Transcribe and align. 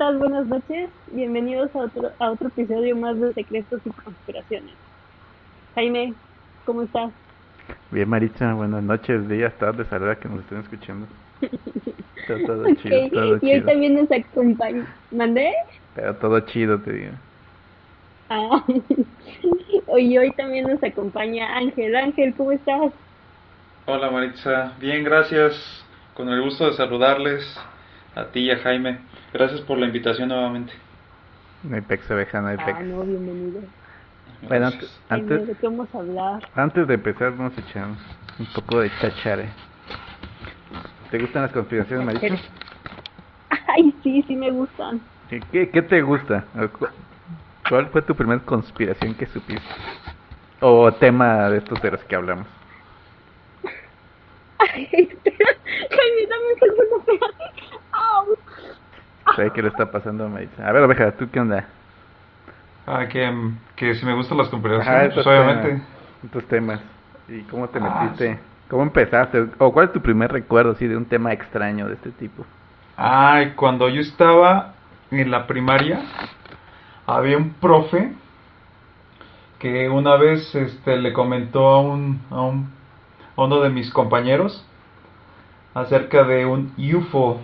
tal? 0.00 0.16
Buenas 0.16 0.46
noches. 0.46 0.88
Bienvenidos 1.12 1.76
a 1.76 1.80
otro, 1.80 2.10
a 2.18 2.30
otro 2.30 2.48
episodio 2.48 2.96
más 2.96 3.20
de 3.20 3.34
Secretos 3.34 3.82
y 3.84 3.90
Conspiraciones. 3.90 4.72
Jaime, 5.74 6.14
¿cómo 6.64 6.84
estás? 6.84 7.12
Bien, 7.90 8.08
Maritza, 8.08 8.54
buenas 8.54 8.82
noches, 8.82 9.28
días, 9.28 9.52
tardes, 9.58 9.92
a 9.92 9.98
la 9.98 10.06
hora 10.06 10.16
que 10.18 10.26
nos 10.26 10.40
estén 10.40 10.60
escuchando. 10.60 11.06
Todo, 12.26 12.38
todo 12.46 12.74
chido, 12.76 13.10
todo 13.10 13.38
Y 13.42 13.52
hoy 13.52 13.60
también 13.62 13.94
nos 13.94 14.10
acompaña. 14.10 14.86
¿Mandé? 15.10 15.52
Pero 15.94 16.14
todo 16.16 16.38
chido, 16.40 16.78
te 16.80 16.92
digo. 16.92 17.12
Ah. 18.28 18.64
y 19.98 20.16
hoy 20.16 20.30
también 20.32 20.66
nos 20.66 20.82
acompaña 20.82 21.56
Ángel. 21.56 21.94
Ángel, 21.96 22.34
¿cómo 22.36 22.52
estás? 22.52 22.92
Hola 23.84 24.10
Maritza, 24.10 24.72
bien, 24.80 25.04
gracias. 25.04 25.84
Con 26.14 26.28
el 26.28 26.40
gusto 26.40 26.66
de 26.66 26.72
saludarles 26.74 27.44
a 28.14 28.26
ti 28.26 28.40
y 28.40 28.50
a 28.50 28.58
Jaime. 28.58 29.09
Gracias 29.32 29.60
por 29.62 29.78
la 29.78 29.86
invitación 29.86 30.28
nuevamente. 30.28 30.72
No 31.62 31.76
hay 31.76 31.82
pex, 31.82 32.10
oveja, 32.10 32.40
no 32.40 32.48
hay 32.48 32.56
pex. 32.56 32.68
Ah, 32.78 32.82
no, 32.82 33.02
bienvenido. 33.02 33.60
Bueno, 34.42 34.66
antes, 35.08 35.46
¿de 35.46 35.56
qué 35.56 35.66
vamos 35.68 35.94
a 35.94 35.98
hablar? 35.98 36.50
antes 36.54 36.86
de 36.88 36.94
empezar, 36.94 37.32
vamos 37.36 37.56
a 37.56 37.60
echar 37.60 37.88
un 38.38 38.46
poco 38.54 38.80
de 38.80 38.90
chachare. 39.00 39.48
¿Te 41.10 41.18
gustan 41.18 41.42
las 41.42 41.52
conspiraciones, 41.52 42.06
Maritza? 42.06 42.26
Ay, 43.66 43.92
sí, 44.02 44.22
sí 44.26 44.36
me 44.36 44.50
gustan. 44.50 45.00
¿Qué, 45.28 45.40
qué, 45.52 45.70
qué 45.70 45.82
te 45.82 46.02
gusta? 46.02 46.46
¿O 46.54 46.68
cu- 46.78 46.88
¿Cuál 47.68 47.88
fue 47.90 48.02
tu 48.02 48.14
primera 48.16 48.40
conspiración 48.44 49.14
que 49.14 49.26
supiste? 49.26 49.62
O 50.60 50.92
tema 50.94 51.48
de 51.50 51.58
estos 51.58 51.80
de 51.82 51.90
los 51.90 52.02
que 52.04 52.16
hablamos. 52.16 52.46
Ay, 54.58 54.88
espera. 54.92 55.50
Jaime, 55.64 56.26
dame 56.28 56.44
un 56.52 56.58
segundo, 56.60 56.96
espérate. 56.98 57.79
Au. 59.30 59.36
¿Sabes 59.36 59.52
qué 59.52 59.62
le 59.62 59.68
está 59.68 59.90
pasando 59.90 60.24
a 60.24 60.28
Maritza? 60.28 60.66
A 60.66 60.72
ver, 60.72 60.82
oveja, 60.82 61.12
¿tú 61.12 61.30
qué 61.30 61.40
onda? 61.40 61.66
Ah, 62.86 63.06
que, 63.08 63.30
mm, 63.30 63.58
que 63.76 63.94
si 63.94 64.04
me 64.06 64.14
gustan 64.14 64.38
las 64.38 64.48
conspiraciones, 64.48 65.14
pues 65.14 65.26
obviamente. 65.26 65.82
estos 66.24 66.46
temas. 66.48 66.80
¿Y 67.28 67.42
cómo 67.42 67.68
te 67.68 67.78
Ah, 67.78 68.02
metiste? 68.02 68.38
¿Cómo 68.68 68.82
empezaste? 68.82 69.46
¿O 69.58 69.72
cuál 69.72 69.86
es 69.86 69.92
tu 69.92 70.00
primer 70.00 70.32
recuerdo 70.32 70.72
así 70.72 70.86
de 70.86 70.96
un 70.96 71.06
tema 71.06 71.32
extraño 71.32 71.88
de 71.88 71.94
este 71.94 72.10
tipo? 72.12 72.44
Ay, 72.96 73.52
cuando 73.56 73.88
yo 73.88 74.00
estaba 74.00 74.74
en 75.10 75.30
la 75.30 75.46
primaria, 75.46 76.00
había 77.06 77.36
un 77.36 77.50
profe 77.54 78.12
que 79.58 79.88
una 79.88 80.16
vez 80.16 80.54
este, 80.54 80.96
le 80.96 81.12
comentó 81.12 81.68
a 81.68 81.80
un, 81.80 82.20
a 82.30 82.40
un 82.40 82.70
a 83.36 83.44
uno 83.44 83.60
de 83.60 83.70
mis 83.70 83.90
compañeros 83.90 84.66
acerca 85.74 86.24
de 86.24 86.44
un 86.46 86.72
UFO 86.78 87.40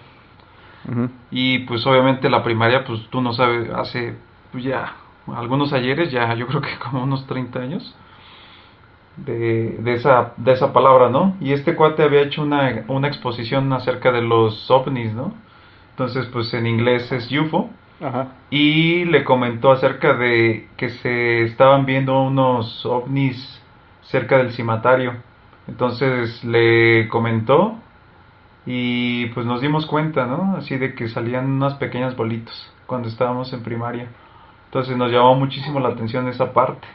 Ujú. 0.88 1.10
Y 1.30 1.60
pues 1.60 1.86
obviamente 1.86 2.30
la 2.30 2.42
primaria, 2.42 2.84
pues 2.84 3.06
tú 3.10 3.20
no 3.20 3.32
sabes, 3.32 3.68
hace 3.70 4.14
pues, 4.52 4.64
ya 4.64 4.94
algunos 5.34 5.72
ayeres, 5.72 6.10
ya 6.12 6.32
yo 6.34 6.46
creo 6.46 6.60
que 6.60 6.78
como 6.82 7.02
unos 7.02 7.26
30 7.26 7.58
años 7.58 7.96
de, 9.16 9.76
de, 9.78 9.94
esa, 9.94 10.34
de 10.36 10.52
esa 10.52 10.72
palabra, 10.72 11.08
¿no? 11.08 11.36
Y 11.40 11.52
este 11.52 11.74
cuate 11.74 12.02
había 12.02 12.22
hecho 12.22 12.42
una, 12.42 12.84
una 12.88 13.08
exposición 13.08 13.72
acerca 13.72 14.12
de 14.12 14.22
los 14.22 14.70
ovnis, 14.70 15.12
¿no? 15.14 15.34
Entonces 15.90 16.26
pues 16.26 16.52
en 16.52 16.66
inglés 16.66 17.10
es 17.10 17.30
UFO 17.32 17.70
Ajá. 18.02 18.28
y 18.50 19.06
le 19.06 19.24
comentó 19.24 19.72
acerca 19.72 20.12
de 20.14 20.68
que 20.76 20.90
se 20.90 21.44
estaban 21.44 21.86
viendo 21.86 22.20
unos 22.20 22.84
ovnis 22.84 23.62
cerca 24.02 24.38
del 24.38 24.52
cimatario. 24.52 25.14
Entonces 25.66 26.44
le 26.44 27.08
comentó 27.08 27.78
y 28.66 29.26
pues 29.26 29.46
nos 29.46 29.60
dimos 29.60 29.86
cuenta, 29.86 30.26
¿no? 30.26 30.56
Así 30.56 30.76
de 30.76 30.94
que 30.94 31.08
salían 31.08 31.48
unas 31.48 31.74
pequeñas 31.74 32.16
bolitos 32.16 32.72
cuando 32.86 33.08
estábamos 33.08 33.52
en 33.52 33.62
primaria. 33.62 34.08
Entonces 34.66 34.96
nos 34.96 35.12
llamó 35.12 35.36
muchísimo 35.36 35.78
la 35.78 35.90
atención 35.90 36.26
esa 36.28 36.52
parte. 36.52 36.88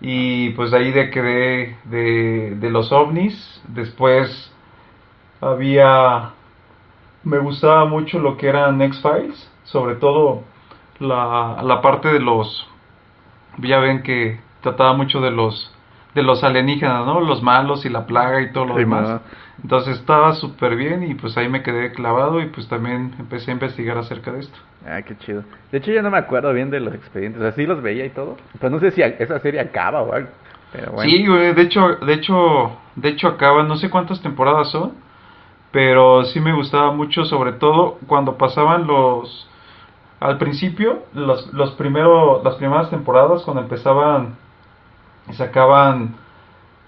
Y 0.00 0.50
pues 0.50 0.72
ahí 0.72 0.92
de 0.92 1.10
que 1.10 1.22
de, 1.22 1.76
de, 1.84 2.54
de 2.56 2.70
los 2.70 2.92
ovnis, 2.92 3.62
después 3.68 4.52
había... 5.40 6.30
Me 7.24 7.38
gustaba 7.38 7.86
mucho 7.86 8.20
lo 8.20 8.36
que 8.36 8.48
eran 8.48 8.80
X-Files, 8.80 9.50
sobre 9.64 9.96
todo 9.96 10.44
la, 11.00 11.60
la 11.64 11.82
parte 11.82 12.12
de 12.12 12.20
los... 12.20 12.68
Ya 13.58 13.80
ven 13.80 14.04
que 14.04 14.38
trataba 14.60 14.92
mucho 14.92 15.20
de 15.20 15.32
los 15.32 15.75
de 16.16 16.22
los 16.22 16.42
alienígenas, 16.42 17.04
¿no? 17.04 17.20
Los 17.20 17.42
malos 17.42 17.84
y 17.84 17.90
la 17.90 18.06
plaga 18.06 18.40
y 18.40 18.50
todo 18.50 18.64
lo 18.64 18.74
Sí, 18.74 18.80
demás. 18.80 19.20
Entonces 19.62 19.98
estaba 19.98 20.32
súper 20.32 20.74
bien 20.74 21.02
y 21.02 21.14
pues 21.14 21.36
ahí 21.36 21.46
me 21.46 21.62
quedé 21.62 21.92
clavado 21.92 22.40
y 22.40 22.46
pues 22.46 22.66
también 22.68 23.14
empecé 23.18 23.50
a 23.50 23.54
investigar 23.54 23.98
acerca 23.98 24.32
de 24.32 24.40
esto. 24.40 24.58
Ah, 24.86 25.02
qué 25.02 25.14
chido. 25.18 25.44
De 25.70 25.76
hecho, 25.76 25.92
yo 25.92 26.00
no 26.00 26.10
me 26.10 26.16
acuerdo 26.16 26.54
bien 26.54 26.70
de 26.70 26.80
los 26.80 26.94
expedientes. 26.94 27.38
O 27.38 27.44
sea, 27.44 27.52
sí 27.52 27.66
los 27.66 27.82
veía 27.82 28.06
y 28.06 28.10
todo. 28.10 28.38
Pero 28.58 28.70
no 28.70 28.80
sé 28.80 28.92
si 28.92 29.02
esa 29.02 29.38
serie 29.40 29.60
acaba 29.60 30.00
o 30.00 30.14
algo. 30.14 30.30
Pero 30.72 30.92
bueno. 30.92 31.10
Sí, 31.10 31.26
güey, 31.26 31.52
de 31.52 31.62
hecho, 31.62 31.96
de 31.96 32.14
hecho, 32.14 32.78
de 32.94 33.08
hecho 33.10 33.28
acaba, 33.28 33.62
no 33.64 33.76
sé 33.76 33.90
cuántas 33.90 34.22
temporadas 34.22 34.70
son, 34.70 34.92
pero 35.70 36.24
sí 36.24 36.40
me 36.40 36.54
gustaba 36.54 36.92
mucho, 36.92 37.26
sobre 37.26 37.52
todo 37.52 37.98
cuando 38.06 38.38
pasaban 38.38 38.86
los, 38.86 39.50
al 40.18 40.38
principio, 40.38 41.02
los, 41.12 41.52
los 41.52 41.72
primero, 41.72 42.40
las 42.42 42.54
primeras 42.54 42.88
temporadas, 42.88 43.42
cuando 43.42 43.62
empezaban 43.62 44.36
y 45.30 45.34
sacaban, 45.34 46.14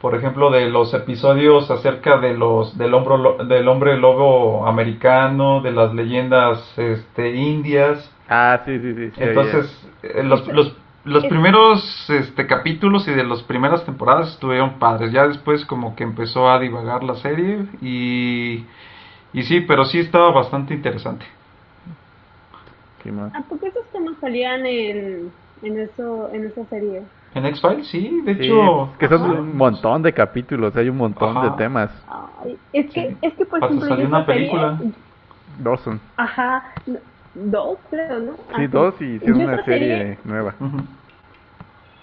por 0.01 0.15
ejemplo, 0.15 0.51
de 0.51 0.71
los 0.71 0.95
episodios 0.95 1.71
acerca 1.71 2.19
de 2.19 2.35
los, 2.35 2.77
del 2.79 2.95
hombre, 2.95 3.19
lo- 3.19 3.45
del 3.45 3.69
hombre 3.69 3.97
lobo 3.99 4.67
americano, 4.67 5.61
de 5.61 5.73
las 5.73 5.95
leyendas, 5.95 6.79
este, 6.79 7.35
indias, 7.35 8.11
Ah, 8.29 8.61
sí, 8.65 8.79
sí, 8.79 8.95
sí. 8.95 9.11
sí, 9.11 9.21
entonces, 9.23 9.89
eh, 10.03 10.23
los, 10.23 10.47
los, 10.49 10.77
los 11.05 11.25
primeros 11.27 12.11
este, 12.11 12.47
capítulos 12.47 13.09
y 13.09 13.13
de 13.13 13.25
las 13.25 13.43
primeras 13.43 13.85
temporadas 13.87 14.31
estuvieron 14.35 14.79
padres. 14.79 15.13
Ya 15.13 15.27
después 15.27 15.65
como 15.65 15.97
que 15.97 16.05
empezó 16.05 16.51
a 16.51 16.59
divagar 16.61 17.03
la 17.05 17.15
serie 17.17 17.65
y, 17.81 18.65
y 19.33 19.43
sí, 19.45 19.63
pero 19.63 19.85
sí 19.87 19.99
estaba 19.99 20.31
bastante 20.31 20.75
interesante. 20.75 21.25
¿A 23.35 23.43
poco 23.49 23.67
esos 23.67 23.91
temas 23.93 24.17
salían 24.21 24.67
en, 24.67 25.33
en, 25.63 25.79
eso, 25.79 26.31
en 26.33 26.45
esa 26.47 26.65
serie? 26.67 27.03
En 27.39 27.47
X-Files, 27.47 27.87
sí, 27.89 28.21
de 28.25 28.35
Sí, 28.35 28.43
hecho... 28.45 28.93
que 28.99 29.09
son 29.09 29.23
ajá, 29.23 29.41
un 29.41 29.57
montón 29.57 30.03
de 30.03 30.13
capítulos. 30.13 30.75
Hay 30.77 30.89
un 30.89 30.97
montón 30.97 31.37
Ajá. 31.37 31.51
de 31.51 31.57
temas. 31.57 31.91
Ay, 32.43 32.59
es 32.73 32.93
que, 32.93 33.11
Sí. 33.11 33.19
es 33.23 33.35
que 33.35 33.47
por 33.47 33.63
ejemplo, 33.63 33.89
salió 33.89 34.07
una 34.07 34.27
serie- 34.27 34.49
película. 34.51 34.81
Dos 35.61 35.81
son. 35.81 36.01
Ajá, 36.17 36.63
dos 37.35 37.79
creo, 37.91 38.19
¿no? 38.21 38.37
Sí, 38.57 38.67
dos 38.67 38.95
y 39.01 39.05
hicieron 39.05 39.41
una 39.43 39.65
serie 39.65 40.19
nueva. 40.25 40.55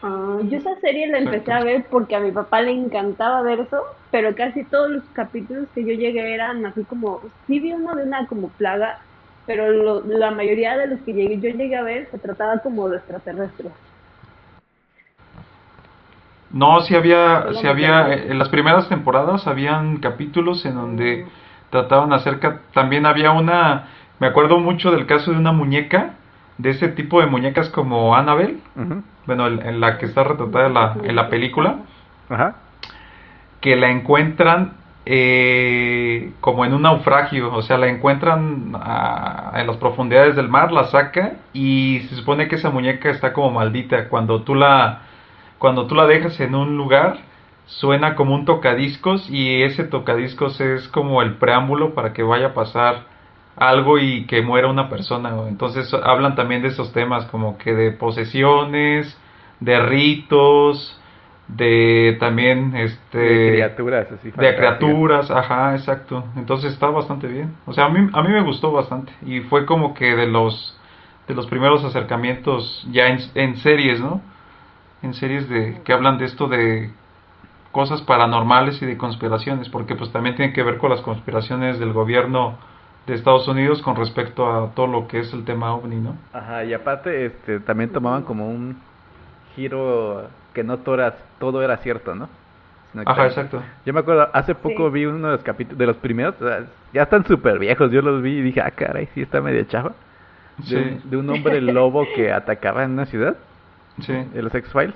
Ah, 0.02 0.40
yo 0.44 0.58
esa 0.58 0.80
serie 0.82 1.08
la 1.08 1.18
empecé 1.20 1.38
Exacto. 1.38 1.54
a 1.54 1.64
ver 1.64 1.88
porque 1.90 2.16
a 2.16 2.20
mi 2.20 2.32
papá 2.32 2.62
le 2.62 2.72
encantaba 2.72 3.42
ver 3.42 3.62
eso, 3.62 3.78
pero 4.12 4.36
casi 4.36 4.64
todos 4.70 4.90
los 4.90 5.10
capítulos 5.10 5.70
que 5.74 5.84
yo 5.86 5.94
llegué 5.94 6.34
eran 6.34 6.66
así 6.66 6.86
como, 6.86 7.32
sí 7.48 7.60
vi 7.60 7.74
uno 7.74 7.96
de 7.96 8.04
una 8.04 8.28
como 8.28 8.54
plaga, 8.54 8.96
pero 9.46 9.72
lo- 9.72 10.06
la 10.06 10.32
mayoría 10.32 10.78
de 10.78 10.88
los 10.88 11.02
que 11.02 11.14
llegué, 11.14 11.40
yo 11.42 11.50
llegué 11.50 11.76
a 11.76 11.84
ver 11.84 12.10
se 12.12 12.20
trataba 12.20 12.60
como 12.60 12.88
de 12.90 12.98
extraterrestres. 12.98 13.74
No, 16.56 16.80
sí 16.80 16.96
había, 16.96 17.48
sí 17.60 17.68
había, 17.68 18.06
hay- 18.06 18.24
en 18.30 18.40
las 18.40 18.48
primeras 18.48 18.88
temporadas 18.88 19.46
habían 19.46 19.98
capítulos 19.98 20.66
en 20.66 20.76
donde 20.76 21.26
trataban 21.70 22.14
acerca, 22.14 22.62
también 22.74 23.06
había 23.06 23.32
una, 23.32 23.88
me 24.20 24.28
acuerdo 24.28 24.58
mucho 24.60 24.90
del 24.92 25.06
caso 25.06 25.32
de 25.32 25.38
una 25.38 25.52
muñeca, 25.52 26.12
de 26.58 26.70
ese 26.70 26.88
tipo 26.88 27.20
de 27.20 27.28
muñecas 27.28 27.68
como 27.70 28.16
Annabelle, 28.16 28.60
Ujú. 28.78 29.04
bueno, 29.26 29.48
en, 29.48 29.62
en 29.68 29.82
la 29.82 29.98
que 29.98 30.06
está 30.06 30.24
retratada 30.24 30.68
en 30.68 30.74
la, 30.74 30.96
en 31.04 31.16
la 31.18 31.28
película, 31.30 31.80
Ajá. 32.30 32.56
que 33.60 33.76
la 33.76 33.90
encuentran 33.92 34.74
eh, 35.06 36.32
como 36.40 36.64
en 36.64 36.74
un 36.74 36.84
naufragio, 36.84 37.54
o 37.54 37.62
sea, 37.64 37.78
la 37.78 37.88
encuentran 37.88 38.72
ah, 38.76 39.52
en 39.56 39.68
las 39.68 39.76
profundidades 39.78 40.36
del 40.38 40.48
mar, 40.48 40.72
la 40.72 40.86
saca 40.86 41.34
y 41.52 42.00
se 42.10 42.16
supone 42.16 42.48
que 42.48 42.56
esa 42.56 42.70
muñeca 42.70 43.10
está 43.10 43.34
como 43.34 43.52
maldita. 43.52 44.08
Cuando 44.10 44.42
tú 44.44 44.56
la, 44.56 45.02
cuando 45.58 45.88
tú 45.88 45.96
la 45.96 46.08
dejas 46.08 46.40
en 46.40 46.56
un 46.56 46.78
lugar, 46.78 47.20
suena 47.66 48.16
como 48.16 48.36
un 48.36 48.46
tocadiscos 48.46 49.30
y 49.30 49.64
ese 49.64 49.84
tocadiscos 49.84 50.60
es 50.62 50.88
como 50.90 51.22
el 51.22 51.36
preámbulo 51.36 51.94
para 51.94 52.14
que 52.14 52.24
vaya 52.24 52.48
a 52.48 52.54
pasar 52.54 53.04
algo 53.56 53.98
y 53.98 54.26
que 54.26 54.42
muera 54.42 54.68
una 54.68 54.90
persona. 54.90 55.34
Entonces 55.48 55.94
hablan 55.94 56.36
también 56.36 56.62
de 56.62 56.70
esos 56.70 56.92
temas 56.94 57.26
como 57.26 57.58
que 57.58 57.74
de 57.74 57.92
posesiones, 57.92 59.18
de 59.60 59.80
ritos, 59.80 61.00
de 61.48 62.18
también 62.20 62.76
este 62.76 63.18
de 63.18 63.52
criaturas 63.54 64.12
así. 64.12 64.32
de 64.32 64.56
criaturas, 64.56 65.32
ajá, 65.32 65.76
exacto. 65.76 66.26
Entonces 66.36 66.74
está 66.74 66.88
bastante 66.88 67.28
bien. 67.28 67.56
O 67.66 67.74
sea, 67.74 67.86
a 67.86 67.90
mí, 67.90 68.10
a 68.12 68.22
mí 68.22 68.30
me 68.30 68.42
gustó 68.44 68.72
bastante. 68.72 69.14
Y 69.26 69.42
fue 69.42 69.66
como 69.66 69.94
que 69.94 70.16
de 70.16 70.28
los, 70.28 70.78
de 71.28 71.36
los 71.36 71.48
primeros 71.48 71.84
acercamientos 71.84 72.86
ya 72.92 73.08
en, 73.08 73.20
en 73.36 73.58
series, 73.58 74.00
¿no? 74.00 74.22
En 75.02 75.14
series 75.14 75.48
de 75.50 75.82
que 75.84 75.94
hablan 75.94 76.18
de 76.18 76.26
esto 76.26 76.48
de 76.48 76.90
cosas 77.72 78.02
paranormales 78.02 78.82
y 78.82 78.86
de 78.86 78.98
conspiraciones. 78.98 79.70
Porque 79.70 79.96
pues 79.96 80.12
también 80.12 80.36
tiene 80.36 80.54
que 80.54 80.64
ver 80.64 80.78
con 80.78 80.90
las 80.90 81.02
conspiraciones 81.02 81.80
del 81.80 81.94
gobierno 81.94 82.58
de 83.06 83.14
Estados 83.14 83.48
Unidos 83.48 83.82
con 83.84 83.96
respecto 83.96 84.50
a 84.52 84.72
todo 84.74 84.88
lo 84.88 85.08
que 85.08 85.20
es 85.20 85.32
el 85.34 85.46
tema 85.46 85.74
ovni, 85.76 85.98
¿no? 85.98 86.16
Ajá, 86.34 86.64
y 86.64 86.74
aparte 86.74 87.26
este, 87.28 87.60
también 87.60 87.92
tomaban 87.92 88.24
como 88.24 88.50
un 88.50 88.78
giro 89.56 90.28
que 90.54 90.64
no 90.64 90.78
todo 90.80 90.96
era, 90.96 91.16
todo 91.40 91.62
era 91.62 91.78
cierto, 91.78 92.16
¿no? 92.16 92.26
Ajá, 92.96 93.04
también- 93.06 93.26
exacto. 93.28 93.62
Yo 93.86 93.94
me 93.94 94.00
acuerdo, 94.00 94.30
hace 94.34 94.56
poco 94.56 94.88
Sí. 94.88 94.94
vi 94.94 95.06
uno 95.06 95.28
de 95.28 95.34
los 95.34 95.44
capítulos, 95.44 95.78
de 95.78 95.86
los 95.86 95.98
primeros, 95.98 96.36
o 96.42 96.48
sea, 96.48 96.64
ya 96.94 97.04
están 97.04 97.26
súper 97.26 97.60
viejos, 97.60 97.92
yo 97.92 98.02
los 98.02 98.22
vi 98.22 98.38
y 98.38 98.42
dije, 98.42 98.62
ah, 98.62 98.72
caray, 98.72 99.08
sí 99.14 99.22
está 99.22 99.42
medio 99.42 99.64
chafa. 99.66 99.90
De, 100.58 100.64
Sí, 100.64 100.76
un, 100.76 101.10
de 101.10 101.18
un 101.18 101.30
hombre 101.30 101.60
lobo 101.62 102.08
que 102.16 102.32
atacaba 102.32 102.84
en 102.86 102.92
una 102.92 103.06
ciudad, 103.06 103.36
sí, 104.02 104.14
de 104.14 104.42
los 104.42 104.54
X-Files. 104.54 104.96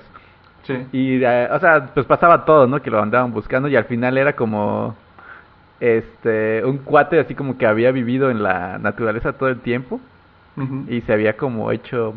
sí. 0.64 0.74
Y, 0.92 1.22
eh, 1.24 1.48
o 1.50 1.58
sea, 1.58 1.90
pues 1.94 2.06
pasaba 2.06 2.44
todo, 2.44 2.66
¿no? 2.66 2.80
Que 2.82 2.90
lo 2.90 3.00
andaban 3.02 3.32
buscando 3.32 3.68
y 3.68 3.76
al 3.76 3.84
final 3.84 4.18
era 4.18 4.34
como, 4.34 4.94
este, 5.80 6.62
un 6.64 6.78
cuate 6.78 7.18
así 7.20 7.34
como 7.34 7.56
que 7.58 7.66
había 7.66 7.90
vivido 7.92 8.30
en 8.30 8.42
la 8.42 8.78
naturaleza 8.78 9.32
todo 9.34 9.48
el 9.48 9.60
tiempo 9.60 10.00
y 10.88 11.00
se 11.02 11.12
había 11.14 11.36
como 11.38 11.72
hecho 11.72 12.14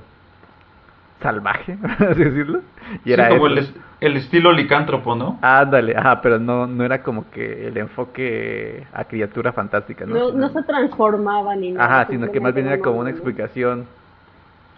salvaje, 1.21 1.77
así 1.99 2.23
decirlo. 2.23 2.59
Y 3.05 3.07
Sí, 3.07 3.13
era 3.13 3.29
como 3.29 3.47
el, 3.47 3.59
es- 3.59 3.73
el 4.01 4.17
estilo 4.17 4.51
licántropo, 4.51 5.15
¿no? 5.15 5.39
Ándale, 5.41 5.95
ajá, 5.95 6.21
pero 6.21 6.37
no, 6.39 6.67
no 6.67 6.83
era 6.83 7.01
como 7.01 7.29
que 7.31 7.67
el 7.67 7.77
enfoque 7.77 8.85
a 8.93 9.05
criatura 9.05 9.53
fantástica, 9.53 10.05
¿no? 10.05 10.15
No, 10.15 10.31
no 10.33 10.49
se 10.49 10.61
transformaba 10.63 11.55
ni 11.55 11.71
nada. 11.71 11.85
Ajá, 12.01 12.07
sino 12.11 12.29
que 12.29 12.41
más 12.41 12.53
bien 12.53 12.67
era 12.67 12.79
como 12.79 12.99
una 12.99 13.09
explicación 13.11 13.85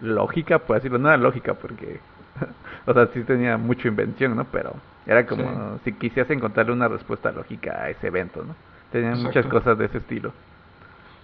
lógica, 0.00 0.58
por 0.58 0.76
decirlo. 0.76 0.98
No 0.98 1.08
era 1.08 1.16
lógica 1.16 1.54
porque, 1.54 2.00
o 2.86 2.94
sea, 2.94 3.06
sí 3.08 3.22
tenía 3.24 3.56
mucha 3.56 3.88
invención, 3.88 4.36
¿no? 4.36 4.44
Pero 4.44 4.74
era 5.06 5.26
como 5.26 5.78
si 5.84 5.92
quisieras 5.92 6.30
encontrarle 6.30 6.72
una 6.72 6.88
respuesta 6.88 7.30
lógica 7.30 7.82
a 7.82 7.90
ese 7.90 8.08
evento, 8.08 8.44
¿no? 8.44 8.54
Tenían 8.90 9.22
muchas 9.22 9.46
cosas 9.46 9.76
de 9.78 9.86
ese 9.86 9.98
estilo. 9.98 10.32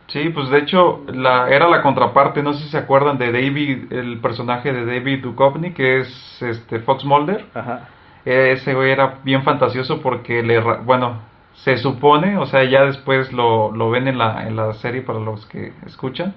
Sí, 0.09 0.29
pues 0.31 0.51
de 0.51 0.59
hecho 0.59 1.05
la, 1.07 1.49
era 1.49 1.69
la 1.69 1.81
contraparte, 1.81 2.43
no 2.43 2.53
sé 2.53 2.65
si 2.65 2.71
se 2.71 2.79
acuerdan 2.79 3.19
de 3.19 3.33
David, 3.33 3.93
el 3.93 4.19
personaje 4.19 4.73
de 4.73 4.85
David 4.85 5.23
Duchovny, 5.23 5.73
que 5.73 6.01
es 6.01 6.43
este 6.43 6.81
Fox 6.81 7.05
Mulder. 7.05 7.47
Ajá. 7.55 7.89
Ese 8.25 8.75
güey 8.75 8.91
era 8.91 9.19
bien 9.25 9.43
fantasioso 9.43 10.01
porque 10.01 10.43
le, 10.43 10.61
bueno, 10.61 11.21
se 11.55 11.77
supone, 11.79 12.37
o 12.37 12.47
sea, 12.47 12.65
ya 12.65 12.85
después 12.85 13.33
lo, 13.33 13.73
lo 13.73 13.91
ven 13.91 14.07
en 14.07 14.19
la, 14.19 14.47
en 14.47 14.57
la 14.57 14.75
serie 14.75 15.03
para 15.03 15.19
los 15.19 15.47
que 15.47 15.73
escuchan, 15.87 16.35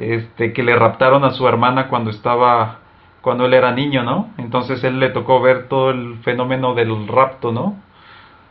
este, 0.00 0.52
que 0.52 0.62
le 0.62 0.76
raptaron 0.76 1.24
a 1.24 1.30
su 1.32 1.46
hermana 1.48 1.88
cuando 1.88 2.10
estaba, 2.10 2.80
cuando 3.22 3.46
él 3.46 3.54
era 3.54 3.72
niño, 3.72 4.02
¿no? 4.04 4.30
Entonces 4.38 4.84
él 4.84 5.00
le 5.00 5.10
tocó 5.10 5.40
ver 5.40 5.68
todo 5.68 5.90
el 5.90 6.18
fenómeno 6.22 6.74
del 6.74 7.08
rapto, 7.08 7.52
¿no? 7.52 7.76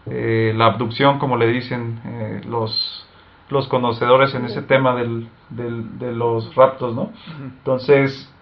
Eh, 0.06 0.54
la 0.56 0.68
abducción, 0.68 1.20
como 1.20 1.38
le 1.38 1.48
dicen 1.48 2.02
eh, 2.06 2.42
los, 2.48 3.06
los 3.50 3.68
conocedores 3.68 4.34
en 4.36 4.46
ese 4.46 4.62
tema 4.62 4.96
del, 4.96 5.28
del- 5.50 6.00
de 6.00 6.14
los 6.14 6.56
raptos, 6.56 6.96
¿no? 6.96 7.12
Entonces, 7.60 8.34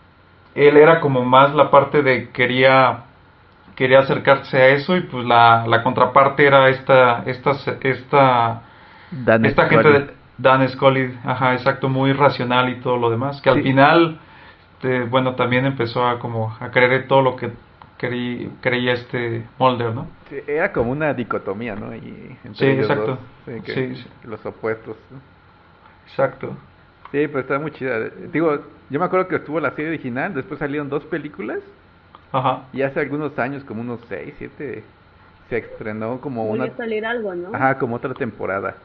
él 0.55 0.77
era 0.77 1.01
como 1.01 1.25
más 1.25 1.53
la 1.55 1.71
parte 1.71 2.01
de 2.03 2.31
quería 2.31 3.05
quería 3.75 3.99
acercarse 3.99 4.57
a 4.57 4.67
eso 4.69 4.95
y 4.97 5.01
pues 5.01 5.25
la, 5.25 5.65
la 5.67 5.83
contraparte 5.83 6.45
era 6.47 6.69
esta 6.69 7.23
esta 7.25 7.51
esta 7.81 8.61
esta 9.41 9.67
gente 9.67 9.89
de 9.89 10.15
Dan 10.37 10.67
Scully, 10.69 11.17
ajá, 11.23 11.53
exacto, 11.53 11.87
muy 11.89 12.11
racional 12.13 12.69
y 12.69 12.81
todo 12.81 12.97
lo 12.97 13.09
demás, 13.09 13.41
que 13.41 13.49
al 13.49 13.61
final 13.63 14.19
eh, 14.83 15.07
bueno, 15.09 15.35
también 15.35 15.65
empezó 15.65 16.05
a 16.05 16.19
como 16.19 16.55
a 16.59 16.69
creer 16.71 17.07
todo 17.07 17.21
lo 17.21 17.35
que 17.35 17.51
creí- 17.97 18.51
creía 18.61 18.93
este 18.93 19.45
Mulder, 19.57 19.95
¿no? 19.95 20.07
Sí, 20.29 20.37
era 20.47 20.71
como 20.73 20.91
una 20.91 21.13
dicotomía, 21.13 21.75
¿no? 21.75 21.95
Y 21.95 22.37
entre 22.43 22.53
Sí, 22.53 22.65
ellos 22.65 22.89
exacto. 22.89 23.07
dos, 23.11 23.19
sí, 23.45 23.61
que- 23.61 23.73
Sí, 23.73 23.95
sí. 24.03 24.07
Los 24.25 24.45
opuestos. 24.45 24.97
¿no? 25.09 25.19
Exacto. 26.07 26.49
Sí, 27.11 27.27
pero 27.27 27.39
está 27.39 27.57
muy 27.59 27.71
chida. 27.71 27.99
Digo, 28.31 28.59
yo 28.89 28.99
me 28.99 29.05
acuerdo 29.05 29.27
que 29.27 29.37
estuvo 29.37 29.59
la 29.59 29.71
serie 29.71 29.87
original, 29.89 30.33
después 30.33 30.59
salieron 30.59 30.89
dos 30.89 31.05
películas 31.05 31.59
Ajá. 32.31 32.63
y 32.73 32.81
hace 32.81 32.99
algunos 32.99 33.37
años, 33.39 33.63
como 33.63 33.81
unos 33.81 34.01
6, 34.09 34.33
7, 34.37 34.83
se 35.49 35.57
estrenó 35.57 36.19
como 36.19 36.45
Volvió 36.45 36.65
una... 36.65 36.73
a 36.73 36.77
salir 36.77 37.05
algo, 37.05 37.33
¿no? 37.33 37.55
Ajá, 37.55 37.77
como 37.77 37.95
otra 37.95 38.13
temporada. 38.13 38.75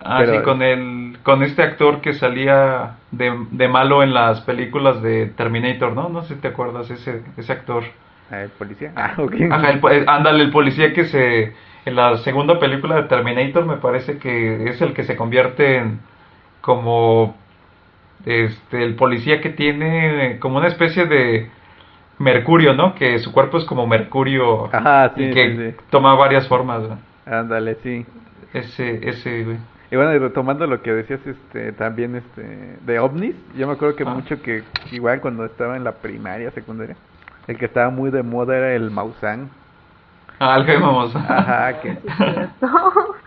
Ah, 0.00 0.18
Pero- 0.20 0.32
sí, 0.38 0.42
con 0.42 0.62
el 0.62 1.18
con 1.22 1.42
este 1.42 1.62
actor 1.62 2.00
que 2.00 2.12
salía 2.12 2.96
de, 3.10 3.32
de 3.50 3.68
malo 3.68 4.02
en 4.02 4.14
las 4.14 4.40
películas 4.42 5.02
de 5.02 5.26
Terminator, 5.26 5.92
¿no? 5.92 6.08
No 6.08 6.22
sé 6.22 6.34
si 6.34 6.40
te 6.40 6.48
acuerdas 6.48 6.90
ese 6.90 7.22
ese 7.36 7.52
actor. 7.52 7.84
¿El 8.30 8.50
policía? 8.50 8.92
Ah, 8.96 9.14
ok. 9.18 9.34
Ajá, 9.50 9.70
el, 9.70 9.78
eh, 9.92 10.04
ándale, 10.08 10.42
el 10.44 10.50
policía 10.50 10.92
que 10.92 11.04
se... 11.04 11.54
En 11.84 11.94
la 11.94 12.16
segunda 12.18 12.58
película 12.58 12.96
de 12.96 13.04
Terminator 13.04 13.64
me 13.64 13.76
parece 13.76 14.18
que 14.18 14.68
es 14.68 14.80
el 14.82 14.92
que 14.94 15.04
se 15.04 15.16
convierte 15.16 15.76
en 15.78 16.00
como... 16.60 17.36
Este, 18.24 18.82
el 18.82 18.96
policía 18.96 19.40
que 19.40 19.50
tiene 19.50 20.38
como 20.40 20.58
una 20.58 20.66
especie 20.66 21.06
de 21.06 21.48
mercurio, 22.18 22.74
¿no? 22.74 22.94
Que 22.96 23.18
su 23.20 23.30
cuerpo 23.32 23.58
es 23.58 23.64
como 23.64 23.86
mercurio 23.86 24.66
Ajá, 24.74 25.12
sí, 25.14 25.22
y 25.24 25.30
que 25.32 25.50
sí, 25.50 25.70
sí. 25.70 25.76
toma 25.90 26.14
varias 26.14 26.48
formas, 26.48 26.82
¿no? 26.82 26.98
Ándale, 27.26 27.76
sí. 27.82 28.04
Ese, 28.52 29.08
ese, 29.08 29.44
güey. 29.44 29.58
Y 29.90 29.96
bueno, 29.96 30.12
y 30.14 30.18
retomando 30.18 30.66
lo 30.66 30.82
que 30.82 30.92
decías 30.92 31.20
este 31.26 31.72
también 31.72 32.16
este 32.16 32.76
de 32.84 32.98
ovnis, 32.98 33.36
yo 33.56 33.66
me 33.66 33.74
acuerdo 33.74 33.94
que 33.96 34.02
Ah. 34.04 34.10
mucho 34.10 34.40
que 34.42 34.64
igual 34.90 35.20
cuando 35.20 35.44
estaba 35.44 35.76
en 35.76 35.84
la 35.84 35.92
primaria, 35.92 36.50
secundaria, 36.50 36.96
el 37.46 37.56
que 37.56 37.66
estaba 37.66 37.90
muy 37.90 38.10
de 38.10 38.22
moda 38.22 38.56
era 38.56 38.74
el 38.74 38.90
Maussan. 38.90 39.48
Ah, 40.40 40.56
el 40.58 40.64
Jaime 40.66 40.82
Maussan. 40.84 41.24
Ajá, 41.28 41.80
que 41.80 41.96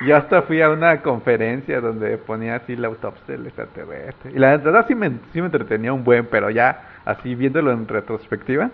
yo 0.06 0.15
hasta 0.17 0.41
fui 0.44 0.61
a 0.61 0.69
una 0.69 1.01
conferencia 1.01 1.81
donde 1.81 2.17
ponía 2.17 2.56
así 2.56 2.75
la 2.75 2.88
autopsia 2.89 3.35
del 3.35 3.47
extraterrestre. 3.47 4.31
Y 4.35 4.39
la 4.39 4.57
verdad 4.57 4.85
sí 4.88 4.95
me, 4.95 5.09
sí 5.33 5.39
me 5.41 5.45
entretenía 5.45 5.94
un 5.94 6.03
buen, 6.03 6.25
pero 6.25 6.50
ya 6.50 6.81
así 7.05 7.35
viéndolo 7.35 7.71
en 7.71 7.88
retrospectiva, 7.88 8.69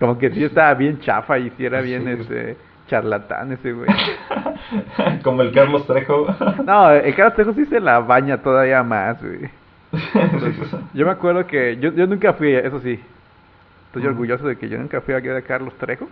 como 0.00 0.18
que 0.18 0.30
sí 0.30 0.44
estaba 0.44 0.74
bien 0.74 0.98
chafa 1.00 1.38
y 1.38 1.50
sí 1.50 1.66
era 1.66 1.80
bien 1.82 2.04
Sí. 2.04 2.10
este 2.22 2.56
charlatán 2.88 3.52
ese 3.52 3.72
güey. 3.72 3.88
Como 5.22 5.42
el 5.42 5.52
Carlos 5.52 5.86
Trejo. 5.86 6.26
No, 6.64 6.90
el 6.90 7.14
Carlos 7.14 7.34
Trejo 7.34 7.52
sí 7.54 7.64
se 7.66 7.78
la 7.80 8.00
baña 8.00 8.38
todavía 8.38 8.82
más, 8.82 9.22
güey. 9.22 9.48
Yo 10.94 11.06
me 11.06 11.12
acuerdo 11.12 11.46
que 11.46 11.76
yo, 11.78 11.92
yo 11.92 12.06
nunca 12.06 12.32
fui, 12.34 12.52
eso 12.54 12.80
sí. 12.80 13.00
Estoy 13.86 14.06
orgulloso 14.06 14.46
de 14.46 14.56
que 14.56 14.68
yo 14.68 14.76
nunca 14.78 15.00
fui 15.00 15.14
a 15.14 15.20
ver 15.20 15.36
a 15.36 15.42
Carlos 15.42 15.74
Trejo. 15.78 16.08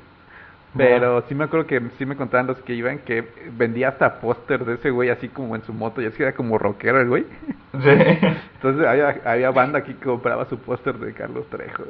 Pero 0.76 1.22
sí 1.26 1.34
me 1.34 1.44
acuerdo 1.44 1.66
que 1.66 1.80
sí 1.96 2.04
me 2.04 2.16
contaban 2.16 2.46
los 2.48 2.58
que 2.58 2.74
iban 2.74 2.98
que 2.98 3.26
vendía 3.56 3.88
hasta 3.88 4.20
póster 4.20 4.62
de 4.66 4.74
ese 4.74 4.90
güey 4.90 5.08
así 5.08 5.28
como 5.28 5.56
en 5.56 5.62
su 5.62 5.72
moto. 5.72 6.02
Y 6.02 6.06
así 6.06 6.22
era 6.22 6.32
como 6.32 6.58
rockero 6.58 7.00
el 7.00 7.08
güey. 7.08 7.24
Sí. 7.82 7.88
Entonces 8.56 8.86
había, 8.86 9.16
había 9.24 9.50
banda 9.52 9.78
aquí 9.78 9.94
que 9.94 10.04
compraba 10.04 10.44
su 10.46 10.58
póster 10.58 10.94
de 10.98 11.12
Carlos 11.14 11.46
Trejo. 11.48 11.84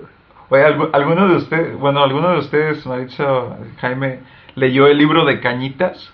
Oye, 0.51 0.65
¿algu- 0.65 0.91
¿alguno 0.93 1.27
de 1.29 1.37
ustedes, 1.37 1.77
bueno, 1.79 2.05
alguno 2.05 2.31
de 2.31 2.39
ustedes, 2.39 2.87
Maritza, 2.87 3.25
Jaime, 3.81 4.21
leyó 4.57 4.87
el 4.89 4.99
libro 4.99 5.25
de 5.25 5.41
Cañitas? 5.41 6.13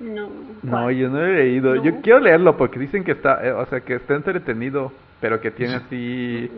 No. 0.00 0.28
No, 0.62 0.90
yo 0.90 1.08
no 1.08 1.18
lo 1.18 1.26
he 1.26 1.34
leído. 1.44 1.76
Yo 1.76 1.92
No. 1.92 2.00
quiero 2.02 2.18
leerlo 2.20 2.56
porque 2.56 2.78
dicen 2.80 3.04
que 3.04 3.12
está, 3.12 3.38
eh, 3.46 3.52
o 3.52 3.64
sea, 3.66 3.80
que 3.82 3.94
está 3.94 4.14
entretenido, 4.14 4.92
pero 5.20 5.40
que 5.40 5.52
tiene 5.52 5.74
así 5.76 6.50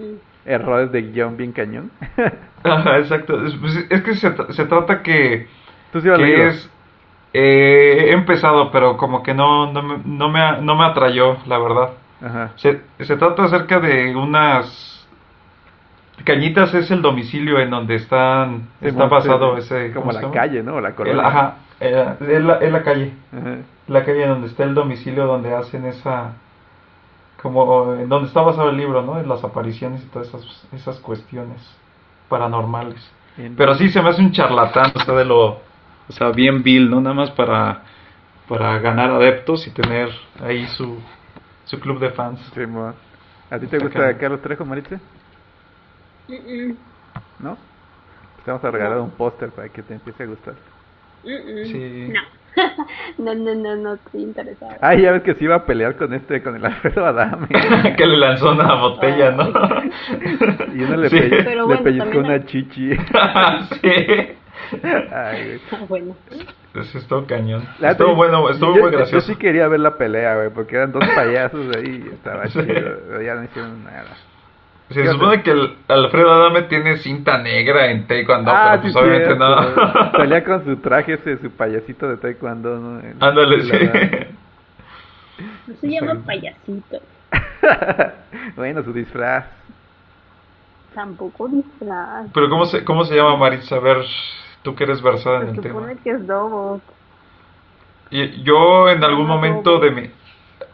errores 0.46 0.90
de 0.92 1.02
guion 1.02 1.36
bien 1.36 1.52
cañón. 1.52 1.90
Ajá, 2.64 2.98
exacto. 2.98 3.44
Es, 3.46 3.54
pues, 3.56 3.86
es 3.90 4.02
que 4.02 4.14
se, 4.14 4.32
se 4.54 4.64
trata 4.64 5.02
que, 5.02 5.46
Tú 5.92 6.00
sí 6.00 6.08
lo 6.08 6.16
que 6.16 6.46
es... 6.48 6.70
eh, 7.34 8.06
he 8.08 8.12
empezado, 8.12 8.70
pero 8.70 8.96
como 8.96 9.22
que 9.22 9.34
no, 9.34 9.70
no, 9.72 9.82
me, 9.82 9.98
no, 10.04 10.28
me, 10.30 10.62
no 10.62 10.74
me 10.76 10.84
atrayó, 10.84 11.36
la 11.46 11.58
verdad. 11.58 11.90
Ajá. 12.22 12.52
Se, 12.56 12.80
se 13.00 13.16
trata 13.16 13.44
acerca 13.44 13.78
de 13.80 14.16
unas... 14.16 14.93
Cañitas 16.24 16.74
es 16.74 16.90
el 16.90 17.02
domicilio 17.02 17.58
en 17.60 17.70
donde 17.70 17.96
están, 17.96 18.68
está 18.80 19.06
basado 19.06 19.56
ese... 19.56 19.92
Como 19.92 20.06
¿cómo 20.06 20.20
la 20.20 20.30
calle, 20.30 20.62
¿no? 20.62 20.80
La 20.80 20.94
El- 21.04 21.20
ajá, 21.20 21.56
eh, 21.80 22.14
es 22.20 22.42
la, 22.42 22.82
calle. 22.82 23.12
Ajá. 23.32 23.56
la 23.88 24.04
calle 24.04 24.26
donde 24.26 24.48
está 24.48 24.64
el 24.64 24.74
domicilio 24.74 25.26
donde 25.26 25.54
hacen 25.54 25.84
esa 25.86 26.32
como 27.42 27.94
en 27.94 28.08
donde 28.08 28.28
está 28.28 28.40
basado 28.40 28.70
el 28.70 28.76
libro 28.78 29.02
no 29.02 29.20
en 29.20 29.28
las 29.28 29.44
apariciones 29.44 30.02
y 30.02 30.06
todas 30.06 30.28
esas 30.28 30.66
esas 30.72 30.98
cuestiones 31.00 31.60
paranormales 32.30 33.06
Bien. 33.36 33.54
pero 33.54 33.74
sí 33.74 33.90
se 33.90 34.00
me 34.00 34.08
hace 34.08 34.22
un 34.22 34.32
charlatán 34.32 34.92
o 34.94 35.00
sea 35.00 35.14
de 35.14 35.26
lo 35.26 35.46
o 35.48 36.12
sea 36.12 36.30
bien 36.30 36.62
vil 36.62 36.88
no 36.88 37.02
nada 37.02 37.14
más 37.14 37.30
para 37.32 37.82
para 38.48 38.78
ganar 38.78 39.10
adeptos 39.10 39.66
y 39.66 39.72
tener 39.72 40.08
ahí 40.40 40.66
su 40.68 40.98
su 41.64 41.80
club 41.80 41.98
de 41.98 42.10
fans. 42.10 42.40
¿A 43.50 43.58
ti 43.58 43.66
te 43.66 43.78
gusta. 43.78 44.16
Carlos 44.18 44.40
Trejo, 44.42 44.64
Maritza? 44.64 45.00
¿No? 47.38 47.56
Te 48.44 48.50
vamos 48.50 48.64
a 48.64 48.70
regalar 48.70 48.98
No. 48.98 49.04
un 49.04 49.10
póster 49.12 49.50
para 49.50 49.68
que 49.68 49.82
te 49.82 49.94
empiece 49.94 50.22
a 50.22 50.26
gustar. 50.26 50.54
Sí. 51.24 52.12
No. 52.12 52.20
no, 53.18 53.34
no, 53.34 53.54
no, 53.54 53.76
no 53.76 53.94
estoy 53.94 54.22
interesada. 54.22 54.76
Ay, 54.80 55.02
ya 55.02 55.10
ves 55.12 55.22
que 55.22 55.34
se 55.34 55.42
iba 55.44 55.56
a 55.56 55.64
pelear 55.64 55.96
con 55.96 56.14
este, 56.14 56.40
con 56.42 56.54
el 56.54 56.64
Alfredo 56.64 57.04
Adame. 57.06 57.48
que 57.96 58.06
le 58.06 58.16
lanzó 58.16 58.52
una 58.52 58.74
botella 58.76 59.32
no 59.32 59.48
y 60.74 60.82
uno 60.84 60.96
le, 60.98 61.08
Sí. 61.10 61.18
pe- 61.18 61.42
Pero 61.42 61.62
le 61.62 61.62
bueno, 61.66 61.82
pellizcó 61.82 62.18
una 62.18 62.34
hay- 62.34 62.44
chichi. 62.44 62.94
sí 62.96 63.88
Ay, 65.12 65.44
güey. 65.44 65.60
Ah, 65.72 65.84
bueno. 65.88 66.16
Eso 66.74 66.98
estuvo 66.98 67.24
cañón. 67.26 67.66
La 67.80 67.90
Estuvo 67.92 68.14
bueno, 68.14 68.48
estuvo 68.50 68.74
yo, 68.76 68.82
muy 68.82 68.90
gracioso. 68.92 69.26
Yo 69.28 69.32
sí 69.34 69.38
quería 69.38 69.66
ver 69.68 69.80
la 69.80 69.96
pelea, 69.96 70.36
güey, 70.36 70.50
porque 70.50 70.76
eran 70.76 70.92
dos 70.92 71.04
payasos 71.14 71.74
ahí 71.76 72.04
y 72.06 72.14
estaba 72.14 72.46
Sí. 72.48 72.60
chido. 72.60 72.66
pero 73.08 73.22
Ya 73.22 73.34
no 73.34 73.44
hicieron 73.44 73.82
nada. 73.84 74.16
Se 74.90 75.06
supone 75.10 75.42
que 75.42 75.50
el 75.50 75.76
Alfredo 75.88 76.30
Adame 76.32 76.62
tiene 76.64 76.98
cinta 76.98 77.38
negra 77.38 77.90
en 77.90 78.06
Taekwondo, 78.06 78.52
pero 78.52 78.80
pues 78.82 78.92
sí, 78.92 78.98
obviamente 78.98 79.26
cierto. 79.34 79.44
no. 79.44 80.10
Salía 80.12 80.44
con 80.44 80.64
su 80.64 80.76
traje 80.76 81.14
ese, 81.14 81.38
su 81.38 81.50
payasito 81.50 82.08
de 82.08 82.16
taekwondo, 82.18 82.78
¿no? 82.78 83.00
Ándale, 83.26 83.62
sí. 83.62 84.34
No 85.66 85.74
se 85.80 85.88
llama 85.88 86.14
payasito. 86.26 87.00
bueno, 88.56 88.82
su 88.82 88.92
disfraz. 88.92 89.46
Tampoco 90.94 91.48
disfraz. 91.48 92.26
Pero 92.32 92.48
¿cómo 92.50 92.66
se, 92.66 92.84
cómo 92.84 93.04
se 93.04 93.16
llama 93.16 93.36
Maritza? 93.36 93.76
A 93.76 93.80
ver, 93.80 94.04
tú 94.62 94.74
que 94.76 94.84
eres 94.84 95.02
versada 95.02 95.40
en 95.40 95.46
Se 95.50 95.56
el 95.56 95.60
tema. 95.62 95.74
supone 95.80 95.96
que 96.04 96.10
es 96.10 96.26
Dobo. 96.26 96.80
Y 98.10 98.42
yo 98.42 98.88
en 98.90 99.02
algún 99.02 99.24
Ah, 99.24 99.28
momento 99.28 99.74
pobre. 99.76 99.90
de 99.90 100.00
mi 100.02 100.10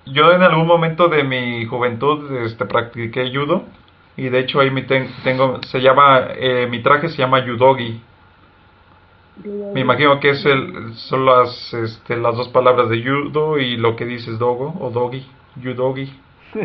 yo 0.06 0.32
en 0.32 0.42
algún 0.42 0.66
momento 0.66 1.08
de 1.08 1.22
mi 1.24 1.64
juventud 1.66 2.30
este 2.42 2.64
practiqué 2.66 3.30
judo 3.32 3.64
y 4.20 4.28
de 4.28 4.38
hecho 4.40 4.60
ahí 4.60 4.70
mi 4.70 4.82
ten- 4.82 5.08
tengo 5.24 5.62
se 5.62 5.80
llama 5.80 6.28
eh, 6.36 6.66
mi 6.70 6.82
traje 6.82 7.08
se 7.08 7.16
llama 7.16 7.44
yudogi. 7.46 8.00
Me 9.72 9.80
imagino 9.80 10.20
que 10.20 10.30
es 10.30 10.44
el 10.44 10.92
son 10.94 11.24
las 11.24 11.72
este 11.72 12.16
las 12.16 12.36
dos 12.36 12.48
palabras 12.48 12.90
de 12.90 13.02
judo 13.02 13.58
y 13.58 13.76
lo 13.78 13.96
que 13.96 14.04
dices 14.04 14.38
dogo 14.38 14.74
o 14.78 14.90
dogi, 14.90 15.24
yudogi. 15.62 16.10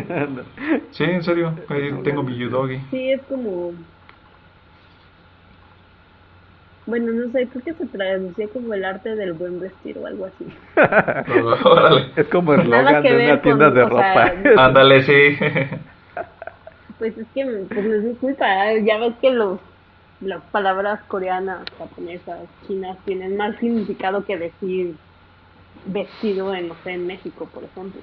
Sí, 0.90 1.04
en 1.04 1.22
serio, 1.22 1.52
ahí 1.68 1.92
tengo 2.02 2.22
mi 2.22 2.36
yudogi. 2.36 2.78
Sí, 2.90 3.12
es 3.12 3.20
como. 3.28 3.72
Bueno, 6.86 7.12
no 7.12 7.30
sé, 7.32 7.48
creo 7.48 7.64
que 7.64 7.74
se 7.74 7.86
traducía 7.86 8.46
como 8.52 8.72
el 8.74 8.84
arte 8.84 9.14
del 9.16 9.32
buen 9.32 9.60
vestir 9.60 9.98
o 9.98 10.06
algo 10.06 10.26
así. 10.26 10.46
Es 12.16 12.26
como 12.28 12.54
el 12.54 12.60
eslogan 12.60 13.02
de 13.02 13.16
una 13.16 13.42
tienda 13.42 13.66
con- 13.66 13.74
de 13.74 13.82
o 13.82 13.88
sea, 13.88 14.24
ropa. 14.34 14.62
Ándale, 14.64 15.02
sí. 15.02 15.36
Pues 16.98 17.16
es 17.16 17.26
que 17.34 17.44
pues 17.68 17.84
no 17.84 17.94
es 17.94 18.04
mi 18.04 18.14
culpa, 18.16 18.72
¿eh? 18.72 18.84
ya 18.86 18.98
ves 18.98 19.14
que 19.20 19.30
los 19.30 19.60
las 20.20 20.42
palabras 20.44 21.00
coreanas, 21.08 21.66
japonesas, 21.78 22.48
chinas 22.66 22.96
tienen 23.04 23.36
más 23.36 23.58
significado 23.58 24.24
que 24.24 24.38
decir 24.38 24.96
vestido 25.86 26.54
en, 26.54 26.68
no 26.68 26.76
sé, 26.82 26.92
en 26.92 27.06
México, 27.06 27.46
por 27.46 27.64
ejemplo. 27.64 28.00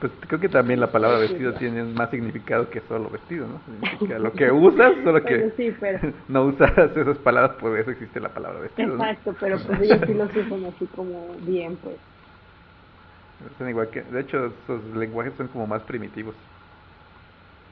Pues 0.00 0.12
creo 0.26 0.40
que 0.40 0.48
también 0.48 0.80
la 0.80 0.90
palabra 0.90 1.18
vestido 1.18 1.52
tiene 1.54 1.84
más 1.84 2.10
significado 2.10 2.68
que 2.70 2.80
solo 2.88 3.08
vestido, 3.08 3.46
¿no? 3.46 3.60
Significa 3.66 4.18
lo 4.18 4.32
que 4.32 4.50
usas, 4.50 4.92
solo 5.04 5.22
que 5.22 5.36
Pero 5.36 5.56
sí, 5.56 5.72
pero 5.80 6.00
no 6.28 6.46
usas 6.46 6.96
esas 6.96 7.18
palabras, 7.18 7.56
por 7.60 7.78
eso 7.78 7.92
existe 7.92 8.18
la 8.18 8.30
palabra 8.30 8.60
vestido, 8.60 8.96
¿no? 8.96 9.04
exacto, 9.04 9.32
pero 9.40 9.58
pues 9.64 9.80
ellos 9.82 10.00
sí 10.04 10.14
lo 10.14 10.24
usan 10.24 10.64
así 10.64 10.86
como 10.96 11.34
bien, 11.40 11.76
pues. 11.76 11.96
Son 13.58 13.68
igual 13.68 13.90
que, 13.90 14.02
de 14.02 14.20
hecho, 14.20 14.46
esos 14.46 14.84
lenguajes 14.96 15.34
son 15.36 15.46
como 15.48 15.66
más 15.66 15.82
primitivos. 15.82 16.34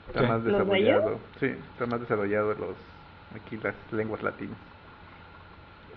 Está 0.08 0.22
más 0.22 0.42
¿Los 0.42 0.44
de 0.44 0.52
desarrollado. 0.52 1.18
Sí, 1.40 1.46
está 1.46 1.86
más 1.86 2.00
desarrollado 2.00 2.54
los 2.54 2.76
aquí 3.34 3.56
las 3.62 3.74
lenguas 3.90 4.22
latinas. 4.22 4.56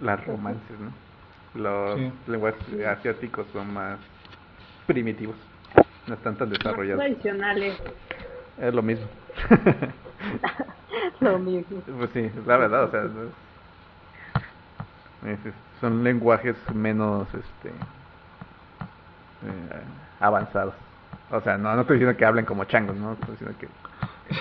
Las 0.01 0.25
romances, 0.25 0.77
¿no? 0.79 0.91
Los 1.61 1.99
Sí. 1.99 2.11
lenguajes 2.27 2.61
asiáticos 2.85 3.45
son 3.53 3.73
más 3.73 3.97
primitivos. 4.85 5.35
No 6.07 6.13
están 6.13 6.35
tan 6.37 6.49
Más 6.49 6.57
desarrollados. 6.59 7.03
tradicionales, 7.03 7.77
Es 8.59 8.73
lo 8.73 8.81
mismo. 8.81 9.05
lo 11.19 11.37
mismo. 11.39 11.81
pues 11.97 12.09
sí, 12.13 12.31
la 12.45 12.57
verdad, 12.57 12.83
o 12.85 12.91
sea, 12.91 13.01
no 13.03 13.23
es- 15.31 15.45
es- 15.45 15.53
son 15.81 16.03
lenguajes 16.03 16.55
menos 16.73 17.27
este 17.33 17.69
eh, 17.69 17.73
avanzados. 20.19 20.73
O 21.31 21.41
sea, 21.41 21.57
no, 21.57 21.75
no 21.75 21.81
estoy 21.81 21.97
diciendo 21.97 22.17
que 22.17 22.25
hablen 22.25 22.45
como 22.45 22.63
changos, 22.63 22.95
no 22.95 23.13
estoy 23.13 23.31
diciendo 23.31 23.57
que 23.59 23.67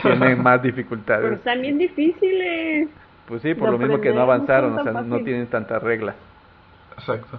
tienen 0.03 0.43
más 0.43 0.61
Pero 0.61 0.75
dificultades. 0.75 1.33
están 1.39 1.61
bien 1.63 1.79
difíciles. 1.79 2.89
Pues 3.27 3.43
sí, 3.43 3.55
por 3.55 3.71
lo 3.71 3.79
mismo 3.79 4.01
que 4.01 4.11
no 4.11 4.17
no 4.17 4.23
avanzaron, 4.23 4.77
son 4.77 4.81
o 4.89 4.93
sea, 4.93 5.03
no 5.03 5.19
tienen 5.25 5.47
tantas 5.49 5.83
reglas. 5.83 6.15
Exacto. 6.97 7.39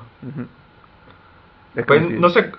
Pues, 1.85 2.09
no 2.09 2.29
sé, 2.29 2.51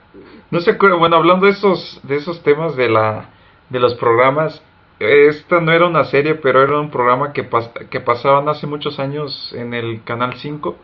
no 0.50 0.61
sé, 0.61 0.73
bueno, 0.99 1.16
hablando 1.16 1.47
de 1.47 1.52
esos, 1.52 2.00
de 2.04 2.16
esos 2.16 2.42
temas 2.45 2.76
de 2.76 2.88
la, 2.88 3.26
de 3.68 3.80
los 3.80 3.95
programas, 3.97 4.62
esta 5.00 5.61
no 5.61 5.73
era 5.73 5.87
una 5.87 6.04
serie, 6.04 6.37
pero 6.37 6.62
era 6.62 6.78
un 6.78 6.90
programa 6.90 7.33
que, 7.33 7.49
pas- 7.49 7.73
que 7.88 8.00
pasaban 8.00 8.49
hace 8.49 8.66
muchos 8.66 8.99
años 9.00 9.52
en 9.57 9.75
el 9.75 10.02
Canal 10.04 10.35
5, 10.35 10.76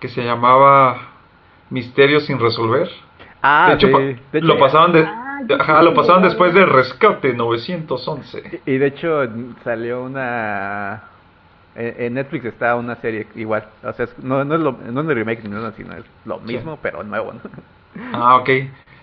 que 0.00 0.08
se 0.08 0.22
llamaba 0.24 1.10
Misterios 1.70 2.26
sin 2.26 2.40
resolver. 2.40 2.88
Ah, 3.42 3.68
de 3.68 3.74
hecho, 3.74 3.86
sí. 3.86 3.92
pa- 3.92 3.98
De 4.00 4.38
hecho, 4.38 4.46
lo 4.46 4.58
pasaban, 4.58 4.92
de- 4.92 5.04
Ah, 5.06 5.25
ajá, 5.60 5.82
lo 5.82 5.90
acuerdo. 5.90 6.20
después 6.28 6.54
de 6.54 6.66
Rescate 6.66 7.32
911. 7.34 8.60
Y 8.66 8.78
de 8.78 8.86
hecho 8.86 9.22
salió 9.64 10.02
una... 10.04 11.02
En 11.74 12.14
Netflix 12.14 12.46
está 12.46 12.74
una 12.74 12.96
serie 12.96 13.26
igual. 13.34 13.68
O 13.84 13.92
sea, 13.92 14.06
es- 14.06 14.18
no, 14.18 14.44
no 14.44 14.54
es 14.54 14.60
lo, 14.62 14.72
no 14.72 15.00
es 15.02 15.08
el 15.08 15.14
remake 15.14 15.44
ni 15.44 15.50
nada, 15.50 15.72
sino 15.76 15.94
es 15.94 16.04
lo 16.24 16.38
mismo, 16.40 16.78
pero 16.80 17.02
nuevo, 17.02 17.34
¿no? 17.34 17.40
Ah, 18.14 18.36
ok. 18.36 18.48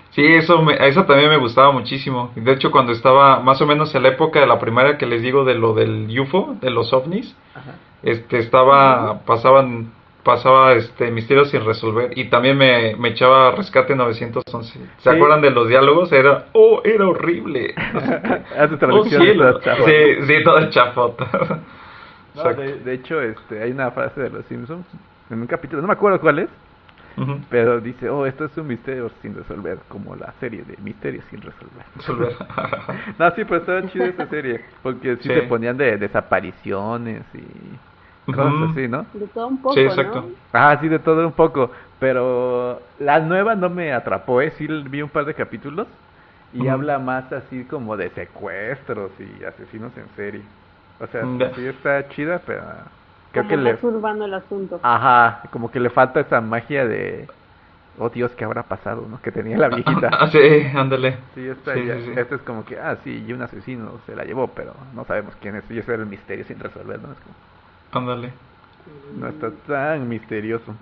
Sí, 0.09 0.23
eso, 0.25 0.61
me, 0.61 0.73
eso 0.87 1.05
también 1.05 1.29
me 1.29 1.37
gustaba 1.37 1.71
muchísimo. 1.71 2.31
Y 2.35 2.39
De 2.41 2.51
hecho, 2.53 2.71
cuando 2.71 2.91
estaba 2.91 3.39
más 3.41 3.61
o 3.61 3.67
menos 3.67 3.93
en 3.93 4.03
la 4.03 4.09
época 4.09 4.39
de 4.39 4.47
la 4.47 4.59
primaria 4.59 4.97
que 4.97 5.05
les 5.05 5.21
digo 5.21 5.43
de 5.45 5.53
lo 5.55 5.73
del 5.75 6.07
UFO, 6.19 6.55
de 6.61 6.69
los 6.71 6.93
ovnis, 6.93 7.35
este 8.03 8.39
estaba 8.39 9.19
pasaban 9.25 9.91
pasaba 10.23 10.73
este 10.73 11.11
misterios 11.11 11.49
sin 11.49 11.65
resolver 11.65 12.17
y 12.17 12.29
también 12.29 12.57
me, 12.57 12.95
me 12.95 13.09
echaba 13.09 13.51
rescate 13.51 13.95
911 13.95 14.71
se 14.73 14.79
Sí. 14.97 15.09
acuerdan 15.09 15.41
de 15.41 15.51
los 15.51 15.67
diálogos 15.67 16.11
era 16.11 16.45
oh 16.53 16.81
era 16.85 17.07
horrible. 17.07 17.73
Hace 18.57 18.77
oh 18.89 19.03
sí 19.05 20.25
sí 20.25 20.43
todo 20.43 20.69
chafota 20.69 21.27
No, 22.35 22.43
de, 22.51 22.79
de 22.79 22.93
hecho, 22.93 23.21
este, 23.21 23.61
hay 23.61 23.69
una 23.71 23.91
frase 23.91 24.19
de 24.21 24.29
los 24.31 24.43
Simpsons 24.47 24.87
en 25.29 25.39
un 25.41 25.45
capítulo, 25.45 25.83
no 25.83 25.87
me 25.87 25.93
acuerdo 25.93 26.19
cuál 26.19 26.39
es, 26.39 26.49
pero 27.51 27.79
dice, 27.79 28.09
oh, 28.09 28.25
esto 28.25 28.45
es 28.45 28.57
un 28.57 28.65
misterio 28.65 29.11
sin 29.21 29.35
resolver, 29.35 29.77
como 29.87 30.15
la 30.15 30.33
serie 30.39 30.63
de 30.63 30.75
misterios 30.77 31.23
sin 31.29 31.41
resolver. 31.41 31.85
resolver 31.95 32.35
No, 33.19 33.29
sí, 33.35 33.43
pero 33.45 33.57
estaba 33.57 33.85
chida 33.87 34.05
esa 34.05 34.25
serie, 34.29 34.61
porque 34.81 35.17
sí, 35.17 35.23
Sí. 35.23 35.29
te 35.29 35.43
ponían 35.43 35.77
de 35.77 35.95
desapariciones 35.97 37.21
y 37.35 37.43
cosas 38.31 38.61
así, 38.61 38.87
¿no? 38.87 39.07
De 39.13 39.27
todo 39.29 39.47
un 39.47 39.61
poco, 39.61 39.75
sí 39.75 39.79
exacto 39.81 40.19
¿no? 40.21 40.35
Ah, 40.53 40.77
sí, 40.81 40.87
de 40.87 40.99
todo 40.99 41.25
un 41.27 41.33
poco, 41.33 41.71
pero 41.99 42.81
la 42.99 43.19
nueva 43.19 43.55
no 43.55 43.69
me 43.69 43.91
atrapó, 43.93 44.41
¿eh? 44.41 44.51
Sí 44.51 44.67
vi 44.67 45.01
un 45.01 45.09
par 45.09 45.25
de 45.25 45.33
capítulos 45.33 45.87
y 46.51 46.67
habla 46.67 46.99
más 46.99 47.31
así 47.31 47.65
como 47.65 47.97
de 47.97 48.09
secuestros 48.11 49.11
y 49.19 49.43
asesinos 49.43 49.95
en 49.97 50.09
serie. 50.15 50.45
O 50.99 51.07
sea, 51.07 51.27
sí 51.55 51.65
está 51.65 52.07
chida, 52.09 52.39
pero 52.45 52.63
creo 53.31 53.43
Como 53.43 53.49
que 53.49 53.57
le... 53.57 53.71
más 53.71 53.83
urbano 53.83 54.25
el 54.25 54.33
asunto. 54.33 54.79
Ajá, 54.83 55.49
como 55.51 55.71
que 55.71 55.79
le 55.79 55.89
falta 55.89 56.19
esa 56.19 56.41
magia 56.41 56.85
de... 56.85 57.27
Oh 57.97 58.09
Dios, 58.09 58.35
¿qué 58.35 58.43
habrá 58.45 58.67
pasado, 58.67 59.07
no? 59.07 59.21
Que 59.21 59.31
tenía 59.31 59.57
la 59.57 59.69
Ah, 59.71 59.75
viejita. 59.75 60.31
sí 60.31 60.39
ándale 60.75 61.17
Sí, 61.35 61.47
esta, 61.47 61.73
Sí, 61.75 61.87
ya- 61.87 61.95
sí, 61.95 62.13
sí. 62.15 62.21
este 62.21 62.35
es 62.35 62.41
como 62.43 62.63
que, 62.65 62.77
ah, 62.79 62.97
sí, 63.03 63.23
y 63.25 63.33
un 63.33 63.41
asesino 63.41 63.99
se 64.05 64.15
la 64.15 64.23
llevó, 64.23 64.53
pero 64.53 64.75
no 64.93 65.05
sabemos 65.05 65.35
quién 65.37 65.55
es. 65.55 65.69
Y 65.71 65.79
ese 65.79 65.93
era 65.93 66.03
el 66.03 66.09
misterio 66.09 66.45
sin 66.45 66.59
resolver, 66.59 66.99
¿no? 67.01 67.11
Es 67.11 67.19
como, 67.21 67.35
ándale 67.93 68.31
no 69.17 69.27
está 69.27 69.51
tan 69.67 70.07
misterioso. 70.09 70.75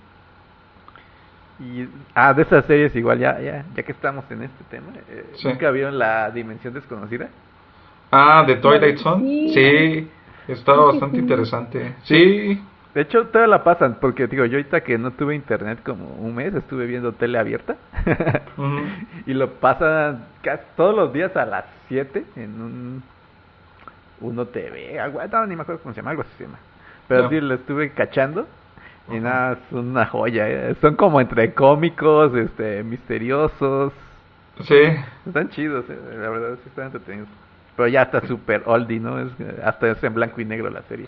Y, 1.60 1.88
ah, 2.16 2.34
de 2.34 2.42
esas 2.42 2.66
series 2.66 2.96
igual, 2.96 3.20
ya, 3.20 3.40
ya, 3.40 3.66
ya 3.76 3.84
que 3.84 3.92
estamos 3.92 4.26
en 4.32 4.44
este 4.44 4.64
tema, 4.70 4.88
eh, 5.10 5.26
Sí. 5.36 5.48
¿nunca 5.48 5.70
vieron 5.70 6.00
La 6.00 6.32
Dimensión 6.32 6.74
Desconocida? 6.74 7.28
ah 8.12 8.44
de 8.48 8.56
Twilight. 8.56 8.98
Zone 8.98 9.52
sí 9.54 10.10
estaba 10.48 10.78
Sí, 10.78 10.84
sí, 10.84 10.92
bastante 10.94 11.16
sí. 11.18 11.22
interesante 11.22 11.96
sí 12.04 12.62
De 12.96 13.02
hecho, 13.02 13.28
todavía 13.28 13.48
la 13.58 13.64
pasan, 13.64 13.98
porque 14.02 14.28
digo, 14.28 14.44
yo 14.46 14.58
ahorita 14.58 14.82
que 14.82 14.98
no 14.98 15.12
tuve 15.12 15.36
internet 15.36 15.80
como 15.86 16.08
un 16.16 16.34
mes, 16.36 16.54
estuve 16.56 16.88
viendo 16.88 17.14
tele 17.14 17.38
abierta. 17.38 17.76
Ujú. 18.58 18.80
y 19.28 19.34
lo 19.34 19.52
pasan 19.60 20.26
casi 20.42 20.64
todos 20.76 20.96
los 20.96 21.14
días 21.14 21.36
a 21.38 21.46
las 21.46 21.66
7 21.88 22.26
en 22.36 22.62
un 22.62 23.04
Uno 24.22 24.46
TV, 24.48 25.00
algo, 25.00 25.22
no, 25.32 25.46
ni 25.48 25.56
me 25.56 25.62
acuerdo 25.62 25.82
cómo 25.84 25.94
se 25.94 26.02
llama, 26.02 26.12
algo 26.12 26.24
así 26.24 26.32
se 26.38 26.44
llama. 26.46 26.58
Pero 27.12 27.24
No. 27.24 27.30
sí, 27.30 27.42
lo 27.42 27.54
estuve 27.56 27.92
cachando 27.92 28.48
y 29.12 29.20
nada, 29.20 29.60
son 29.70 29.90
una 29.90 30.06
joya, 30.06 30.48
¿eh? 30.50 30.76
son 30.80 30.96
como 30.96 31.20
entre 31.20 31.54
cómicos, 31.54 32.34
este, 32.36 32.84
misteriosos, 32.84 33.92
sí 34.62 34.76
están 35.26 35.50
chidos, 35.50 35.86
¿eh? 35.90 35.98
la 36.18 36.30
verdad 36.30 36.56
sí 36.64 36.70
están 36.70 36.86
entretenidos. 36.86 37.28
Pero 37.76 37.88
ya 37.90 38.04
está 38.04 38.26
súper 38.28 38.64
oldie, 38.66 39.00
¿no? 39.00 39.20
Es, 39.20 39.32
hasta 39.64 39.90
es 39.92 40.04
en 40.04 40.14
blanco 40.14 40.40
y 40.40 40.46
negro 40.46 40.70
la 40.70 40.82
serie. 40.84 41.08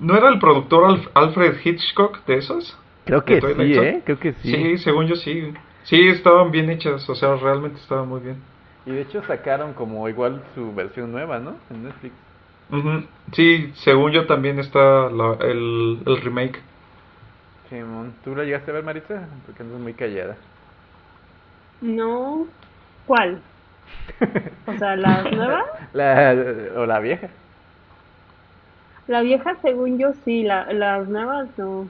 ¿No 0.00 0.16
era 0.16 0.28
el 0.28 0.38
productor 0.38 0.90
Alf- 0.90 1.10
Alfred 1.14 1.56
Hitchcock 1.64 2.24
de 2.26 2.36
esos? 2.36 2.78
Creo 3.06 3.24
que 3.24 3.34
¿De 3.36 3.40
Twilight 3.40 3.74
sí? 3.74 3.80
¿eh? 3.80 4.02
Creo 4.04 4.18
que 4.18 4.32
sí. 4.34 4.52
Sí. 4.52 4.78
según 4.78 5.06
yo 5.06 5.16
sí. 5.16 5.52
Sí, 5.84 6.08
estaban 6.08 6.50
bien 6.50 6.70
hechas, 6.70 7.08
o 7.08 7.14
sea, 7.14 7.36
realmente 7.36 7.78
estaban 7.80 8.08
muy 8.08 8.20
bien. 8.20 8.36
Y 8.86 8.90
de 8.92 9.02
hecho 9.02 9.22
sacaron 9.24 9.72
como 9.74 10.08
igual 10.08 10.42
su 10.54 10.74
versión 10.74 11.12
nueva, 11.12 11.38
¿no? 11.38 11.56
En 11.70 11.84
Netflix. 11.84 12.14
Ujú. 12.70 13.04
Sí, 13.32 13.72
según 13.76 14.12
yo 14.12 14.26
también 14.26 14.58
está 14.58 15.10
la- 15.10 15.36
el, 15.40 15.98
el 16.06 16.20
remake. 16.22 16.60
Simón, 17.68 18.12
¿tú 18.24 18.34
la 18.36 18.44
llegaste 18.44 18.70
a 18.70 18.74
ver, 18.74 18.84
Maritza? 18.84 19.22
Porque 19.46 19.62
andas 19.62 19.80
muy 19.80 19.94
callada. 19.94 20.36
No. 21.80 22.46
¿Cuál? 23.06 23.38
O 24.66 24.78
sea, 24.78 24.96
la 24.96 25.22
nueva. 25.22 25.62
La, 25.92 26.34
o 26.76 26.86
la 26.86 26.98
vieja. 27.00 27.28
La 29.08 29.20
vieja, 29.20 29.54
según 29.62 29.98
yo, 29.98 30.12
sí. 30.24 30.42
La, 30.42 30.72
las 30.72 31.06
nuevas, 31.08 31.46
no. 31.58 31.86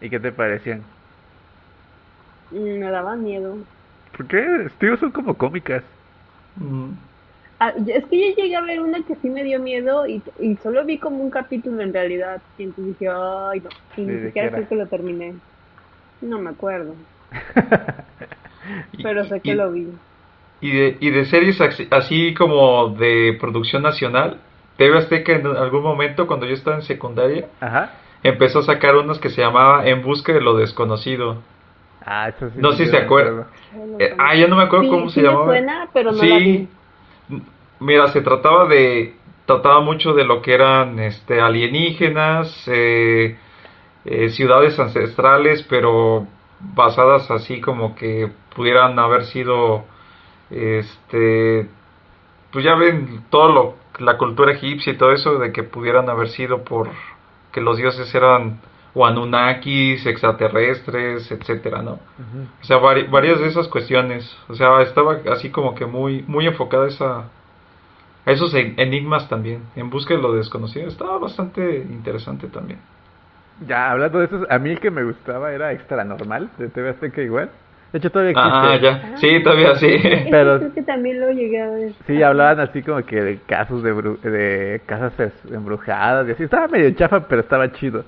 ¿Y 0.00 0.10
qué 0.10 0.20
te 0.20 0.30
parecían? 0.30 0.82
Mm, 2.50 2.80
Me 2.80 2.90
daban 2.90 3.22
miedo. 3.24 3.56
¿Por 4.16 4.26
qué? 4.26 4.68
Tío, 4.78 4.96
son 4.98 5.10
como 5.10 5.34
cómicas. 5.34 5.82
Mm. 6.56 6.90
Ah, 7.64 7.72
es 7.86 8.04
que 8.06 8.18
yo 8.18 8.42
llegué 8.42 8.56
a 8.56 8.60
ver 8.62 8.80
una 8.80 9.04
que 9.04 9.14
sí 9.14 9.30
me 9.30 9.44
dio 9.44 9.60
miedo 9.60 10.04
y, 10.08 10.20
y 10.40 10.56
solo 10.56 10.84
vi 10.84 10.98
como 10.98 11.18
un 11.22 11.30
capítulo 11.30 11.80
en 11.80 11.92
realidad. 11.94 12.42
Y 12.58 12.64
entonces 12.64 12.98
dije, 12.98 13.08
ay, 13.08 13.60
no. 13.60 13.68
Y 13.96 14.04
¿De 14.04 14.12
ni 14.14 14.26
siquiera 14.26 14.48
era? 14.48 14.56
creo 14.56 14.68
que 14.68 14.74
lo 14.74 14.88
terminé. 14.88 15.34
No 16.22 16.40
me 16.40 16.50
acuerdo. 16.50 16.96
Pero 19.02 19.24
sé 19.26 19.40
que 19.40 19.52
y- 19.52 19.54
lo 19.54 19.70
vi. 19.70 19.86
Y 20.60 20.70
de, 20.76 20.96
y 21.00 21.10
de 21.10 21.24
series 21.24 21.60
así, 21.60 21.88
así 21.90 22.34
como 22.34 22.90
de 22.90 23.36
producción 23.40 23.82
nacional, 23.82 24.38
TV 24.76 24.98
Azteca 24.98 25.32
en 25.32 25.46
algún 25.46 25.82
momento, 25.82 26.26
cuando 26.28 26.46
yo 26.46 26.54
estaba 26.54 26.76
en 26.76 26.82
secundaria, 26.82 27.46
Ajá. 27.60 27.90
empezó 28.22 28.60
a 28.60 28.62
sacar 28.62 28.96
unos 28.96 29.18
que 29.18 29.28
se 29.30 29.40
llamaba 29.40 29.86
En 29.86 30.02
Busca 30.02 30.32
de 30.32 30.40
lo 30.40 30.56
Desconocido. 30.56 31.36
Ah, 32.06 32.28
eso 32.28 32.48
sí. 32.50 32.60
No 32.60 32.72
sé 32.72 32.84
si 32.86 32.90
se 32.92 32.96
acuerdan. 32.96 33.46
Eh, 33.98 34.14
ah, 34.18 34.34
ya 34.36 34.46
no 34.46 34.56
me 34.56 34.62
acuerdo 34.62 34.84
Sí, 34.84 34.90
cómo 34.90 35.08
sí 35.08 35.14
se 35.14 35.22
me 35.22 35.28
llamaba. 35.28 35.46
suena, 35.46 35.88
pero 35.92 36.12
no 36.12 36.18
sí, 36.18 36.28
la 36.28 36.38
vi. 36.38 36.68
Mira, 37.82 38.08
se 38.08 38.22
trataba 38.22 38.66
de, 38.66 39.14
trataba 39.46 39.80
mucho 39.80 40.14
de 40.14 40.24
lo 40.24 40.40
que 40.42 40.54
eran 40.54 40.98
este, 40.98 41.40
alienígenas, 41.40 42.64
eh, 42.68 43.36
eh, 44.04 44.28
ciudades 44.30 44.78
ancestrales, 44.78 45.62
pero 45.68 46.26
basadas 46.74 47.30
así 47.30 47.60
como 47.60 47.94
que 47.94 48.30
pudieran 48.54 48.98
haber 48.98 49.24
sido, 49.24 49.84
este, 50.50 51.68
pues 52.52 52.64
ya 52.64 52.74
ven 52.74 53.24
todo 53.30 53.52
lo, 53.52 53.74
la 53.98 54.16
cultura 54.18 54.52
egipcia 54.52 54.92
y 54.92 54.96
todo 54.96 55.12
eso, 55.12 55.38
de 55.38 55.52
que 55.52 55.62
pudieran 55.62 56.08
haber 56.10 56.28
sido 56.28 56.64
por 56.64 56.88
que 57.52 57.60
los 57.60 57.76
dioses 57.76 58.14
eran 58.14 58.60
o 58.94 59.06
Anunnakis, 59.06 60.04
extraterrestres, 60.06 61.30
etcétera, 61.30 61.82
¿no? 61.82 61.92
O 62.60 62.64
sea, 62.64 62.78
vari- 62.78 63.08
varias 63.10 63.40
de 63.40 63.46
esas 63.48 63.68
cuestiones. 63.68 64.36
O 64.48 64.54
sea, 64.54 64.82
estaba 64.82 65.18
así 65.32 65.50
como 65.50 65.74
que 65.74 65.86
muy, 65.86 66.22
muy 66.26 66.46
enfocada 66.46 66.86
esa, 66.88 67.30
a 68.24 68.30
esos 68.30 68.54
en- 68.54 68.74
enigmas 68.78 69.28
también. 69.28 69.62
En 69.76 69.90
busca 69.90 70.14
de 70.14 70.22
lo 70.22 70.32
desconocido. 70.34 70.88
Estaba 70.88 71.18
bastante 71.18 71.78
interesante 71.78 72.46
también. 72.48 72.78
Ya, 73.66 73.90
hablando 73.90 74.18
de 74.18 74.24
eso, 74.26 74.46
a 74.48 74.58
mí 74.58 74.70
el 74.70 74.80
que 74.80 74.90
me 74.90 75.04
gustaba 75.04 75.52
era 75.52 75.72
Extra 75.72 76.04
Normal, 76.04 76.50
de 76.58 76.68
TV 76.68 76.90
Azteca 76.90 77.20
igual. 77.22 77.50
De 77.92 77.98
hecho, 77.98 78.10
todavía 78.10 78.30
existe. 78.32 78.50
Ah, 78.58 78.76
ya. 78.80 79.16
Sí, 79.18 79.42
todavía 79.42 79.74
sí. 79.76 79.86
Pero- 80.30 80.58
creo 80.58 80.72
que 80.74 80.82
también 80.82 81.20
lo 81.20 81.30
llegué 81.30 81.60
a 81.60 81.68
ver. 81.70 81.92
Sí, 82.06 82.22
hablaban 82.22 82.60
así 82.60 82.82
como 82.82 83.02
que 83.04 83.20
de 83.22 83.38
casos 83.46 83.82
de, 83.82 83.94
bru- 83.94 84.18
de 84.20 84.80
casas 84.86 85.12
embrujadas 85.50 86.26
y 86.26 86.32
así. 86.32 86.44
Estaba 86.44 86.68
medio 86.68 86.90
chafa, 86.92 87.20
pero 87.28 87.42
estaba 87.42 87.70
chido. 87.72 88.04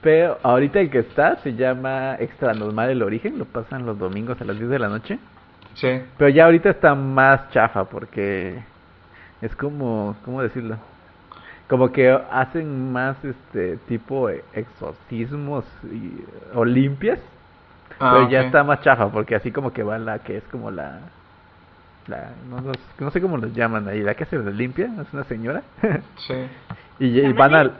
Pero 0.00 0.38
ahorita 0.42 0.80
el 0.80 0.90
que 0.90 1.00
está 1.00 1.36
se 1.42 1.54
llama 1.54 2.14
Extra 2.20 2.54
Normal 2.54 2.88
El 2.90 3.02
Origen, 3.02 3.38
lo 3.38 3.44
pasan 3.46 3.84
los 3.84 3.98
domingos 3.98 4.40
a 4.40 4.44
las 4.44 4.56
10 4.56 4.70
de 4.70 4.78
la 4.78 4.88
noche. 4.88 5.18
Sí. 5.74 5.88
Pero 6.16 6.30
ya 6.30 6.44
ahorita 6.46 6.70
está 6.70 6.94
más 6.94 7.50
chafa 7.50 7.84
porque 7.84 8.62
es 9.42 9.54
como, 9.56 10.16
¿cómo 10.24 10.42
decirlo? 10.42 10.76
Como 11.68 11.92
que 11.92 12.10
hacen 12.10 12.92
más 12.92 13.16
este 13.24 13.76
tipo 13.88 14.28
de 14.28 14.44
exorcismos 14.54 15.64
y, 15.84 16.24
o 16.54 16.64
limpias, 16.64 17.18
Ah, 18.02 18.12
pero 18.14 18.30
ya 18.30 18.40
está 18.42 18.64
más 18.64 18.80
chafa 18.80 19.08
porque 19.10 19.34
así 19.34 19.52
como 19.52 19.72
que 19.74 19.82
va 19.82 19.98
la 19.98 20.20
que 20.20 20.38
es 20.38 20.44
como 20.44 20.70
la, 20.70 21.00
la 22.06 22.30
no, 22.48 22.60
no- 22.62 22.72
no 22.98 23.10
sé 23.10 23.20
cómo 23.20 23.36
los 23.36 23.52
llaman 23.54 23.86
ahí, 23.88 24.00
la 24.02 24.14
que 24.14 24.24
se 24.24 24.38
limpia, 24.38 24.86
es 25.02 25.12
una 25.12 25.24
señora 25.24 25.62
Sí. 26.26 26.34
y, 26.98 27.20
y 27.20 27.32
van 27.34 27.54
al, 27.54 27.72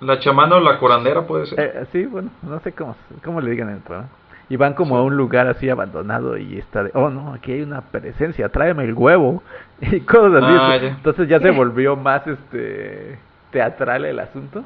La 0.00 0.18
chamana 0.20 0.56
o 0.56 0.60
la 0.60 0.78
curandera 0.78 1.26
puede 1.26 1.46
ser. 1.46 1.60
Eh, 1.60 1.86
sí, 1.92 2.06
bueno, 2.06 2.30
no 2.42 2.60
sé 2.60 2.72
cómo, 2.72 2.96
cómo 3.22 3.40
le 3.42 3.50
digan 3.50 3.68
en 3.68 3.74
el 3.76 3.80
programa. 3.82 4.08
Y 4.48 4.56
van 4.56 4.74
como 4.74 4.96
a 4.96 5.02
un 5.02 5.16
lugar 5.16 5.46
así 5.46 5.70
abandonado 5.70 6.36
y 6.36 6.58
está 6.58 6.82
de, 6.84 6.90
oh 6.94 7.08
no, 7.08 7.32
aquí 7.32 7.52
hay 7.52 7.62
una 7.62 7.80
presencia, 7.80 8.48
tráeme 8.50 8.84
el 8.84 8.94
huevo. 8.94 9.42
Y 9.80 10.00
cosas 10.00 10.42
así. 10.44 10.56
Ah. 10.58 10.76
Entonces 10.96 11.28
ya 11.28 11.40
se 11.40 11.50
volvió 11.50 11.96
más 11.96 12.26
este 12.26 13.18
teatral 13.50 14.04
el 14.04 14.18
asunto. 14.20 14.62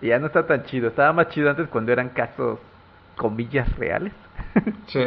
Y 0.00 0.08
ya 0.08 0.18
no 0.18 0.26
está 0.26 0.46
tan 0.46 0.64
chido. 0.64 0.88
Estaba 0.88 1.12
más 1.12 1.28
chido 1.30 1.48
antes 1.50 1.68
cuando 1.68 1.90
eran 1.92 2.10
casos, 2.10 2.58
comillas, 3.16 3.68
reales. 3.78 4.12
Sí. 4.86 5.00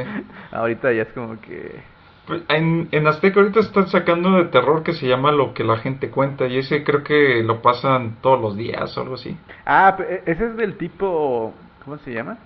Ahorita 0.51 0.91
ya 0.91 1.03
es 1.03 1.09
como 1.13 1.39
que... 1.39 1.79
Pues, 2.27 2.41
En, 2.49 2.87
en 2.91 3.07
Azteca 3.07 3.39
ahorita 3.39 3.59
están 3.61 3.87
sacando 3.87 4.31
de 4.33 4.45
terror 4.45 4.83
que 4.83 4.93
se 4.93 5.07
llama 5.07 5.31
Lo 5.31 5.53
que 5.53 5.63
la 5.63 5.77
gente 5.77 6.09
cuenta. 6.09 6.47
Y 6.47 6.57
ese 6.57 6.83
creo 6.83 7.03
que 7.03 7.41
lo 7.43 7.61
pasan 7.61 8.17
todos 8.21 8.41
los 8.41 8.57
días 8.57 8.97
o 8.97 9.01
algo 9.01 9.15
así. 9.15 9.37
Ah, 9.65 9.95
pe- 9.97 10.23
ese 10.25 10.45
es 10.47 10.57
del 10.57 10.75
tipo, 10.77 11.53
¿cómo 11.85 11.97
se 11.99 12.11
llama? 12.13 12.37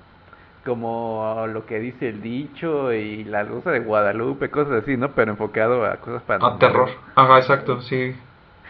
Como 0.65 1.45
lo 1.51 1.65
que 1.65 1.79
dice 1.79 2.07
el 2.09 2.21
dicho 2.21 2.93
y 2.93 3.25
la 3.25 3.43
rosa 3.43 3.71
de 3.71 3.79
Guadalupe, 3.81 4.49
cosas 4.49 4.83
así, 4.83 4.95
¿no? 4.95 5.09
Pero 5.11 5.31
enfocado 5.31 5.85
a 5.85 5.97
cosas 5.97 6.21
A 6.23 6.25
paranormales. 6.25 6.59
terror. 6.59 6.89
Ajá, 7.15 7.37
exacto, 7.39 7.81
sí. 7.81 8.15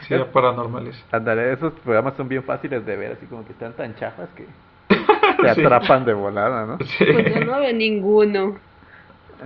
Sí, 0.07 0.15
a 0.15 0.25
paranormales. 0.31 1.01
Ándale, 1.11 1.53
esos 1.53 1.71
programas 1.81 2.15
son 2.15 2.27
bien 2.27 2.43
fáciles 2.43 2.83
de 2.85 2.97
ver, 2.97 3.11
así 3.13 3.25
como 3.27 3.45
que 3.45 3.53
están 3.53 3.73
tan 3.73 3.95
chafas 3.95 4.27
que 4.35 4.45
te 5.41 5.53
Sí. 5.53 5.61
atrapan 5.61 6.03
de 6.03 6.13
volada, 6.13 6.65
¿no? 6.65 6.77
Sí. 6.79 7.05
Pues 7.11 7.33
yo 7.33 7.45
no 7.45 7.59
veo 7.59 7.73
ninguno. 7.73 8.57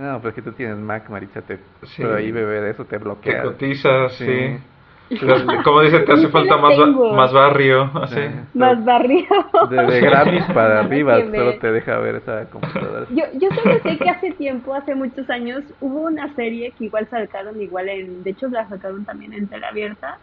No, 0.00 0.20
pues 0.20 0.32
que 0.34 0.42
tú 0.42 0.52
tienes 0.52 0.76
Mac, 0.78 1.08
Maritza, 1.10 1.42
te 1.42 1.58
Sí. 1.82 2.02
prohíbe 2.02 2.44
ver 2.44 2.64
eso, 2.64 2.84
te 2.84 2.98
Te 2.98 3.04
bloquea. 3.04 3.42
cotizas, 3.42 4.12
Sí. 4.14 4.24
sí. 4.24 4.58
Como 5.64 5.80
dice, 5.82 6.00
te 6.00 6.12
hace 6.12 6.26
Sí, 6.26 6.32
falta 6.32 6.56
más, 6.58 6.76
ba- 6.76 7.12
más 7.12 7.32
barrio. 7.32 7.90
Así. 7.94 8.20
Ajá. 8.20 8.44
Más 8.54 8.84
barrio. 8.84 9.24
De, 9.70 9.76
de 9.86 10.00
Grammys 10.00 10.44
para 10.52 10.80
arriba, 10.84 11.20
solo 11.20 11.58
te 11.58 11.72
deja 11.72 11.98
ver 11.98 12.16
esa 12.16 12.48
computadora. 12.50 13.06
Yo, 13.10 13.24
yo 13.34 13.48
solo 13.54 13.78
sé 13.82 13.96
que 13.98 14.10
hace 14.10 14.32
tiempo, 14.32 14.74
hace 14.74 14.94
muchos 14.94 15.28
años, 15.30 15.64
hubo 15.80 16.02
una 16.02 16.34
serie 16.34 16.72
que 16.76 16.84
igual 16.84 17.08
sacaron, 17.08 17.60
igual 17.60 17.88
en, 17.88 18.22
de 18.22 18.30
hecho 18.30 18.48
la 18.48 18.68
sacaron 18.68 19.04
también 19.04 19.32
en 19.32 19.48
tele 19.48 19.66
abierta, 19.66 20.18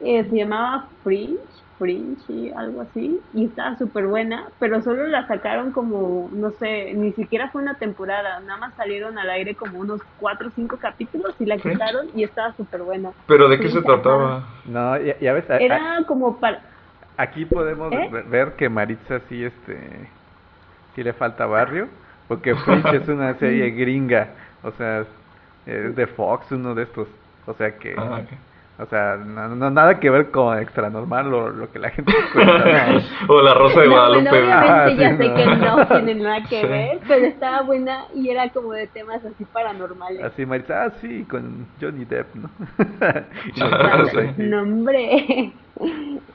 eh, 0.00 0.24
se 0.24 0.36
llamaba 0.36 0.88
Fringe, 1.02 1.38
Fringe 1.78 2.24
y 2.32 2.52
algo 2.52 2.82
así, 2.82 3.20
y 3.32 3.46
estaba 3.46 3.76
súper 3.76 4.06
buena, 4.06 4.48
pero 4.58 4.80
solo 4.82 5.06
la 5.06 5.26
sacaron 5.26 5.72
como, 5.72 6.30
no 6.32 6.50
sé, 6.52 6.94
ni 6.94 7.12
siquiera 7.12 7.50
fue 7.50 7.62
una 7.62 7.74
temporada, 7.78 8.40
nada 8.40 8.58
más 8.58 8.74
salieron 8.76 9.18
al 9.18 9.30
aire 9.30 9.54
como 9.56 9.78
unos 9.80 10.00
cuatro 10.16 10.48
o 10.48 10.50
cinco 10.52 10.76
capítulos 10.78 11.34
y 11.40 11.46
la 11.46 11.58
¿Fringe? 11.58 11.78
quitaron 11.78 12.06
y 12.14 12.24
estaba 12.24 12.54
súper 12.54 12.82
buena. 12.82 13.12
Pero 13.26 13.48
¿de 13.48 13.58
qué 13.58 13.68
se 13.70 13.82
trataba? 13.82 14.44
No, 14.66 14.98
ya, 14.98 15.18
ya 15.18 15.32
ves, 15.32 15.48
a- 15.50 15.54
a- 15.54 15.58
Era 15.60 16.04
como 16.06 16.38
para... 16.38 16.62
aquí 17.16 17.44
podemos 17.46 17.92
¿Eh? 17.92 18.08
ve- 18.12 18.22
ver 18.22 18.52
que 18.56 18.68
Maritza 18.68 19.20
sí, 19.28 19.44
este, 19.44 20.08
sí 20.94 21.02
le 21.02 21.12
falta 21.12 21.46
barrio, 21.46 21.88
porque 22.28 22.54
Fringe 22.54 22.96
es 22.96 23.08
una 23.08 23.34
serie 23.38 23.70
gringa, 23.70 24.28
o 24.62 24.70
sea, 24.72 25.04
es 25.66 25.96
de 25.96 26.06
Fox, 26.06 26.50
uno 26.52 26.74
de 26.74 26.84
estos, 26.84 27.08
o 27.46 27.54
sea 27.54 27.76
que... 27.78 27.94
Ah. 27.98 28.20
O 28.82 28.86
sea, 28.86 29.16
no, 29.16 29.48
no- 29.54 29.70
nada 29.70 30.00
que 30.00 30.10
ver 30.10 30.30
con 30.30 30.58
extra 30.58 30.90
normal 30.90 31.32
o 31.32 31.50
lo 31.50 31.70
que 31.70 31.78
la 31.78 31.90
gente 31.90 32.12
cuenta. 32.32 32.92
¿no? 32.92 33.00
o 33.34 33.42
la 33.42 33.54
Rosa 33.54 33.80
de 33.80 33.86
No, 33.86 33.92
Guadalupe. 33.92 34.28
bueno, 34.30 34.46
obviamente 34.46 34.72
Ah, 34.72 34.88
ya 34.96 35.10
sí, 35.10 35.16
sé 35.16 35.28
no. 35.28 35.34
que 35.34 35.46
no 35.56 35.86
tienen 35.88 36.22
nada 36.22 36.42
que 36.48 36.60
Sí. 36.62 36.66
ver, 36.66 37.00
pero 37.06 37.26
estaba 37.26 37.62
buena 37.62 38.04
y 38.14 38.28
era 38.30 38.48
como 38.50 38.72
de 38.72 38.86
temas 38.88 39.24
así 39.24 39.44
paranormales. 39.46 40.22
Así 40.24 40.44
Maritza, 40.46 40.84
ah, 40.84 40.90
sí, 41.00 41.24
con 41.26 41.66
Johnny 41.80 42.04
Depp, 42.04 42.34
¿no? 42.34 42.50
No, 44.38 44.62
hombre. 44.62 45.52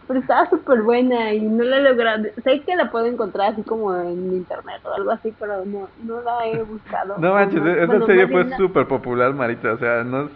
Pero 0.08 0.20
estaba 0.20 0.50
súper 0.50 0.82
buena 0.84 1.34
y 1.34 1.42
no 1.42 1.64
la 1.64 1.78
he 1.78 1.82
logrado. 1.82 2.24
Sé 2.44 2.62
que 2.66 2.76
la 2.76 2.90
puedo 2.90 3.06
encontrar 3.06 3.54
así 3.54 3.64
como 3.64 3.94
en 3.96 4.34
internet 4.34 4.82
o 4.86 4.94
algo 4.94 5.12
así, 5.12 5.34
pero 5.38 5.66
no, 5.66 5.90
no 6.04 6.22
la 6.22 6.46
he 6.48 6.64
buscado. 6.64 7.18
No 7.18 7.34
manches, 7.34 7.62
esa 7.66 7.86
bueno, 7.86 8.06
serie 8.06 8.28
fue 8.28 8.50
súper 8.58 8.88
popular, 8.88 9.34
Maritza, 9.34 9.74
o 9.74 9.78
sea, 9.78 10.04
no 10.04 10.22
es, 10.24 10.32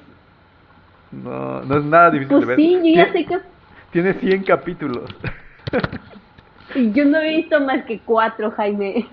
no, 1.12 1.62
no 1.62 1.78
es 1.78 1.84
nada 1.84 2.10
difícil 2.12 2.40
de 2.40 2.46
Pues 2.46 2.48
ver. 2.48 2.56
sí, 2.58 2.74
yo 2.74 2.96
ya 2.96 3.06
Tien- 3.08 3.14
sé 3.14 3.26
que. 3.26 3.40
Tiene 3.92 4.14
100 4.14 4.44
capítulos. 4.44 5.04
y 6.76 6.92
Yo 6.94 7.04
no 7.06 7.20
he 7.20 7.36
visto 7.38 7.60
más 7.60 7.84
que 7.86 8.00
cuatro, 8.00 8.52
Jaime. 8.52 9.08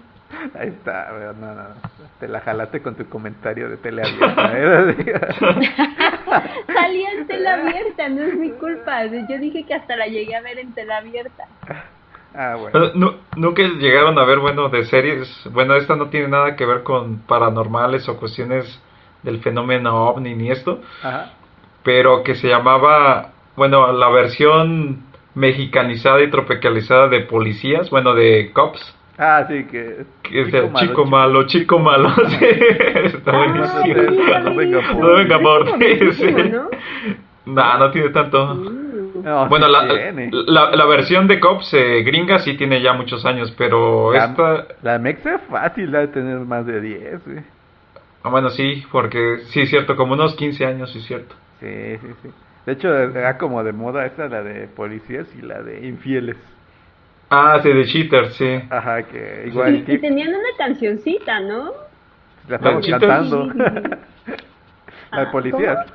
Ahí 0.58 0.68
está, 0.68 1.08
no, 1.40 1.54
no, 1.54 1.62
te 2.20 2.28
la 2.28 2.40
jalaste 2.40 2.80
con 2.82 2.94
tu 2.94 3.08
comentario 3.08 3.68
de 3.70 3.78
teleabierta. 3.78 4.52
¿eh? 4.54 4.94
Salía 6.72 7.12
en 7.12 7.26
tela 7.26 7.54
abierta, 7.54 8.08
no 8.10 8.22
es 8.22 8.34
mi 8.36 8.50
culpa. 8.50 9.06
Yo 9.06 9.38
dije 9.38 9.64
que 9.64 9.74
hasta 9.74 9.96
la 9.96 10.06
llegué 10.06 10.36
a 10.36 10.42
ver 10.42 10.58
en 10.58 10.72
tela 10.74 10.98
abierta. 10.98 11.44
ah, 12.34 12.56
bueno. 12.56 12.70
Pero 12.72 12.90
nu- 12.94 13.14
Nunca 13.36 13.62
llegaron 13.62 14.18
a 14.18 14.24
ver, 14.24 14.38
bueno, 14.38 14.68
de 14.68 14.84
series. 14.84 15.28
Bueno, 15.52 15.74
esta 15.76 15.96
no 15.96 16.08
tiene 16.10 16.28
nada 16.28 16.56
que 16.56 16.66
ver 16.66 16.82
con 16.82 17.18
paranormales 17.20 18.08
o 18.08 18.18
cuestiones 18.18 18.80
del 19.22 19.40
fenómeno 19.40 20.08
ovni 20.08 20.34
ni 20.34 20.50
esto. 20.50 20.80
Ajá. 21.02 21.32
Pero 21.88 22.22
que 22.22 22.34
se 22.34 22.48
llamaba 22.48 23.30
bueno, 23.56 23.90
la 23.92 24.10
versión 24.10 24.98
mexicanizada 25.34 26.22
y 26.22 26.28
tropicalizada 26.30 27.08
de 27.08 27.20
policías, 27.20 27.88
bueno, 27.88 28.14
de 28.14 28.50
cops. 28.52 28.94
Ah, 29.16 29.46
sí, 29.48 29.64
que... 29.64 30.04
Chico 30.74 31.06
malo, 31.06 31.44
chico 31.46 31.78
malo. 31.78 32.10
sí, 32.28 32.44
está 33.04 33.30
Ah, 33.32 33.36
buenísimo. 33.38 33.82
sí, 33.84 34.44
No 34.44 34.54
venga 34.54 34.80
por- 34.92 35.00
No 35.00 35.14
venga 35.14 35.38
por 35.40 35.78
sí. 36.12 36.30
¿no? 36.52 36.68
Nah, 37.46 37.78
no 37.78 37.90
tiene 37.90 38.10
tanto. 38.10 38.54
Mm. 38.54 39.22
No, 39.24 39.48
Bueno, 39.48 39.64
sí 39.66 39.72
la, 39.72 39.88
tiene. 39.88 40.30
la, 40.30 40.70
la 40.76 40.84
versión 40.84 41.26
de 41.26 41.40
Cops 41.40 41.72
eh, 41.72 42.02
gringa 42.02 42.38
sí 42.40 42.54
tiene 42.58 42.82
ya 42.82 42.92
muchos 42.92 43.24
años, 43.24 43.50
pero 43.56 44.12
La, 44.12 44.26
esta... 44.26 44.66
la 44.82 44.98
Mexa 44.98 45.36
es 45.36 45.40
fácil 45.50 45.90
la 45.90 46.00
de 46.00 46.08
tener 46.08 46.38
más 46.40 46.66
de 46.66 46.82
10, 46.82 47.24
güey. 47.24 47.38
ah, 48.24 48.28
Bueno, 48.28 48.50
sí, 48.50 48.84
porque 48.92 49.38
sí, 49.46 49.62
es 49.62 49.70
cierto, 49.70 49.96
como 49.96 50.12
unos 50.12 50.34
15 50.36 50.66
años, 50.66 50.92
sí, 50.92 50.98
es 50.98 51.06
cierto. 51.06 51.34
Sí, 51.60 51.98
sí, 52.00 52.06
sí. 52.22 52.28
De 52.66 52.72
hecho, 52.72 52.94
era 52.94 53.38
como 53.38 53.64
de 53.64 53.72
moda 53.72 54.04
esa, 54.06 54.28
la 54.28 54.42
de 54.42 54.68
policías 54.68 55.26
y 55.36 55.42
la 55.42 55.62
de 55.62 55.86
infieles. 55.86 56.36
Ah, 57.30 57.58
sí, 57.62 57.72
de 57.72 57.84
Cheaters, 57.86 58.34
sí. 58.36 58.60
Ajá, 58.70 59.02
que 59.02 59.44
Y, 59.46 59.48
igual 59.48 59.74
y 59.76 59.82
que 59.84 59.98
tenían 59.98 60.28
una 60.28 60.48
cancioncita, 60.56 61.40
¿no? 61.40 61.72
la 62.48 62.56
estamos 62.56 62.86
cantando. 62.86 63.46
La 65.10 65.20
de 65.20 65.26
Ah, 65.26 65.30
policías. 65.30 65.86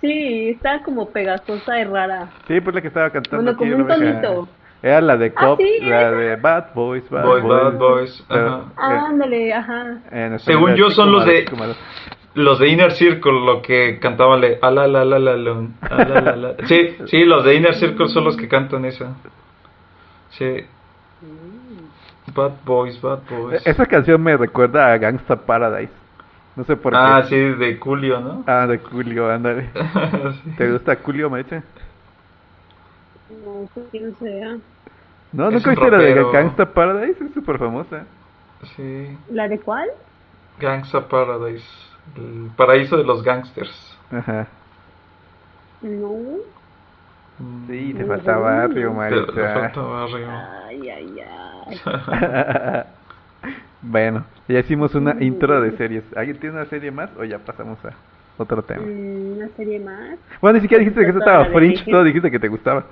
Sí, 0.00 0.50
está 0.50 0.82
como 0.82 1.08
pegajosa 1.10 1.80
y 1.80 1.84
rara. 1.84 2.28
Sí, 2.46 2.60
pues 2.60 2.74
la 2.74 2.80
que 2.82 2.88
estaba 2.88 3.10
cantando. 3.10 3.42
Bueno, 3.42 3.58
como 3.58 3.76
un 3.76 3.86
tonito. 3.88 4.48
Era 4.82 5.00
la 5.00 5.16
de 5.16 5.32
Ah, 5.34 5.40
Cops, 5.46 5.62
sí, 5.64 5.84
la 5.84 6.10
de 6.12 6.36
Bad 6.36 6.74
Boys, 6.74 7.08
Bad 7.10 7.24
Boys, 7.24 7.42
Boys. 7.42 7.62
Bad 7.64 7.72
Boys, 7.78 8.26
ajá. 8.28 8.64
Ah, 8.76 9.06
Ándale, 9.08 9.52
ajá. 9.52 9.98
Según 10.38 10.74
yo, 10.76 10.90
son 10.90 11.10
los 11.12 11.24
de-. 11.26 11.46
Los 12.38 12.58
de 12.58 12.68
Inner 12.68 12.92
Circle, 12.92 13.32
lo 13.44 13.62
que 13.62 13.98
cantaban 13.98 14.40
le, 14.40 14.58
a 14.62 14.70
la 14.70 14.86
la 14.86 15.04
la 15.04 15.18
la. 15.18 16.54
Sí, 16.66 16.96
sí, 17.06 17.24
los 17.24 17.44
de 17.44 17.54
Inner 17.56 17.74
Circle 17.74 18.08
son 18.08 18.24
los 18.24 18.36
que 18.36 18.48
cantan 18.48 18.84
esa. 18.84 19.14
Sí. 20.30 20.64
Bad 22.34 22.52
Boys, 22.64 23.00
Bad 23.00 23.20
Boys. 23.28 23.66
E- 23.66 23.70
Esa 23.70 23.86
canción 23.86 24.22
me 24.22 24.36
recuerda 24.36 24.92
a 24.92 24.98
Gangsta 24.98 25.34
Paradise. 25.36 25.92
No 26.54 26.64
sé 26.64 26.76
por 26.76 26.94
Ah, 26.94 27.20
qué. 27.22 27.28
sí, 27.28 27.36
de 27.58 27.76
Julio, 27.78 28.20
¿no? 28.20 28.44
Ah, 28.46 28.66
de 28.66 28.78
Julio, 28.78 29.30
ándale. 29.30 29.70
Sí. 30.44 30.50
¿Te 30.56 30.70
gusta 30.70 30.96
Julio, 31.02 31.30
Maricha? 31.30 31.62
No 33.44 33.68
sé 33.74 33.82
quién 33.90 34.14
sea. 34.18 34.56
No, 35.32 35.48
Es 35.48 35.54
¿nunca 35.54 35.70
un 35.70 35.76
viste 35.76 35.90
la 35.90 35.98
de. 35.98 36.24
Gangsta 36.32 36.72
Paradise? 36.72 37.24
Es 37.24 37.32
súper 37.34 37.58
famosa. 37.58 38.04
Sí, 38.76 39.16
¿La 39.30 39.46
de 39.48 39.58
cuál? 39.60 39.88
Gangsta 40.58 41.06
Paradise. 41.06 41.64
El 42.16 42.50
paraíso 42.56 42.96
de 42.96 43.04
los 43.04 43.22
gangsters. 43.22 43.96
Ajá. 44.10 44.46
No. 45.82 46.12
Mm, 47.38 47.66
Sí, 47.68 47.94
te 47.96 48.04
Mm. 48.04 48.08
falta 48.08 48.36
barrio, 48.38 48.74
te- 48.74 48.80
le 48.82 48.90
Maricha. 48.90 49.54
falta 49.54 49.80
barrio. 49.82 50.28
Ay, 50.66 50.88
ay, 50.90 51.20
ay. 51.20 51.76
bueno, 53.82 54.24
ya 54.48 54.58
hicimos 54.58 54.94
una 54.94 55.16
intro 55.22 55.60
de 55.60 55.76
series. 55.76 56.04
¿Alguien 56.16 56.38
tiene 56.38 56.56
una 56.56 56.64
serie 56.66 56.90
más 56.90 57.10
o 57.18 57.24
ya 57.24 57.38
pasamos 57.38 57.78
a 57.84 57.92
otro 58.38 58.62
tema? 58.62 58.82
Mm, 58.84 59.36
Una 59.36 59.48
serie 59.56 59.78
más. 59.80 60.18
Bueno, 60.40 60.56
ni 60.56 60.62
siquiera 60.62 60.80
dijiste 60.80 61.00
que 61.02 61.10
eso 61.10 61.18
Toda 61.20 61.42
estaba 61.42 61.54
Fringe, 61.54 61.84
todo 61.90 62.02
dijiste 62.04 62.30
que 62.30 62.38
te 62.40 62.48
gustaba. 62.48 62.84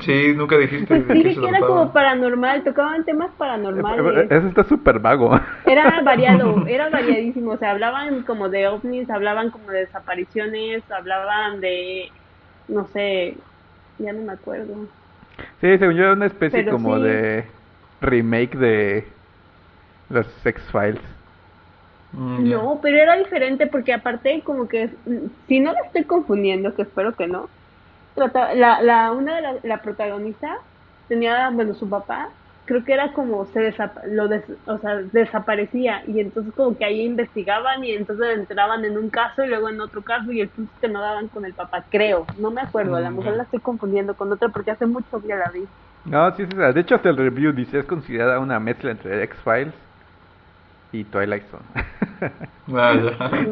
Sí, 0.00 0.32
nunca 0.34 0.56
dijiste 0.56 0.86
Pues 0.86 1.06
se 1.06 1.40
que 1.40 1.48
era 1.48 1.60
como 1.60 1.92
paranormal, 1.92 2.64
tocaban 2.64 3.04
temas 3.04 3.30
paranormales. 3.36 4.30
Eso 4.30 4.48
está 4.48 4.64
súper 4.64 4.98
vago. 4.98 5.38
Era 5.66 6.00
variado, 6.04 6.66
era 6.66 6.88
variadísimo, 6.88 7.52
o 7.52 7.56
sea, 7.58 7.72
hablaban 7.72 8.22
como 8.22 8.48
de 8.48 8.68
ovnis, 8.68 9.10
hablaban 9.10 9.50
como 9.50 9.70
de 9.70 9.80
desapariciones, 9.80 10.82
hablaban 10.90 11.60
de, 11.60 12.08
no 12.68 12.86
sé, 12.86 13.36
ya 13.98 14.12
no 14.14 14.22
me 14.22 14.32
acuerdo. 14.32 14.86
Sí, 15.60 15.76
según 15.78 15.94
yo 15.94 16.04
era 16.04 16.12
una 16.14 16.26
especie 16.26 16.60
Pero 16.60 16.72
como 16.72 16.96
sí. 16.96 17.02
de 17.02 17.44
remake 18.00 18.56
de 18.56 19.04
los 20.08 20.26
X-Files. 20.46 21.00
Mm, 22.12 22.44
ya. 22.44 22.56
No, 22.56 22.78
pero 22.80 22.96
era 22.96 23.16
diferente 23.16 23.66
porque 23.66 23.92
aparte 23.92 24.42
como 24.42 24.68
que, 24.68 24.86
mm, 24.86 25.26
si 25.48 25.60
no 25.60 25.72
la 25.72 25.80
estoy 25.80 26.04
confundiendo, 26.04 26.74
que 26.74 26.82
espero 26.82 27.14
que 27.14 27.26
no, 27.26 27.48
la, 28.16 28.82
la, 28.82 29.12
una 29.12 29.36
de 29.36 29.42
la, 29.42 29.60
la 29.62 29.82
protagonista 29.82 30.48
tenía, 31.08 31.50
bueno, 31.50 31.74
su 31.74 31.88
papá, 31.88 32.34
creo 32.64 32.84
que 32.84 32.92
era 32.94 33.12
como 33.12 33.44
se 33.46 33.60
desapa- 33.60 34.02
lo 34.06 34.28
des- 34.28 34.44
o 34.66 34.78
sea, 34.78 34.96
desaparecía 35.12 36.02
y 36.06 36.20
entonces 36.20 36.54
como 36.54 36.76
que 36.78 36.84
ahí 36.84 37.02
investigaban 37.02 37.84
y 37.84 37.92
entonces 37.92 38.38
entraban 38.38 38.84
en 38.84 38.96
un 38.98 39.10
caso 39.10 39.44
y 39.44 39.48
luego 39.48 39.68
en 39.68 39.80
otro 39.80 40.02
caso 40.04 40.30
y 40.32 40.40
el 40.40 40.50
punto 40.50 40.72
es 40.74 40.80
que 40.80 40.88
no 40.88 41.00
daban 41.00 41.28
con 41.28 41.44
el 41.44 41.54
papá, 41.54 41.86
creo, 41.90 42.26
no 42.38 42.50
me 42.50 42.60
acuerdo, 42.62 42.96
a 42.96 43.00
lo 43.00 43.10
mejor 43.10 43.36
la 43.36 43.44
estoy 43.44 43.60
confundiendo 43.60 44.16
con 44.16 44.32
otra 44.32 44.48
porque 44.50 44.70
hace 44.72 44.86
mucho 44.86 45.20
que 45.22 45.34
la 45.34 45.50
vi. 45.50 45.68
No, 46.04 46.30
sí, 46.36 46.44
sí. 46.46 46.56
De 46.56 46.80
hecho, 46.80 46.94
hasta 46.96 47.10
el 47.10 47.16
review 47.16 47.52
dice 47.52 47.80
es 47.80 47.86
considerada 47.86 48.38
una 48.38 48.60
mezcla 48.60 48.90
entre 48.92 49.22
X-Files 49.24 49.74
y 50.92 51.04
Twilight 51.04 51.46
Zone. 51.50 51.64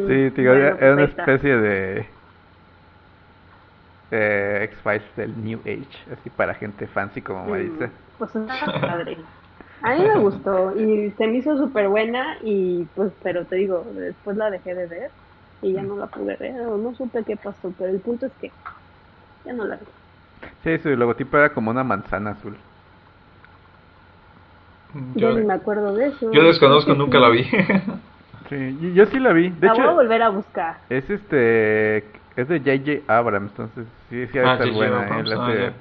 Sí, 0.07 0.31
digo, 0.31 0.53
Bueno, 0.53 0.77
era 0.81 0.95
pues 0.95 0.95
una 0.95 1.05
especie 1.05 1.57
de 1.57 2.20
eh, 4.11 4.61
X-Files 4.73 5.17
del 5.17 5.45
New 5.45 5.61
Age, 5.61 6.13
así 6.13 6.31
para 6.31 6.55
gente 6.55 6.87
fancy 6.87 7.21
como 7.23 7.45
me 7.47 7.59
dice. 7.61 7.87
Mm, 7.87 7.91
Pues 8.19 8.35
está 8.37 8.81
padre. 8.81 9.17
A 9.83 9.95
mí 9.95 10.05
me 10.07 10.19
gustó 10.19 10.77
y 10.77 11.11
se 11.13 11.27
me 11.27 11.39
hizo 11.39 11.57
súper 11.57 11.89
buena 11.89 12.37
y 12.43 12.85
pues, 12.95 13.13
pero 13.23 13.45
te 13.47 13.57
digo, 13.57 13.87
después 13.95 14.37
la 14.37 14.51
dejé 14.51 14.75
de 14.75 14.87
ver 14.87 15.11
y 15.63 15.73
ya 15.73 15.83
no 15.83 15.97
la 15.97 16.07
pude 16.07 16.37
ver 16.37 16.61
o 16.67 16.77
no 16.77 16.95
supe 16.95 17.25
qué 17.25 17.37
pasó, 17.37 17.73
pero 17.79 17.91
el 17.91 18.01
punto 18.01 18.27
es 18.27 18.33
que 18.41 18.51
ya 19.47 19.53
no 19.55 19.65
la 19.65 19.77
vi. 19.77 19.87
Sí, 20.65 20.79
su 20.83 20.91
logotipo 20.97 21.37
era 21.39 21.51
como 21.55 21.71
una 21.71 21.85
manzana 21.85 22.33
azul. 22.33 22.57
Yo, 25.15 25.31
Yo, 25.31 25.39
ni 25.39 25.47
me 25.47 25.55
acuerdo 25.55 25.95
de 25.95 26.09
eso. 26.09 26.31
yo 26.33 26.43
desconozco, 26.45 26.95
nunca 26.95 27.19
sí. 27.19 27.23
la 27.23 27.29
vi. 27.31 27.45
Sí, 28.51 28.93
yo 28.95 29.07
sí 29.07 29.19
la 29.21 29.33
vi. 29.33 29.51
De 29.51 29.67
la 29.69 29.75
voy 29.75 29.83
a 29.87 29.91
volver 29.93 30.23
a 30.23 30.29
buscar. 30.31 30.79
es 30.91 31.09
este 31.09 32.05
es 32.41 32.49
de 32.49 32.59
J.J. 32.61 33.13
Abrams, 33.13 33.51
entonces 33.51 33.87
sí, 34.09 34.27
sí 34.27 34.39
Ah, 34.39 34.53
estar 34.53 34.59
J.J. 34.69 34.75
buena. 34.77 35.03
Abrams, 35.05 35.31
Él 35.31 35.39
ah, 35.41 35.47
hace 35.47 35.73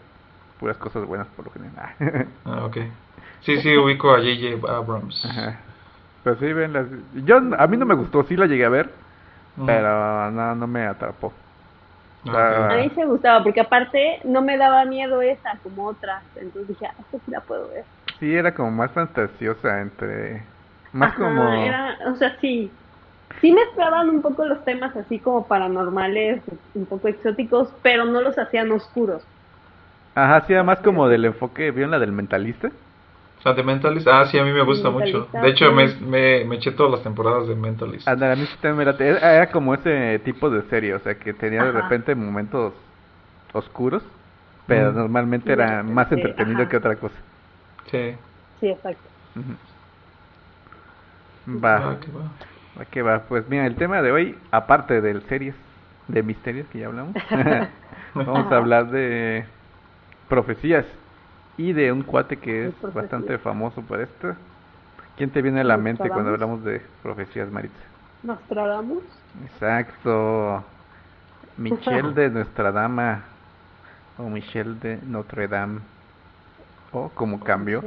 puras 0.60 0.78
cosas 0.78 1.06
buenas 1.06 1.28
por 1.36 1.46
lo 1.46 1.52
general. 1.52 1.90
Ah, 2.46 2.66
ok. 2.66 2.78
Sí, 3.42 3.58
sí, 3.62 3.78
ubico 3.78 4.12
a 4.12 4.18
J.J. 4.18 4.72
Abrams. 4.76 5.26
Ajá. 5.26 5.58
Pero 6.24 6.36
sí, 6.38 6.52
ven 6.54 6.74
las... 6.74 6.86
Yo, 7.26 7.38
a 7.58 7.68
mí 7.68 7.78
no 7.78 7.86
me 7.86 7.96
gustó, 7.96 8.24
sí 8.24 8.36
la 8.36 8.46
llegué 8.46 8.66
a 8.66 8.70
ver, 8.70 8.90
Mm. 9.58 9.66
pero 9.66 10.32
no, 10.32 10.56
no 10.56 10.68
me 10.68 10.86
atrapó. 10.86 11.34
Ah, 12.28 12.70
A 12.72 12.76
mí 12.78 12.90
se 12.96 13.06
gustaba 13.06 13.44
porque 13.44 13.62
aparte 13.62 14.20
no 14.26 14.42
me 14.42 14.58
daba 14.58 14.86
miedo 14.86 15.22
esa 15.22 15.58
como 15.64 15.86
otras, 15.88 16.24
entonces 16.36 16.68
dije, 16.70 16.86
ah, 16.86 16.94
esta 17.00 17.18
sí 17.26 17.32
la 17.32 17.42
puedo 17.42 17.70
ver. 17.70 17.86
Sí, 18.20 18.34
era 18.36 18.54
como 18.54 18.72
más 18.72 18.92
fantasiosa 18.92 19.82
entre... 19.82 20.44
Más 20.94 21.10
Ajá, 21.14 21.18
como... 21.18 21.64
Era, 21.64 21.98
o 22.12 22.16
sea, 22.16 22.38
sí. 22.42 22.72
Sí 23.42 23.52
mezclaban 23.52 24.10
un 24.10 24.22
poco 24.22 24.46
los 24.46 24.64
temas 24.66 24.96
así 24.96 25.20
como 25.20 25.48
paranormales, 25.48 26.44
un 26.74 26.86
poco 26.86 27.08
exóticos, 27.08 27.76
pero 27.82 28.06
no 28.06 28.22
los 28.22 28.38
hacían 28.38 28.72
oscuros. 28.72 29.28
Ajá, 30.14 30.46
sí, 30.46 30.54
era 30.54 30.64
más 30.64 30.82
como 30.82 31.08
del 31.08 31.26
enfoque... 31.26 31.72
¿Vieron 31.72 31.90
la 31.92 31.98
del 32.00 32.12
mentalista? 32.12 32.72
Ah, 33.46 33.54
de 33.54 33.64
Mentalist. 33.64 34.08
Ah, 34.08 34.26
sí, 34.26 34.38
a 34.38 34.44
mí 34.44 34.52
me 34.52 34.64
gusta 34.64 34.90
mucho. 34.90 35.20
Mentalista, 35.20 35.42
De 35.42 35.50
hecho, 35.50 35.72
me, 35.72 35.88
me, 35.96 36.46
me 36.46 36.56
eché 36.58 36.72
todas 36.72 36.92
las 36.92 37.04
temporadas 37.04 37.48
de 37.48 37.56
Mentalist. 37.56 38.08
Ándale, 38.08 38.34
a 38.34 38.36
mí 38.36 38.46
sí 38.48 38.58
también. 38.62 38.90
Era, 38.90 39.36
era 39.36 39.52
como 39.52 39.74
ese 39.74 40.20
tipo 40.26 40.50
de 40.50 40.64
serie, 40.70 40.94
o 40.96 41.00
sea, 41.00 41.18
que 41.20 41.34
tenía 41.34 41.64
de 41.64 41.72
Ajá. 41.72 41.82
repente 41.82 42.16
momentos 42.16 42.74
oscuros, 43.54 44.04
pero 44.68 44.92
Mm. 44.92 44.96
normalmente 44.96 45.54
era 45.54 45.84
Sí, 45.84 45.92
más 45.94 46.12
entretenido 46.12 46.60
ajá. 46.62 46.70
que 46.70 46.78
otra 46.78 47.00
cosa. 47.00 47.16
Sí. 47.92 48.18
Sí, 48.60 48.68
exacto. 48.70 49.10
Va. 51.66 51.76
Ah, 51.78 52.00
qué 52.02 52.12
va. 52.12 52.26
¿A 52.80 52.86
qué 52.86 53.02
va? 53.02 53.24
Pues 53.24 53.48
mira, 53.50 53.66
el 53.66 53.76
tema 53.76 54.02
de 54.02 54.12
hoy, 54.12 54.38
aparte 54.52 55.02
de 55.02 55.20
series, 55.22 55.56
de 56.08 56.24
misterios 56.24 56.68
que 56.70 56.80
ya 56.80 56.88
hablamos, 56.88 57.14
vamos 58.16 58.52
a 58.52 58.56
hablar 58.58 58.90
de 58.90 59.46
profecías 60.28 60.86
y 61.58 61.74
de 61.74 61.92
un 61.92 62.04
cuate 62.04 62.38
que 62.38 62.68
es 62.68 62.74
profecías. 62.76 62.94
bastante 62.96 63.38
famoso 63.38 63.82
por 63.82 64.00
esto. 64.00 64.34
¿Quién 65.18 65.30
te 65.32 65.42
viene 65.42 65.62
a 65.62 65.64
la 65.66 65.78
mente 65.78 66.10
cuando 66.10 66.32
¿Nostradamus? 66.32 66.60
hablamos 66.62 66.64
de 66.64 66.82
profecías, 67.04 67.52
Maritza? 67.52 67.76
Nos 68.24 68.40
tragamos. 68.48 69.04
Exacto. 69.44 70.64
Michelle 71.58 72.14
de 72.16 72.30
Nuestra 72.30 72.72
Dama 72.72 73.24
o 74.18 74.24
Michelle 74.30 74.76
de 74.80 75.00
Notre 75.06 75.48
Dame. 75.50 75.82
O 76.92 77.10
como 77.10 77.40
Dame. 77.40 77.80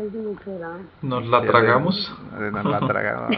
¿Nos 1.02 1.26
la 1.26 1.42
tragamos? 1.42 2.18
Nos 2.38 2.64
la 2.64 2.80
tragamos. 2.80 3.36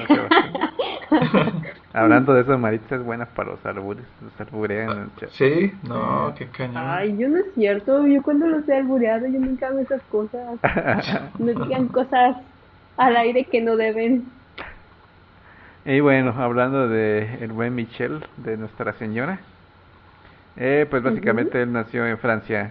Hablando 1.94 2.34
de 2.34 2.42
eso, 2.42 2.58
Maritza 2.58 2.96
es 2.96 3.02
buena 3.02 3.24
para 3.26 3.52
los 3.52 3.64
albures. 3.64 4.04
Los 4.20 4.40
alburean 4.40 4.90
en 4.90 4.98
el 5.04 5.14
chat. 5.16 5.30
¿Sí? 5.30 5.72
No, 5.84 6.34
qué 6.36 6.46
cañón. 6.48 6.76
Ay, 6.76 7.16
yo 7.16 7.28
no 7.28 7.38
es 7.38 7.46
cierto. 7.54 8.06
Yo 8.06 8.22
cuando 8.22 8.46
los 8.46 8.68
he 8.68 8.76
albureado, 8.76 9.26
yo 9.26 9.40
nunca 9.40 9.68
hago 9.68 9.78
esas 9.78 10.02
cosas. 10.04 10.58
No 11.38 11.46
digan 11.64 11.88
cosas 11.88 12.36
al 12.96 13.16
aire 13.16 13.44
que 13.44 13.60
no 13.60 13.76
deben. 13.76 14.24
Y 15.86 16.00
bueno, 16.00 16.34
hablando 16.36 16.88
de 16.88 17.38
el 17.42 17.52
buen 17.52 17.74
Michelle, 17.74 18.20
de 18.38 18.56
Nuestra 18.56 18.92
Señora, 18.94 19.38
Eh, 20.56 20.86
pues 20.88 21.02
básicamente 21.02 21.60
él 21.60 21.72
nació 21.72 22.06
en 22.06 22.16
Francia 22.18 22.70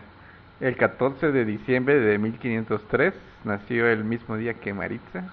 el 0.64 0.78
14 0.78 1.32
de 1.32 1.46
diciembre 1.46 2.00
de 2.00 2.18
1503. 2.18 3.14
Nació 3.44 3.88
el 3.88 4.04
mismo 4.04 4.38
día 4.38 4.54
que 4.54 4.74
Maritza. 4.74 5.24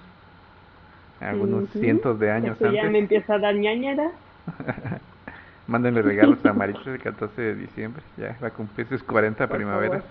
Algunos 1.21 1.63
Ujú. 1.69 1.79
cientos 1.79 2.19
de 2.19 2.31
años 2.31 2.57
Eso 2.59 2.71
ya 2.71 2.81
me 2.83 2.99
antes. 2.99 3.01
empieza 3.03 3.35
a 3.35 3.39
dar 3.39 3.55
ñañara. 3.55 4.11
Mándenle 5.67 6.01
regalos 6.01 6.45
a 6.45 6.51
Maritza 6.53 6.91
el 6.91 6.99
14 6.99 7.41
de 7.41 7.55
diciembre. 7.55 8.03
Ya 8.17 8.35
va 8.43 8.47
a 8.47 8.51
cumplir 8.51 8.87
sus 8.87 9.03
40 9.03 9.47
Por 9.47 9.57
primaveras. 9.57 10.03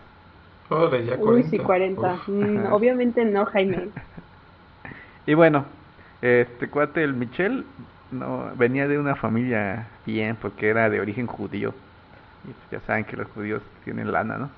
Órale, 0.70 1.04
ya 1.04 1.16
40. 1.16 1.30
Uy, 1.32 1.42
sí, 1.50 1.58
40. 1.58 2.00
Uf. 2.00 2.28
Mm, 2.28 2.72
obviamente 2.72 3.24
no, 3.24 3.44
Jaime. 3.46 3.88
Y 5.26 5.34
bueno, 5.34 5.66
este 6.22 6.68
cuate, 6.68 7.04
el 7.04 7.14
Michel, 7.14 7.64
no, 8.10 8.50
venía 8.56 8.88
de 8.88 8.98
una 8.98 9.14
familia 9.14 9.86
bien, 10.06 10.34
porque 10.40 10.68
era 10.70 10.88
de 10.88 10.98
origen 11.00 11.26
judío. 11.26 11.74
Y 12.44 12.52
pues 12.52 12.70
ya 12.70 12.80
saben 12.86 13.04
que 13.04 13.16
los 13.16 13.28
judíos 13.28 13.62
tienen 13.84 14.10
lana, 14.10 14.38
¿no? 14.38 14.50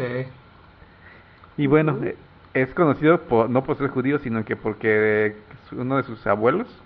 Sí. 0.00 0.40
Y 1.56 1.66
bueno, 1.66 2.00
eh, 2.04 2.18
es 2.54 2.74
conocido 2.74 3.28
por, 3.28 3.50
no 3.50 3.62
por 3.64 3.76
ser 3.78 3.88
judío, 3.90 4.18
sino 4.18 4.44
que 4.44 4.56
porque 4.56 5.46
su- 5.68 5.80
uno 5.80 5.96
de 5.96 6.02
sus 6.04 6.26
abuelos 6.26 6.84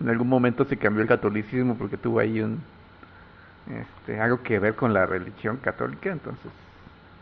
en 0.00 0.08
algún 0.08 0.28
momento 0.28 0.64
se 0.66 0.78
cambió 0.78 1.02
el 1.02 1.08
catolicismo 1.08 1.78
porque 1.78 1.98
tuvo 1.98 2.20
ahí 2.20 2.40
un 2.40 2.66
este, 3.66 4.20
algo 4.20 4.42
que 4.42 4.58
ver 4.58 4.76
con 4.76 4.92
la 4.94 5.06
religión 5.06 5.58
católica, 5.58 6.10
entonces 6.12 6.52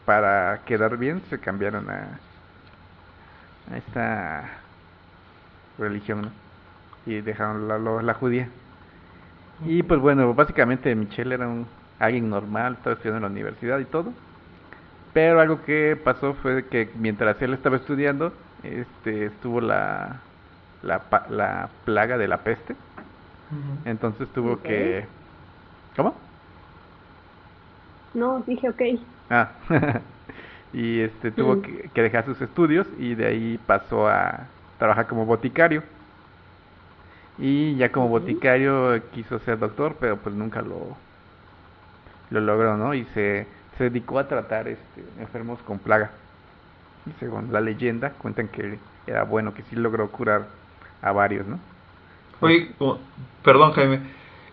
para 0.04 0.64
quedar 0.66 0.98
bien 0.98 1.24
se 1.26 1.40
cambiaron 1.40 1.90
a, 1.90 2.22
a 3.66 3.76
esta 3.76 4.68
religión 5.76 6.22
¿no? 6.22 6.32
y 7.04 7.20
dejaron 7.22 7.68
la, 7.68 7.78
la 7.78 8.14
judía. 8.14 8.54
Y 9.58 9.82
pues 9.82 10.00
bueno, 10.00 10.34
básicamente 10.34 10.94
Michelle 10.94 11.34
era 11.34 11.48
un 11.48 11.70
alguien 11.98 12.28
normal, 12.28 12.74
estaba 12.74 12.94
estudiando 12.94 13.18
en 13.18 13.22
la 13.22 13.28
universidad 13.30 13.78
y 13.78 13.86
todo. 13.86 14.14
Pero 15.12 15.40
algo 15.40 15.62
que 15.62 15.96
pasó 15.96 16.34
fue 16.34 16.68
que 16.68 16.92
mientras 16.94 17.40
él 17.42 17.52
estaba 17.54 17.76
estudiando, 17.76 18.38
este, 18.62 19.26
estuvo 19.26 19.60
la, 19.60 20.22
la, 20.82 21.08
la 21.28 21.70
plaga 21.84 22.18
de 22.18 22.28
la 22.28 22.44
peste. 22.44 22.76
Entonces 23.84 24.32
tuvo 24.32 24.62
que... 24.62 25.08
¿Cómo? 25.96 26.20
No, 28.14 28.42
dije 28.46 28.68
ok. 28.70 28.80
Ah, 29.30 29.58
y 30.72 31.00
este 31.00 31.32
tuvo 31.32 31.60
Mm. 31.60 31.62
que, 31.62 31.90
que 31.94 32.02
dejar 32.02 32.24
sus 32.26 32.40
estudios 32.40 32.86
y 32.96 33.14
de 33.14 33.26
ahí 33.26 33.58
pasó 33.58 34.08
a 34.08 34.50
trabajar 34.78 35.06
como 35.08 35.26
boticario. 35.26 35.84
Y 37.36 37.76
ya 37.76 37.92
como 37.92 38.08
boticario 38.08 39.10
quiso 39.10 39.38
ser 39.40 39.58
doctor, 39.58 39.98
pero 40.00 40.22
pues 40.22 40.34
nunca 40.34 40.62
lo, 40.62 40.98
lo 42.30 42.40
logró, 42.40 42.76
¿no? 42.76 42.94
Y 42.94 43.04
se, 43.06 43.48
se 43.78 43.84
dedicó 43.84 44.18
a 44.18 44.28
tratar 44.28 44.68
este, 44.68 45.02
enfermos 45.18 45.60
con 45.62 45.78
plaga. 45.78 46.10
Y 47.06 47.12
según 47.18 47.52
la 47.52 47.60
leyenda, 47.60 48.10
cuentan 48.18 48.48
que 48.48 48.78
era 49.06 49.24
bueno, 49.24 49.54
que 49.54 49.62
sí 49.64 49.76
logró 49.76 50.08
curar 50.10 50.46
a 51.02 51.12
varios, 51.12 51.46
¿no? 51.46 51.58
Oye, 52.40 52.72
oh, 52.78 52.98
perdón 53.44 53.72
Jaime, 53.72 54.00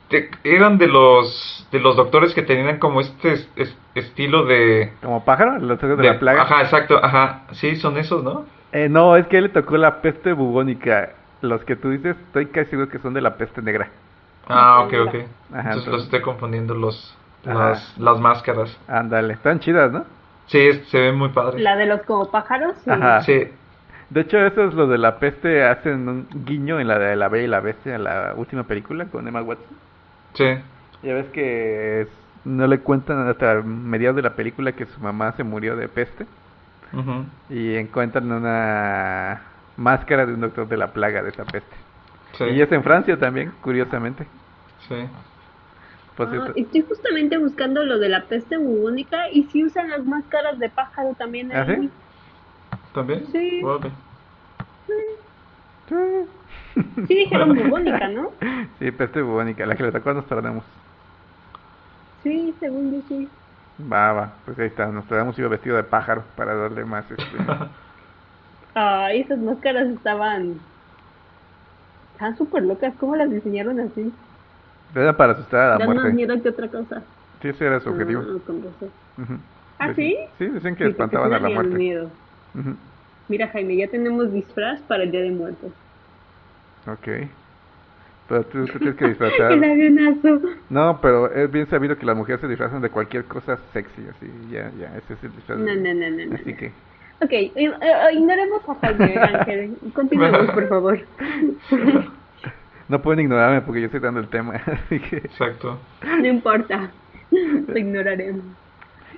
Te- 0.10 0.32
eran 0.44 0.80
de 0.80 0.88
los 0.88 1.68
de 1.72 1.80
los 1.80 1.96
doctores 1.96 2.34
que 2.34 2.42
tenían 2.42 2.80
como 2.80 3.00
este 3.00 3.34
es- 3.34 3.50
es- 3.56 3.78
estilo 3.94 4.46
de, 4.46 4.92
Como 5.04 5.24
pájaro, 5.24 5.60
los 5.60 5.80
de, 5.80 5.96
de- 5.96 6.04
la 6.04 6.18
plaga. 6.20 6.42
Ajá, 6.42 6.62
exacto, 6.64 7.00
ajá, 7.04 7.44
sí, 7.52 7.76
son 7.76 7.96
esos, 7.98 8.24
¿no? 8.24 8.46
Eh, 8.72 8.90
no, 8.90 9.16
es 9.16 9.28
que 9.28 9.36
a 9.36 9.40
él 9.40 9.46
le 9.46 9.50
tocó 9.52 9.78
la 9.78 10.02
peste 10.02 10.34
bubónica. 10.34 11.12
Los 11.42 11.64
que 11.64 11.76
tú 11.76 11.92
dices, 11.92 12.16
estoy 12.26 12.48
casi 12.48 12.72
seguro 12.72 12.90
que 12.90 12.98
son 13.00 13.14
de 13.14 13.22
la 13.22 13.38
peste 13.38 13.62
negra. 13.62 13.90
Ah, 14.48 14.80
ok, 14.82 14.94
ok. 14.94 15.08
Ajá, 15.08 15.14
Entonces 15.14 15.28
entonces- 15.52 15.88
los 15.94 16.04
estoy 16.06 16.22
confundiendo 16.22 16.74
los. 16.74 17.16
Las, 17.44 17.98
las 17.98 18.20
máscaras. 18.20 18.78
Ándale, 18.88 19.34
están 19.34 19.60
chidas, 19.60 19.92
¿no? 19.92 20.06
Sí, 20.48 20.72
se 20.88 21.00
ven 21.00 21.16
muy 21.16 21.30
padres. 21.30 21.62
La 21.62 21.76
de 21.76 21.86
los 21.86 22.02
como 22.04 22.30
pájaros. 22.32 22.76
sí. 22.84 22.90
Ajá. 22.90 23.22
Sí, 23.22 23.48
De 24.10 24.22
hecho, 24.22 24.40
eso 24.40 24.64
es 24.66 24.74
lo 24.74 24.88
de 24.88 24.98
la 24.98 25.20
peste. 25.20 25.64
Hacen 25.64 26.10
un 26.10 26.28
guiño 26.46 26.80
en 26.80 26.88
la 26.88 26.98
de 26.98 27.16
La 27.16 27.28
Bella 27.30 27.44
y 27.46 27.48
la 27.48 27.60
Bestia, 27.60 27.98
la 28.00 28.34
última 28.36 28.64
película 28.64 29.06
con 29.06 29.28
Emma 29.28 29.42
Watson. 29.42 29.78
sí. 30.34 30.46
Ya 31.02 31.14
ves 31.14 31.28
que 31.28 32.02
es- 32.02 32.08
no 32.44 32.68
le 32.68 32.80
cuentan 32.80 33.26
hasta 33.30 33.62
mediados 33.62 34.18
de 34.18 34.22
la 34.22 34.32
película 34.36 34.74
que 34.74 34.86
su 34.86 35.00
mamá 35.00 35.32
se 35.34 35.44
murió 35.44 35.76
de 35.78 35.88
peste. 35.88 36.26
Y 37.50 37.76
encuentran 37.76 38.32
una 38.32 39.42
máscara 39.78 40.26
de 40.26 40.34
un 40.34 40.42
doctor 40.42 40.68
de 40.68 40.76
la 40.78 40.88
plaga 40.88 41.22
de 41.22 41.30
esa 41.30 41.46
peste. 41.46 41.76
Sí, 42.34 42.44
Y 42.46 42.62
es 42.62 42.72
en 42.72 42.84
Francia 42.84 43.18
también, 43.18 43.52
curiosamente. 43.62 44.26
sí. 44.88 44.96
Ah, 46.20 46.52
estoy 46.56 46.82
justamente 46.82 47.38
buscando 47.38 47.84
lo 47.86 47.98
de 47.98 48.10
la 48.10 48.26
peste 48.26 48.58
bubónica 48.58 49.30
y 49.32 49.44
si 49.44 49.64
usan 49.64 49.90
las 49.90 50.06
máscaras 50.06 50.60
de 50.60 50.70
pájaro 50.70 51.14
también. 51.14 51.50
¿Ah, 51.54 51.66
ahí. 51.68 51.76
sí? 51.78 51.90
¿También? 52.94 53.26
Sí. 53.28 53.62
Sí 57.08 57.16
dijeron 57.16 57.56
bubónica, 57.56 58.10
¿no? 58.10 58.32
Sí, 58.80 58.92
peste 58.92 59.22
bubónica, 59.22 59.66
la 59.66 59.76
que 59.76 59.84
le 59.84 59.92
tocó 59.92 60.10
a 60.10 60.14
Nostradamus. 60.14 60.64
Sí, 62.24 62.54
según 62.60 62.94
yo 62.94 63.02
sí. 63.08 63.30
Va, 63.92 64.12
va, 64.12 64.34
pues 64.46 64.60
ahí 64.60 64.68
está, 64.68 64.88
Nostradamus 64.88 65.40
iba 65.40 65.48
vestido 65.48 65.78
de 65.78 65.84
pájaro 65.84 66.24
para 66.36 66.54
darle 66.54 66.84
más 66.84 67.10
este... 67.10 67.24
Ah, 68.76 69.12
esas 69.12 69.40
máscaras 69.40 69.88
estaban... 69.88 70.60
Estaban 72.14 72.38
súper 72.38 72.64
locas, 72.64 72.94
¿cómo 73.00 73.16
las 73.16 73.30
diseñaron 73.30 73.80
así? 73.80 74.14
Era 74.96 75.16
para 75.16 75.34
asustar 75.34 75.72
a 75.72 75.78
la 75.78 75.86
más 75.86 75.96
muerte. 75.96 76.14
miedo 76.14 76.42
que 76.42 76.50
otra 76.50 76.68
cosa. 76.68 77.02
Sí, 77.42 77.48
ese 77.50 77.66
era 77.66 77.80
su 77.80 77.90
objetivo. 77.90 78.22
Ah, 78.24 78.38
con 78.46 78.58
razón. 78.64 78.90
Ujú. 79.18 79.34
¿Ah, 79.80 79.88
Decían- 79.90 79.96
sí? 79.96 80.18
Sí, 80.38 80.46
decían 80.48 80.76
que 80.76 80.84
Sí, 80.86 80.90
espantaban 80.92 81.32
a 81.34 81.40
la 81.40 81.50
muerte. 81.50 81.76
miedo. 81.76 82.10
Ujú. 82.56 82.76
Mira, 83.30 83.48
Jaime, 83.50 83.76
ya 83.78 83.88
tenemos 83.88 84.34
disfraz 84.34 84.82
para 84.82 85.04
el 85.04 85.12
Día 85.12 85.22
de 85.22 85.32
Muertos. 85.32 85.72
Ok. 86.88 87.08
Pero 88.28 88.44
tú 88.46 88.66
te 88.66 88.78
tienes 88.80 88.96
que 88.98 89.08
disfrazar. 89.08 89.52
El 89.54 89.64
avionazo. 89.64 90.42
No, 90.70 91.00
pero 91.02 91.32
es 91.34 91.50
bien 91.52 91.68
sabido 91.68 91.98
que 91.98 92.06
las 92.06 92.16
mujeres 92.18 92.42
se 92.42 92.48
disfrazan 92.48 92.82
de 92.82 92.90
cualquier 92.90 93.26
cosa 93.26 93.58
sexy, 93.74 94.02
así, 94.10 94.28
ya, 94.52 94.72
ya, 94.80 94.96
ese 94.98 95.14
es 95.14 95.24
el 95.24 95.32
disfraz. 95.36 95.58
No, 95.60 95.66
no, 95.76 95.94
no, 95.94 96.10
no, 96.10 96.26
no, 96.28 96.36
Así 96.36 96.52
no. 96.52 96.58
que, 96.58 96.72
Ok, 97.22 97.32
eh, 97.34 97.52
eh, 97.56 97.74
ignoremos 98.14 98.62
a 98.70 98.76
Jaime 98.76 99.18
Ángel. 99.20 99.78
Continuemos, 99.94 100.52
por 100.52 100.68
favor. 100.70 101.00
no 102.90 103.02
pueden 103.02 103.22
ignorarme 103.22 103.62
porque 103.62 103.82
yo 103.82 103.86
estoy 103.86 104.02
dando 104.02 104.20
el 104.20 104.28
tema, 104.28 104.56
así 104.66 105.00
que... 105.00 105.18
Exacto. 105.18 105.80
No 106.02 106.28
importa. 106.28 106.92
Lo 107.32 107.78
ignoraremos. 107.78 108.44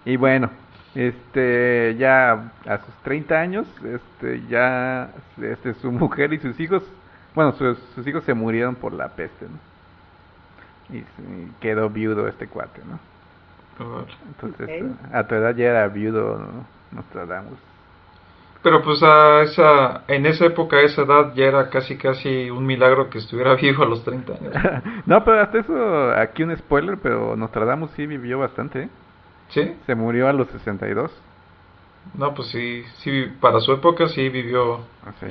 Y 0.05 0.17
bueno, 0.17 0.49
este, 0.93 1.95
ya 1.97 2.51
a 2.65 2.77
sus 2.79 2.93
30 3.03 3.39
años, 3.39 3.67
este, 3.83 4.41
ya, 4.47 5.09
este, 5.41 5.73
su 5.75 5.91
mujer 5.91 6.33
y 6.33 6.39
sus 6.39 6.59
hijos, 6.59 6.83
bueno, 7.33 7.53
sus, 7.53 7.79
sus 7.95 8.05
hijos 8.05 8.23
se 8.25 8.33
murieron 8.33 8.75
por 8.75 8.91
la 8.91 9.07
peste, 9.09 9.45
¿no? 9.45 10.95
Y, 10.95 11.03
quedó 11.61 11.89
viudo 11.89 12.27
este 12.27 12.47
cuate, 12.47 12.81
¿no? 12.85 12.99
Entonces, 14.27 14.83
a 15.11 15.25
tu 15.25 15.35
edad 15.35 15.55
ya 15.55 15.69
era 15.69 15.87
viudo, 15.87 16.37
¿no? 16.37 16.65
Nostradamus. 16.91 17.57
Pero 18.63 18.83
pues 18.83 19.01
a 19.01 19.41
esa, 19.41 20.03
en 20.07 20.25
esa 20.27 20.45
época, 20.45 20.77
a 20.77 20.81
esa 20.81 21.01
edad, 21.01 21.33
ya 21.33 21.45
era 21.45 21.69
casi 21.69 21.97
casi 21.97 22.49
un 22.51 22.65
milagro 22.65 23.09
que 23.09 23.17
estuviera 23.17 23.55
vivo 23.61 23.83
a 23.83 23.87
los 23.87 24.03
30 24.03 24.33
años. 24.33 24.53
no, 25.05 25.23
pero 25.23 25.41
hasta 25.41 25.59
eso, 25.59 26.11
aquí 26.11 26.43
un 26.43 26.55
spoiler, 26.55 26.97
pero 27.01 27.35
Nostradamus 27.35 27.89
sí 27.91 28.05
vivió 28.05 28.37
bastante, 28.39 28.83
¿eh? 28.83 28.89
¿Sí? 29.49 29.75
Se 29.85 29.95
murió 29.95 30.27
a 30.29 30.33
los 30.33 30.47
62. 30.49 31.11
No, 32.13 32.33
pues 32.33 32.49
sí, 32.49 32.83
sí, 32.99 33.25
para 33.39 33.59
su 33.59 33.73
época 33.73 34.07
sí 34.07 34.29
vivió, 34.29 34.79
Así. 35.05 35.27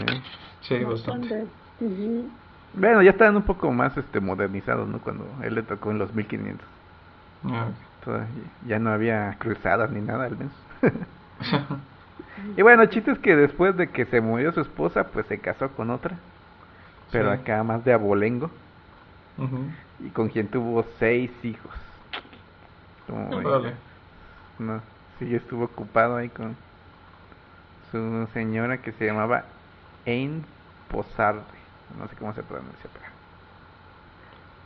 sí, 0.62 0.84
bastante. 0.84 1.46
Ujú. 1.80 2.28
Bueno, 2.74 3.02
ya 3.02 3.10
estaban 3.10 3.36
un 3.36 3.42
poco 3.42 3.70
más 3.72 3.96
este 3.96 4.20
modernizados, 4.20 4.88
¿no? 4.88 4.98
Cuando 5.00 5.24
él 5.42 5.54
le 5.54 5.62
tocó 5.62 5.90
en 5.90 5.98
los 5.98 6.12
1500. 6.14 6.66
Ah, 7.46 7.68
Todavía- 8.04 8.26
ya 8.66 8.78
no 8.78 8.90
había 8.92 9.36
cruzadas 9.38 9.90
ni 9.90 10.00
nada 10.00 10.26
al 10.26 10.36
menos. 10.36 10.52
y 12.56 12.62
bueno, 12.62 12.82
el 12.82 12.90
chiste 12.90 13.10
es 13.12 13.18
que 13.18 13.36
después 13.36 13.76
de 13.76 13.88
que 13.88 14.04
se 14.06 14.20
murió 14.20 14.52
su 14.52 14.60
esposa, 14.60 15.04
pues 15.08 15.26
se 15.26 15.38
casó 15.38 15.68
con 15.70 15.90
otra. 15.90 16.16
Pero 17.10 17.32
Sí. 17.34 17.40
acá 17.40 17.62
más 17.64 17.84
de 17.84 17.92
abolengo. 17.92 18.50
Y 20.00 20.10
con 20.10 20.28
quien 20.28 20.48
tuvo 20.48 20.84
seis 20.98 21.30
hijos. 21.42 21.72
Como, 23.06 23.28
Órale. 23.36 23.74
no, 24.58 24.80
sí, 25.18 25.34
estuvo 25.34 25.64
ocupado 25.64 26.16
ahí 26.16 26.28
con 26.28 26.56
su 27.90 28.28
señora 28.32 28.78
que 28.78 28.92
se 28.92 29.06
llamaba 29.06 29.44
Ain 30.06 30.44
Posarde. 30.90 31.40
No 31.98 32.06
sé 32.08 32.16
cómo 32.16 32.32
se 32.34 32.42
pronuncia, 32.42 32.88
pero. 32.92 33.06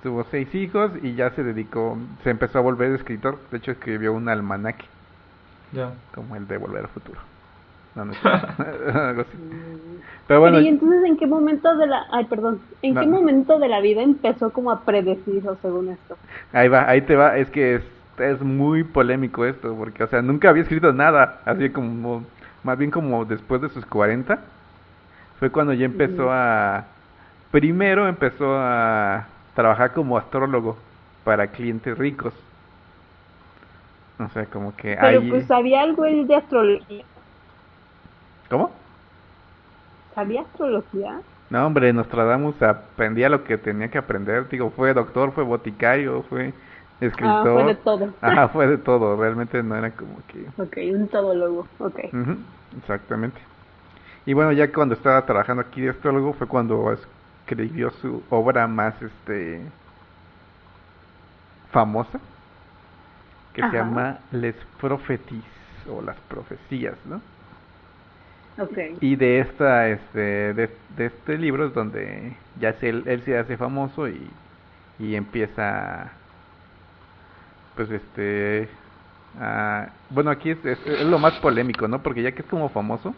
Tuvo 0.02 0.24
seis 0.30 0.54
hijos 0.54 0.90
y 1.02 1.14
ya 1.14 1.30
se 1.30 1.42
dedicó, 1.42 1.96
se 2.22 2.30
empezó 2.30 2.58
a 2.58 2.62
volver 2.62 2.92
escritor. 2.92 3.38
De 3.50 3.56
hecho, 3.56 3.70
escribió 3.70 4.12
un 4.12 4.28
almanaque, 4.28 4.84
Ya. 5.72 5.92
como 6.14 6.36
el 6.36 6.46
de 6.46 6.58
Volver 6.58 6.82
al 6.84 6.90
Futuro. 6.90 7.20
No, 7.94 8.04
no. 8.06 8.12
Algo 8.94 9.20
así. 9.22 9.38
Pero 10.26 10.40
bueno, 10.40 10.60
¿Y 10.60 10.68
entonces 10.68 11.04
en 11.04 11.16
qué 11.18 11.26
momento 11.26 11.76
de 11.76 11.86
la... 11.86 12.06
Ay, 12.10 12.24
perdón. 12.24 12.60
¿En 12.82 12.94
No. 12.94 13.00
qué 13.02 13.06
momento 13.06 13.58
de 13.58 13.68
la 13.68 13.80
vida 13.80 14.02
empezó 14.02 14.50
como 14.52 14.70
a 14.70 14.80
predecir 14.84 15.46
o 15.46 15.56
según 15.60 15.90
esto? 15.90 16.16
ahí 16.52 16.68
va, 16.68 16.88
ahí 16.88 17.02
te 17.02 17.14
va. 17.14 17.36
Es 17.36 17.50
que 17.50 17.74
es, 17.76 17.82
es 18.18 18.40
muy 18.40 18.84
polémico 18.84 19.44
esto, 19.44 19.74
porque, 19.76 20.02
o 20.02 20.06
sea, 20.06 20.22
nunca 20.22 20.48
había 20.48 20.62
escrito 20.62 20.92
nada, 20.94 21.40
así 21.44 21.68
como, 21.70 22.24
más 22.62 22.78
bien 22.78 22.90
como 22.90 23.24
después 23.26 23.60
de 23.60 23.68
sus 23.68 23.84
40, 23.84 24.38
fue 25.38 25.50
cuando 25.50 25.74
ya 25.74 25.84
empezó 25.84 26.30
a, 26.32 26.84
primero 27.50 28.08
empezó 28.08 28.56
a 28.56 29.26
trabajar 29.54 29.92
como 29.92 30.16
astrólogo 30.16 30.78
para 31.24 31.48
clientes 31.48 31.98
ricos. 31.98 32.32
O 34.18 34.28
sea, 34.30 34.46
como 34.46 34.74
que 34.76 34.96
Pero 35.00 35.20
ahí... 35.20 35.28
pues 35.28 35.46
sabía 35.46 35.82
algo 35.82 36.04
él 36.06 36.26
de 36.26 36.36
astrología. 36.36 37.04
¿Cómo? 38.54 38.70
¿Sabía 40.14 40.42
astrología? 40.42 41.20
No, 41.50 41.66
hombre, 41.66 41.92
Nostradamus 41.92 42.62
aprendía 42.62 43.28
lo 43.28 43.42
que 43.42 43.58
tenía 43.58 43.90
que 43.90 43.98
aprender. 43.98 44.48
Digo, 44.48 44.70
fue 44.70 44.94
doctor, 44.94 45.32
fue 45.32 45.42
boticario, 45.42 46.22
fue 46.28 46.54
escritor. 47.00 47.48
Ah, 47.48 47.52
fue 47.52 47.64
de 47.64 47.74
todo. 47.74 48.14
Ajá, 48.20 48.48
fue 48.50 48.68
de 48.68 48.78
todo. 48.78 49.16
Realmente 49.16 49.60
no 49.60 49.74
era 49.74 49.90
como 49.90 50.18
que... 50.28 50.46
Ok, 50.62 50.76
un 50.96 51.08
todólogo, 51.08 51.66
ok. 51.80 51.98
Exactamente. 52.78 53.40
Y 54.24 54.34
bueno, 54.34 54.52
ya 54.52 54.72
cuando 54.72 54.94
estaba 54.94 55.26
trabajando 55.26 55.62
aquí 55.62 55.80
de 55.80 55.90
astrólogo 55.90 56.34
fue 56.34 56.46
cuando 56.46 56.96
escribió 57.40 57.90
su 57.90 58.22
obra 58.30 58.68
más 58.68 58.94
este 59.02 59.62
famosa, 61.72 62.20
que 63.52 63.62
se 63.62 63.76
llama 63.76 64.20
Les 64.30 64.54
Propheties 64.80 65.42
o 65.90 66.00
las 66.00 66.16
profecías, 66.28 66.94
¿no? 67.04 67.20
Y 69.00 69.16
de 69.16 69.40
esta 69.40 69.88
este 69.88 70.54
de, 70.54 70.70
de 70.96 71.06
este 71.06 71.36
libro 71.38 71.66
es 71.66 71.74
donde 71.74 72.36
ya 72.60 72.72
se, 72.74 72.88
él, 72.90 73.02
él 73.06 73.22
se 73.24 73.36
hace 73.36 73.56
famoso 73.56 74.08
y, 74.08 74.30
y 74.98 75.14
empieza 75.16 76.10
pues 77.76 77.90
este 77.90 78.68
a- 79.40 79.88
bueno 80.10 80.30
aquí 80.30 80.50
es, 80.50 80.58
es, 80.64 80.78
es 80.86 81.06
lo 81.06 81.18
más 81.18 81.32
polémico 81.34 81.88
no 81.88 82.00
porque 82.02 82.22
ya 82.22 82.32
que 82.32 82.42
es 82.42 82.48
como 82.48 82.68
famoso 82.68 83.14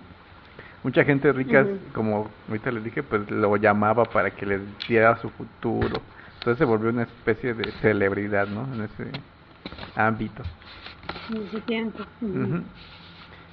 mucha 0.82 1.04
gente 1.04 1.30
rica 1.32 1.66
como 1.94 2.28
ahorita 2.48 2.70
les 2.70 2.84
dije 2.84 3.02
pues 3.02 3.30
lo 3.30 3.56
llamaba 3.56 4.04
para 4.04 4.30
que 4.30 4.46
les 4.46 4.60
diera 4.88 5.16
su 5.18 5.28
futuro. 5.30 6.00
Entonces 6.38 6.58
se 6.58 6.64
volvió 6.64 6.90
una 6.90 7.02
especie 7.02 7.54
de 7.54 7.72
celebridad 7.82 8.46
no 8.46 8.62
en 8.72 8.82
ese 8.82 9.10
ámbito. 9.96 10.42
En 11.28 11.42
ese 11.42 11.60
tiempo. 11.62 11.98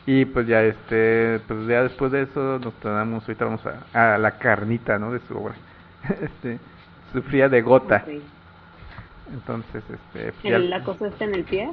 Y 0.06 0.26
pues 0.26 0.48
ya 0.48 0.62
este, 0.64 1.40
pues 1.48 1.66
ya 1.68 1.84
después 1.84 2.12
de 2.12 2.24
eso 2.24 2.60
nos 2.60 2.74
tomamos, 2.76 3.24
ahorita 3.24 3.46
vamos 3.46 3.62
a, 3.94 4.14
a 4.16 4.18
la 4.18 4.32
carnita, 4.38 5.00
¿no? 5.00 5.12
De 5.12 5.20
su 5.28 5.38
obra. 5.38 5.56
Este, 6.22 6.60
sufría 7.14 7.48
de 7.48 7.62
gota. 7.62 8.04
Entonces, 9.32 9.84
este, 9.90 10.32
pues, 10.34 10.44
ya- 10.44 10.58
¿El- 10.58 10.70
¿La 10.70 10.84
cosa 10.84 11.08
está 11.08 11.24
en 11.26 11.36
el 11.36 11.44
pie? 11.46 11.70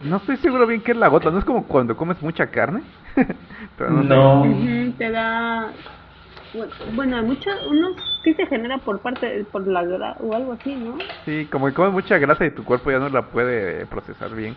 no 0.00 0.16
estoy 0.16 0.36
seguro 0.38 0.66
bien 0.66 0.80
qué 0.82 0.90
es 0.90 0.96
la 0.98 1.06
gota, 1.06 1.30
no 1.30 1.38
es 1.38 1.44
como 1.44 1.64
cuando 1.68 1.96
comes 1.96 2.20
mucha 2.20 2.48
carne. 2.48 2.82
Pero 3.78 3.90
no, 3.90 4.42
sé. 4.42 4.92
Te 4.98 5.10
da 5.12 5.70
bueno, 6.52 6.72
bueno 6.94 7.22
mucho 7.22 7.50
unos 7.68 7.92
sí 8.22 8.34
se 8.34 8.46
genera 8.46 8.78
por 8.78 9.00
parte 9.00 9.44
por 9.50 9.66
la 9.66 9.82
grasa 9.84 10.16
o 10.20 10.34
algo 10.34 10.52
así 10.52 10.74
no 10.76 10.98
Sí, 11.24 11.46
como 11.52 11.66
que 11.66 11.74
comes 11.74 11.92
mucha 11.92 12.18
grasa 12.18 12.44
y 12.44 12.50
tu 12.50 12.64
cuerpo 12.64 12.90
ya 12.90 12.98
no 12.98 13.08
la 13.08 13.22
puede 13.22 13.86
procesar 13.86 14.34
bien. 14.34 14.56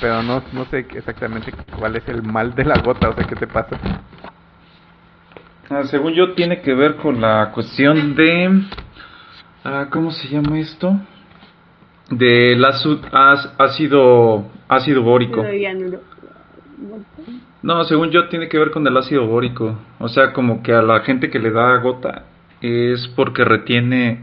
Pero 0.00 0.22
no, 0.22 0.42
no 0.52 0.64
sé 0.66 0.86
exactamente 0.94 1.52
cuál 1.76 1.96
es 1.96 2.08
el 2.08 2.22
mal 2.22 2.54
de 2.54 2.64
la 2.64 2.78
gota, 2.78 3.10
o 3.10 3.14
sea, 3.14 3.26
¿qué 3.26 3.36
te 3.36 3.46
pasa? 3.46 3.76
Ah, 5.68 5.84
según 5.84 6.14
yo, 6.14 6.32
tiene 6.34 6.62
que 6.62 6.74
ver 6.74 6.96
con 6.96 7.20
la 7.20 7.50
cuestión 7.52 8.14
de. 8.14 8.62
ah, 9.64 9.88
¿Cómo 9.90 10.10
se 10.10 10.28
llama 10.28 10.58
esto? 10.58 10.98
Del 12.10 12.64
ácido, 12.64 14.50
ácido 14.68 15.02
bórico. 15.02 15.42
No 17.62 17.84
según 17.84 18.10
yo, 18.10 18.28
tiene 18.28 18.48
que 18.48 18.58
ver 18.58 18.70
con 18.70 18.86
el 18.86 18.96
ácido 18.96 19.26
bórico. 19.26 19.78
O 19.98 20.08
sea, 20.08 20.32
como 20.32 20.62
que 20.62 20.72
a 20.72 20.82
la 20.82 21.00
gente 21.00 21.30
que 21.30 21.38
le 21.38 21.50
da 21.50 21.76
gota 21.78 22.24
es 22.60 23.08
porque 23.08 23.44
retiene. 23.44 24.20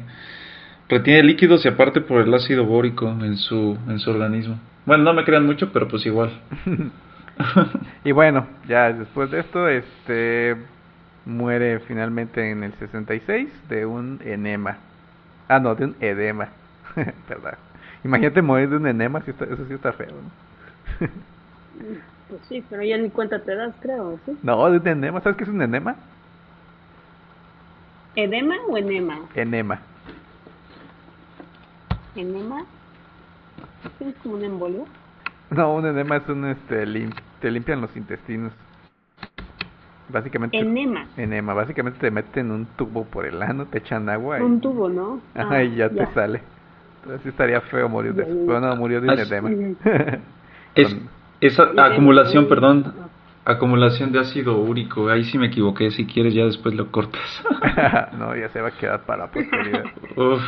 Retiene 0.90 1.24
líquidos 1.24 1.64
y 1.66 1.68
aparte 1.68 2.02
por 2.02 2.22
el 2.22 2.34
ácido 2.34 2.66
bórico 2.66 3.08
en 3.10 3.38
su, 3.38 3.78
en 3.88 4.00
su 4.00 4.10
organismo. 4.10 4.60
Bueno, 4.86 5.04
no 5.04 5.14
me 5.14 5.24
crean 5.24 5.46
mucho, 5.46 5.72
pero 5.72 5.88
pues 5.88 6.06
igual. 6.06 6.32
Y 8.04 8.12
bueno, 8.12 8.48
ya 8.68 8.92
después 8.92 9.32
de 9.32 9.40
esto, 9.40 9.70
este 9.70 10.58
muere 11.26 11.80
finalmente 11.80 12.52
en 12.52 12.64
el 12.64 12.74
66 12.74 13.48
de 13.70 13.86
un 13.86 14.20
enema. 14.26 14.78
Ah, 15.48 15.60
no, 15.60 15.74
de 15.74 15.86
un 15.86 15.96
edema. 16.02 16.50
Verdad. 17.30 17.58
Imagínate 18.04 18.42
morir 18.42 18.70
de 18.70 18.76
un 18.76 18.88
enema, 18.88 19.22
sí 19.22 19.32
está- 19.32 19.46
eso 19.46 19.66
sí 19.68 19.74
está 19.74 19.94
feo. 19.94 20.08
pues 22.30 22.42
sí 22.48 22.66
pero 22.70 22.84
ya 22.84 22.98
ni 22.98 23.10
cuenta 23.12 23.44
te 23.44 23.56
das 23.56 23.76
creo 23.82 24.20
sí 24.26 24.38
No, 24.44 24.70
de 24.72 24.78
un 24.78 24.88
enema, 24.88 25.22
¿sabes 25.22 25.38
qué 25.38 25.44
es 25.44 25.50
un 25.50 25.62
enema? 25.62 25.96
edema 28.16 28.56
o 28.70 28.78
enema 28.78 29.18
Enema. 29.36 29.80
enema 32.16 32.66
es 34.00 34.16
como 34.18 34.36
un 34.36 34.44
embolio 34.44 34.86
No, 35.52 35.76
un 35.76 35.86
enema 35.86 36.18
es 36.18 36.30
un, 36.30 36.46
este, 36.46 36.86
lim- 36.86 37.12
te 37.40 37.50
limpian 37.52 37.82
los 37.82 37.96
intestinos. 37.96 38.54
Básicamente. 40.08 40.58
enema 40.60 41.08
Enema, 41.18 41.54
básicamente 41.54 42.00
te 42.00 42.12
meten 42.12 42.52
un 42.52 42.66
tubo 42.78 43.04
por 43.06 43.26
el 43.26 43.42
ano, 43.42 43.66
te 43.68 43.80
echan 43.80 44.10
agua 44.10 44.40
y, 44.40 44.44
un 44.44 44.62
tubo 44.62 44.90
no 44.90 45.22
ajá, 45.36 45.56
Ah, 45.58 45.64
y 45.64 45.76
ya, 45.76 45.90
te 45.90 46.06
sale. 46.14 46.42
Entonces 47.02 47.22
sí 47.24 47.30
estaría 47.30 47.62
feo 47.62 47.90
morir 47.90 48.14
de 48.16 48.24
eso. 48.24 48.32
Pero 48.46 48.60
no, 48.62 48.76
murió 48.76 49.02
de 49.02 49.10
un 49.10 49.20
Ah, 49.20 49.22
edema. 49.22 49.50
Es, 50.76 50.88
esa 51.42 51.70
acumulación, 51.78 52.48
perdón. 52.48 52.94
Acumulación 53.46 54.12
de 54.12 54.20
ácido 54.20 54.58
úrico. 54.58 55.10
Ahí 55.10 55.24
sí 55.24 55.38
me 55.38 55.48
equivoqué. 55.48 55.90
Si 55.92 56.06
quieres, 56.06 56.34
ya 56.34 56.46
después 56.46 56.76
lo 56.76 56.92
cortas. 56.92 57.44
no, 58.20 58.36
ya 58.36 58.50
se 58.50 58.62
va 58.62 58.68
a 58.68 58.72
quedar 58.72 59.02
para 59.06 59.26
la 59.26 59.32
posteridad. 59.32 59.84
Uf. 60.16 60.42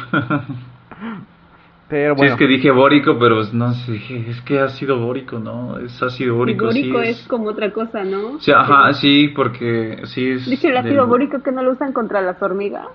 Pero 1.90 2.14
Sí, 2.14 2.18
bueno, 2.20 2.34
es 2.34 2.40
que 2.40 2.48
dije 2.48 2.72
bórico, 2.72 3.18
pero 3.20 3.36
pues, 3.36 3.54
no 3.54 3.74
sé, 3.74 3.92
dije, 3.94 4.26
es 4.30 4.40
que 4.42 4.60
ácido 4.60 4.98
bórico, 5.00 5.40
¿no? 5.40 5.78
Es 5.78 6.02
ácido 6.02 6.36
bórico, 6.36 6.66
bórico 6.68 7.02
sí. 7.02 7.10
es 7.10 7.28
como 7.28 7.50
otra 7.50 7.72
cosa 7.72 8.04
no 8.06 8.40
Sí, 8.40 8.52
ajá, 8.52 8.94
sí, 8.94 9.28
porque 9.36 10.00
sí 10.06 10.30
es... 10.30 10.50
dice 10.50 10.68
el 10.70 10.76
del- 10.76 10.86
ácido 10.86 11.08
bórico 11.08 11.44
que 11.44 11.52
no 11.52 11.62
lo 11.64 11.72
usan 11.72 11.92
contra 11.92 12.22
las 12.22 12.42
hormigas 12.42 12.88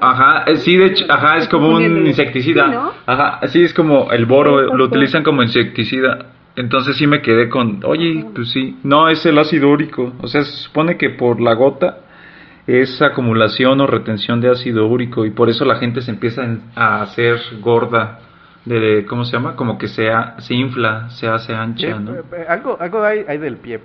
Ajá, 0.00 0.44
eh, 0.46 0.56
sí, 0.56 0.76
de 0.76 0.86
hecho, 0.86 1.06
ajá, 1.08 1.38
es 1.38 1.48
como 1.48 1.70
un 1.70 2.06
insecticida. 2.06 2.70
Sí. 2.70 2.98
Ajá, 3.06 3.40
sí, 3.48 3.62
es 3.64 3.72
como 3.74 4.12
el 4.12 4.26
boro, 4.26 4.68
Sí, 4.68 4.76
lo 4.76 4.84
utilizan 4.84 5.24
como 5.24 5.42
insecticida. 5.42 6.26
Entonces 6.54 6.96
sí 6.96 7.06
me 7.06 7.22
quedé 7.22 7.48
con, 7.48 7.80
oye, 7.84 8.26
pues 8.34 8.50
sí, 8.50 8.78
no, 8.84 9.08
es 9.08 9.24
el 9.24 9.38
ácido 9.38 9.70
úrico. 9.70 10.12
O 10.20 10.26
sea, 10.26 10.42
se 10.42 10.52
supone 10.52 10.96
que 10.98 11.10
por 11.10 11.40
la 11.40 11.54
gota 11.54 11.98
es 12.66 13.00
acumulación 13.02 13.80
o 13.80 13.86
retención 13.86 14.40
de 14.40 14.50
ácido 14.50 14.86
úrico 14.86 15.24
y 15.24 15.30
por 15.30 15.48
eso 15.48 15.64
la 15.64 15.76
gente 15.76 16.02
se 16.02 16.10
empieza 16.10 16.42
a 16.74 17.02
hacer 17.02 17.40
gorda. 17.60 18.20
De, 18.64 19.04
¿Cómo 19.08 19.24
se 19.24 19.32
llama? 19.32 19.56
Como 19.56 19.76
que 19.76 19.88
se, 19.88 20.08
ha- 20.10 20.36
se 20.38 20.54
infla, 20.54 21.10
se 21.10 21.26
hace 21.26 21.48
sí, 21.48 21.52
ancha, 21.58 21.98
¿no? 21.98 22.12
eh, 22.12 22.22
eh, 22.36 22.46
algo, 22.48 22.76
algo 22.80 23.02
hay, 23.02 23.24
hay 23.26 23.38
del 23.38 23.56
pie, 23.56 23.80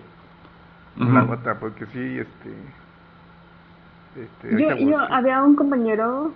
la 1.00 1.22
Ujú. 1.22 1.28
gota, 1.30 1.60
porque 1.60 1.86
sí, 1.88 2.20
este... 2.20 2.54
este 4.16 4.86
Yo, 4.86 5.00
había 5.00 5.42
un 5.42 5.56
compañero 5.56 6.32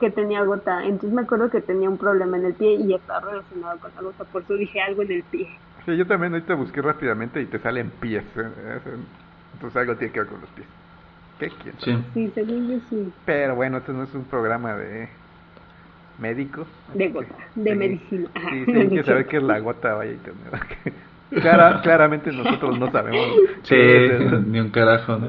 que 0.00 0.10
tenía 0.10 0.42
gota, 0.44 0.84
entonces 0.84 1.12
me 1.12 1.22
acuerdo 1.22 1.50
que 1.50 1.60
tenía 1.60 1.88
un 1.88 1.98
problema 1.98 2.36
en 2.36 2.44
el 2.46 2.54
pie 2.54 2.74
y 2.74 2.94
estaba 2.94 3.20
relacionado 3.30 3.78
con 3.80 3.94
la 3.94 4.02
gota, 4.02 4.24
por 4.24 4.42
eso 4.42 4.54
dije 4.54 4.80
algo 4.80 5.02
en 5.02 5.12
el 5.12 5.24
pie. 5.24 5.48
Sí, 5.84 5.96
yo 5.96 6.06
también 6.06 6.32
ahorita 6.34 6.54
busqué 6.54 6.82
rápidamente 6.82 7.40
y 7.40 7.46
te 7.46 7.58
salen 7.58 7.90
pies. 8.00 8.24
¿eh? 8.36 8.76
Es- 8.76 8.92
Entonces 9.54 9.76
algo 9.76 9.96
tiene 9.96 10.12
que 10.12 10.20
ver 10.20 10.28
con 10.28 10.40
los 10.40 10.50
pies. 10.50 10.68
¿Qué 11.38 11.48
quién 11.50 11.78
sabe? 11.80 11.96
Sí. 11.98 12.04
Sí, 12.14 12.30
según 12.34 12.68
yo 12.68 12.78
sí, 12.90 13.14
Pero 13.24 13.54
bueno, 13.56 13.78
esto 13.78 13.92
no 13.92 14.02
es 14.04 14.14
un 14.14 14.24
programa 14.24 14.74
de 14.76 15.08
médicos. 16.18 16.68
de 16.94 17.08
gota, 17.10 17.36
de 17.54 17.70
Sí. 17.72 17.76
medicina. 17.78 18.30
Sí, 18.50 18.64
sí, 18.66 18.76
hay 18.76 18.88
que 18.90 19.02
saber 19.04 19.26
qué 19.26 19.36
es 19.38 19.42
la 19.42 19.58
gota, 19.60 19.94
vaya 19.94 20.12
y 20.12 20.18
tener. 20.18 20.50
Clara, 21.30 21.80
claramente 21.82 22.32
nosotros 22.32 22.78
no 22.78 22.90
sabemos. 22.90 23.36
Sí, 23.64 23.76
ni 24.46 24.60
un 24.60 24.70
carajo, 24.70 25.18
¿no? 25.18 25.28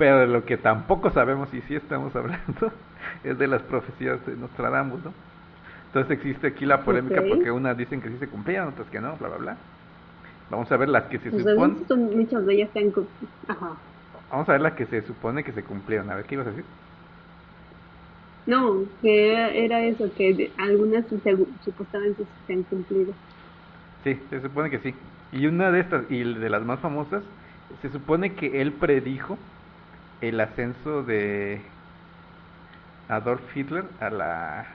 Pero 0.00 0.20
de 0.20 0.26
lo 0.28 0.46
que 0.46 0.56
tampoco 0.56 1.10
sabemos 1.10 1.52
y 1.52 1.60
sí 1.68 1.74
estamos 1.74 2.16
hablando 2.16 2.72
es 3.22 3.38
de 3.38 3.46
las 3.46 3.60
profecías 3.60 4.24
de 4.24 4.34
Nostradamus, 4.34 5.04
¿no? 5.04 5.12
Entonces 5.88 6.12
existe 6.12 6.46
aquí 6.46 6.64
la 6.64 6.82
polémica 6.84 7.22
porque 7.28 7.50
unas 7.50 7.76
dicen 7.76 8.00
que 8.00 8.08
sí 8.08 8.16
se 8.18 8.26
cumplían, 8.26 8.68
otras 8.68 8.88
que 8.88 8.98
no, 8.98 9.14
bla, 9.16 9.28
bla, 9.28 9.36
bla. 9.36 9.56
Vamos 10.48 10.72
a 10.72 10.78
ver 10.78 10.88
las 10.88 11.02
que 11.04 11.18
se 11.18 11.30
Pues 11.30 11.44
supone, 11.44 11.74
muchas 12.16 12.46
de 12.46 12.54
ellas 12.54 12.70
están... 12.74 13.04
Ajá. 13.46 13.72
vamos 14.30 14.48
a 14.48 14.52
ver 14.52 14.62
las 14.62 14.72
que 14.72 14.86
se 14.86 15.02
supone 15.02 15.44
que 15.44 15.52
se 15.52 15.62
cumplieron. 15.64 16.08
A 16.08 16.14
ver, 16.14 16.24
¿qué 16.24 16.36
ibas 16.36 16.46
a 16.46 16.50
decir? 16.50 16.64
No, 18.46 18.84
que 19.02 19.64
era, 19.64 19.82
eso, 19.82 20.10
que 20.16 20.50
algunas 20.56 21.04
supuestamente 21.62 22.24
se 22.46 22.52
han 22.54 22.62
cumplido. 22.62 23.12
Sí, 24.02 24.18
se 24.30 24.40
supone 24.40 24.70
que 24.70 24.78
sí. 24.78 24.94
Y 25.32 25.46
una 25.46 25.70
de 25.70 25.80
estas, 25.80 26.10
y 26.10 26.22
de 26.22 26.48
las 26.48 26.62
más 26.62 26.80
famosas, 26.80 27.22
se 27.82 27.90
supone 27.90 28.32
que 28.32 28.62
él 28.62 28.72
predijo 28.72 29.36
el 30.20 30.40
ascenso 30.40 31.02
de 31.02 31.72
Adolf 33.08 33.54
Hitler 33.54 33.84
a 33.98 34.08
la 34.08 34.66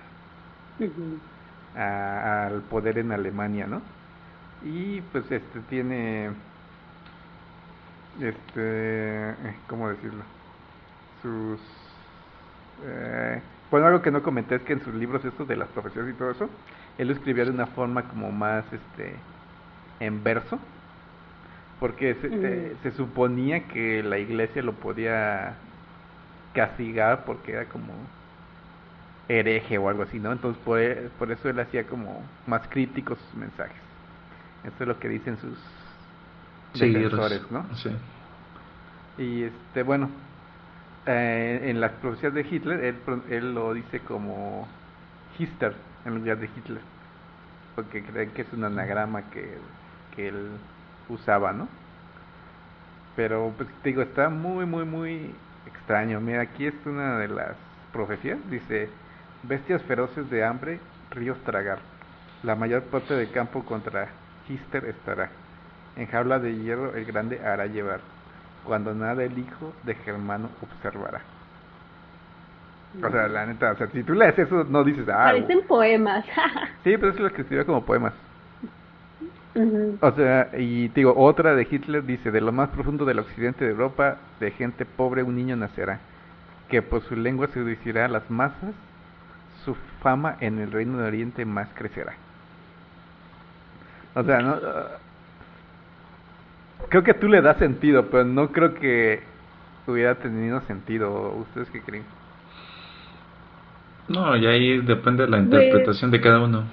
a- 1.73 2.47
al 2.47 2.63
poder 2.67 2.97
en 2.97 3.11
Alemania, 3.11 3.67
¿no? 3.67 3.83
Y 4.61 5.01
pues 5.03 5.31
este 5.31 5.61
tiene, 5.61 6.35
este, 8.19 9.63
¿cómo 9.67 9.89
decirlo? 9.89 10.25
Sus, 11.21 11.61
eh, 12.81 13.43
bueno, 13.69 13.87
algo 13.87 14.01
que 14.01 14.11
no 14.11 14.23
comenté 14.23 14.55
es 14.55 14.63
que 14.63 14.73
en 14.73 14.81
sus 14.83 14.93
libros 14.93 15.25
estos 15.25 15.47
de 15.47 15.55
las 15.57 15.69
profecías 15.69 16.07
y 16.09 16.13
todo 16.17 16.31
eso, 16.31 16.49
él 16.97 17.07
lo 17.07 17.13
escribía 17.13 17.45
de 17.45 17.51
una 17.51 17.67
forma 17.67 18.07
como 18.07 18.31
más, 18.31 18.71
este, 18.73 19.25
en 19.99 20.23
verso, 20.23 20.59
porque 21.79 22.15
se, 22.15 22.75
Mm. 22.75 22.77
se 22.83 22.91
suponía 22.91 23.67
que 23.67 24.03
la 24.03 24.19
iglesia 24.19 24.61
lo 24.63 24.79
podía 24.79 25.57
castigar 26.53 27.25
porque 27.25 27.53
era 27.53 27.69
como 27.69 27.93
hereje 29.27 29.77
o 29.77 29.89
algo 29.89 30.03
así, 30.03 30.19
¿no? 30.19 30.31
Entonces 30.31 30.61
por, 30.63 30.79
por 31.17 31.31
eso 31.31 31.49
él 31.49 31.59
hacía 31.59 31.87
como 31.87 32.21
más 32.45 32.67
críticos 32.67 33.19
sus 33.19 33.35
mensajes. 33.35 33.77
Esto 34.63 34.83
es 34.83 34.87
lo 34.87 34.99
que 34.99 35.09
dicen 35.09 35.37
sus 35.37 35.57
defensores, 36.73 37.41
¿no? 37.51 37.65
Sí. 37.75 37.89
Y 39.17 39.43
este, 39.43 39.83
bueno, 39.83 40.09
eh, 41.05 41.61
en 41.63 41.79
las 41.81 41.93
profecías 41.93 42.33
de 42.33 42.41
Hitler, 42.41 42.83
él, 42.83 42.95
pro- 43.01 43.23
él 43.29 43.53
lo 43.53 43.73
dice 43.73 44.03
como 44.03 44.67
Hister 45.37 45.75
en 46.05 46.15
lugar 46.15 46.39
de 46.39 46.47
Hitler, 46.47 46.81
porque 47.75 48.03
creen 48.03 48.31
que 48.33 48.43
es 48.43 48.53
un 48.53 48.63
anagrama 48.63 49.29
que, 49.29 49.59
que 50.15 50.27
él 50.29 50.59
usaba, 51.09 51.53
¿no? 51.53 51.67
Pero, 53.15 53.53
pues 53.57 53.69
te 53.81 53.89
digo, 53.89 54.01
está 54.01 54.29
muy, 54.29 54.65
muy, 54.65 54.85
muy 54.85 55.33
extraño. 55.67 56.19
Mira, 56.19 56.41
aquí 56.41 56.65
es 56.67 56.73
una 56.85 57.17
de 57.17 57.29
las 57.29 57.55
profecías, 57.93 58.37
dice, 58.49 58.89
bestias 59.43 59.81
feroces 59.83 60.29
de 60.29 60.43
hambre, 60.43 60.79
ríos 61.11 61.37
tragar. 61.45 61.79
La 62.43 62.55
mayor 62.55 62.83
parte 62.83 63.13
del 63.13 63.31
campo 63.31 63.63
contra 63.63 64.09
Hister 64.47 64.85
estará. 64.85 65.29
En 65.95 66.07
jaula 66.07 66.39
de 66.39 66.55
hierro 66.55 66.93
el 66.95 67.05
grande 67.05 67.39
hará 67.39 67.67
llevar. 67.67 68.01
Cuando 68.65 68.93
nada 68.93 69.23
el 69.23 69.37
hijo 69.37 69.73
de 69.83 69.95
Germano 69.95 70.49
observará. 70.61 71.21
O 73.03 73.09
sea, 73.09 73.27
la 73.27 73.45
neta, 73.45 73.71
o 73.71 73.75
sea, 73.75 73.87
si 73.87 74.03
tú 74.03 74.13
lees 74.13 74.37
eso, 74.39 74.63
no 74.63 74.83
dices, 74.83 75.07
ah, 75.09 75.25
Parecen 75.25 75.65
poemas. 75.67 76.25
sí, 76.83 76.95
pero 76.97 77.09
eso 77.09 77.17
es 77.17 77.19
lo 77.19 77.33
que 77.33 77.41
escribió 77.41 77.65
como 77.65 77.83
poemas. 77.85 78.13
O 80.01 80.11
sea, 80.11 80.49
y 80.57 80.89
te 80.89 81.01
digo, 81.01 81.13
otra 81.15 81.55
de 81.55 81.67
Hitler 81.69 82.05
dice, 82.05 82.29
de 82.29 82.41
lo 82.41 82.51
más 82.51 82.69
profundo 82.69 83.05
del 83.05 83.19
occidente 83.19 83.63
de 83.63 83.71
Europa, 83.71 84.17
de 84.39 84.51
gente 84.51 84.85
pobre 84.85 85.23
un 85.23 85.35
niño 85.35 85.55
nacerá, 85.55 85.99
que 86.69 86.81
por 86.81 87.01
su 87.03 87.15
lengua 87.15 87.47
seducirá 87.47 88.05
a 88.05 88.09
las 88.09 88.29
masas, 88.29 88.75
su 89.63 89.75
fama 90.01 90.35
en 90.41 90.59
el 90.59 90.71
reino 90.71 90.97
de 90.97 91.07
Oriente 91.07 91.45
más 91.45 91.69
crecerá. 91.73 92.13
O 94.13 94.23
sea, 94.23 94.41
no, 94.41 94.57
creo 96.89 97.03
que 97.03 97.13
tú 97.13 97.29
le 97.29 97.41
das 97.41 97.57
sentido, 97.57 98.07
pero 98.09 98.25
no 98.25 98.51
creo 98.51 98.73
que 98.73 99.23
hubiera 99.87 100.15
tenido 100.15 100.61
sentido. 100.61 101.33
¿Ustedes 101.33 101.69
qué 101.69 101.81
creen? 101.81 102.03
No, 104.07 104.35
y 104.35 104.45
ahí 104.45 104.79
depende 104.81 105.23
de 105.23 105.29
la 105.29 105.39
interpretación 105.39 106.11
de 106.11 106.21
cada 106.21 106.41
uno. 106.41 106.63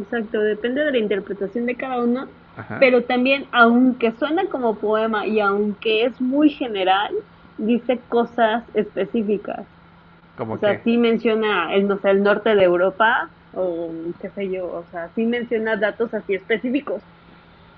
Exacto, 0.00 0.40
depende 0.40 0.84
de 0.84 0.92
la 0.92 0.98
interpretación 0.98 1.66
de 1.66 1.76
cada 1.76 2.02
uno, 2.04 2.30
Ajá. 2.54 2.78
pero 2.78 3.04
también, 3.06 3.48
aunque 3.52 4.12
suena 4.12 4.48
como 4.48 4.78
poema 4.78 5.26
y 5.26 5.40
aunque 5.40 6.04
es 6.04 6.20
muy 6.20 6.50
general, 6.50 7.12
dice 7.56 8.04
cosas 8.08 8.64
específicas. 8.74 9.68
Como 10.36 10.54
O 10.54 10.58
sea, 10.58 10.82
sí 10.84 10.98
menciona 10.98 11.74
el, 11.74 11.88
no 11.88 11.98
sé, 12.00 12.10
el 12.10 12.22
norte 12.22 12.54
de 12.56 12.64
Europa 12.64 13.32
o 13.52 14.14
qué 14.20 14.30
sé 14.32 14.50
yo, 14.50 14.70
o 14.70 14.86
sea, 14.86 15.10
sí 15.14 15.26
menciona 15.26 15.76
datos 15.76 16.14
así 16.14 16.34
específicos. 16.34 17.04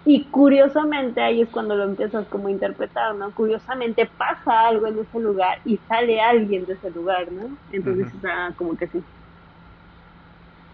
Y 0.05 0.31
curiosamente 0.31 1.21
ahí 1.23 1.43
es 1.43 1.51
cuando 1.51 1.77
lo 1.77 1.85
empiezas 1.85 2.29
como 2.29 2.49
a 2.49 2.53
interpretar, 2.53 3.15
¿no? 3.17 3.35
Curiosamente 3.35 4.11
pasa 4.19 4.69
algo 4.69 4.87
en 4.89 4.99
ese 5.01 5.21
lugar 5.21 5.59
y 5.65 5.79
sale 5.81 6.21
alguien 6.21 6.67
de 6.67 6.75
ese 6.75 6.91
lugar, 6.91 7.33
¿no? 7.33 7.59
Entonces, 7.71 8.09
Ujú. 8.09 8.19
o 8.19 8.21
sea, 8.21 8.55
como 8.59 8.77
que 8.77 8.89
sí. 8.89 9.07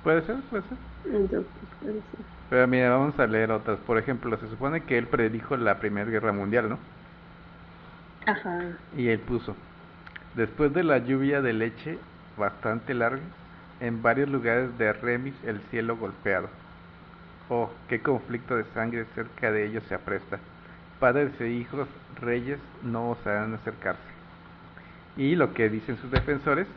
Puede 0.07 0.23
ser, 0.23 0.37
puede 0.51 0.63
ser. 0.63 0.79
Entonces. 1.13 1.51
Pero 2.49 2.69
mira, 2.69 2.91
vamos 2.91 3.19
a 3.19 3.27
leer 3.27 3.51
otras. 3.51 3.81
Por 3.81 3.99
ejemplo, 3.99 4.39
se 4.39 4.49
supone 4.49 4.83
que 4.83 4.99
él 4.99 5.09
predijo 5.09 5.57
la 5.57 5.81
Primera 5.81 6.09
Guerra 6.09 6.31
Mundial, 6.31 6.69
¿no? 6.69 6.79
Ajá. 8.25 8.61
Y 8.97 9.09
él 9.09 9.19
puso, 9.19 9.57
después 10.37 10.73
de 10.73 10.85
la 10.85 10.99
lluvia 10.99 11.43
de 11.43 11.53
leche 11.55 11.99
bastante 12.37 12.95
larga, 12.95 13.23
en 13.81 14.01
varios 14.01 14.29
lugares 14.29 14.79
de 14.79 14.93
Remis 14.93 15.35
el 15.45 15.61
cielo 15.73 15.97
golpeado. 15.97 16.51
Oh, 17.49 17.69
qué 17.89 18.01
conflicto 18.01 18.55
de 18.55 18.65
sangre 18.75 19.07
cerca 19.17 19.51
de 19.51 19.67
ellos 19.67 19.83
se 19.89 19.97
apresta. 19.97 20.39
Padres 21.01 21.33
e 21.41 21.49
hijos, 21.49 21.89
reyes, 22.21 22.61
no 22.85 23.11
osarán 23.11 23.55
acercarse. 23.55 24.01
Y 25.17 25.35
lo 25.35 25.53
que 25.53 25.69
dicen 25.69 25.99
sus 25.99 26.13
defensores 26.13 26.69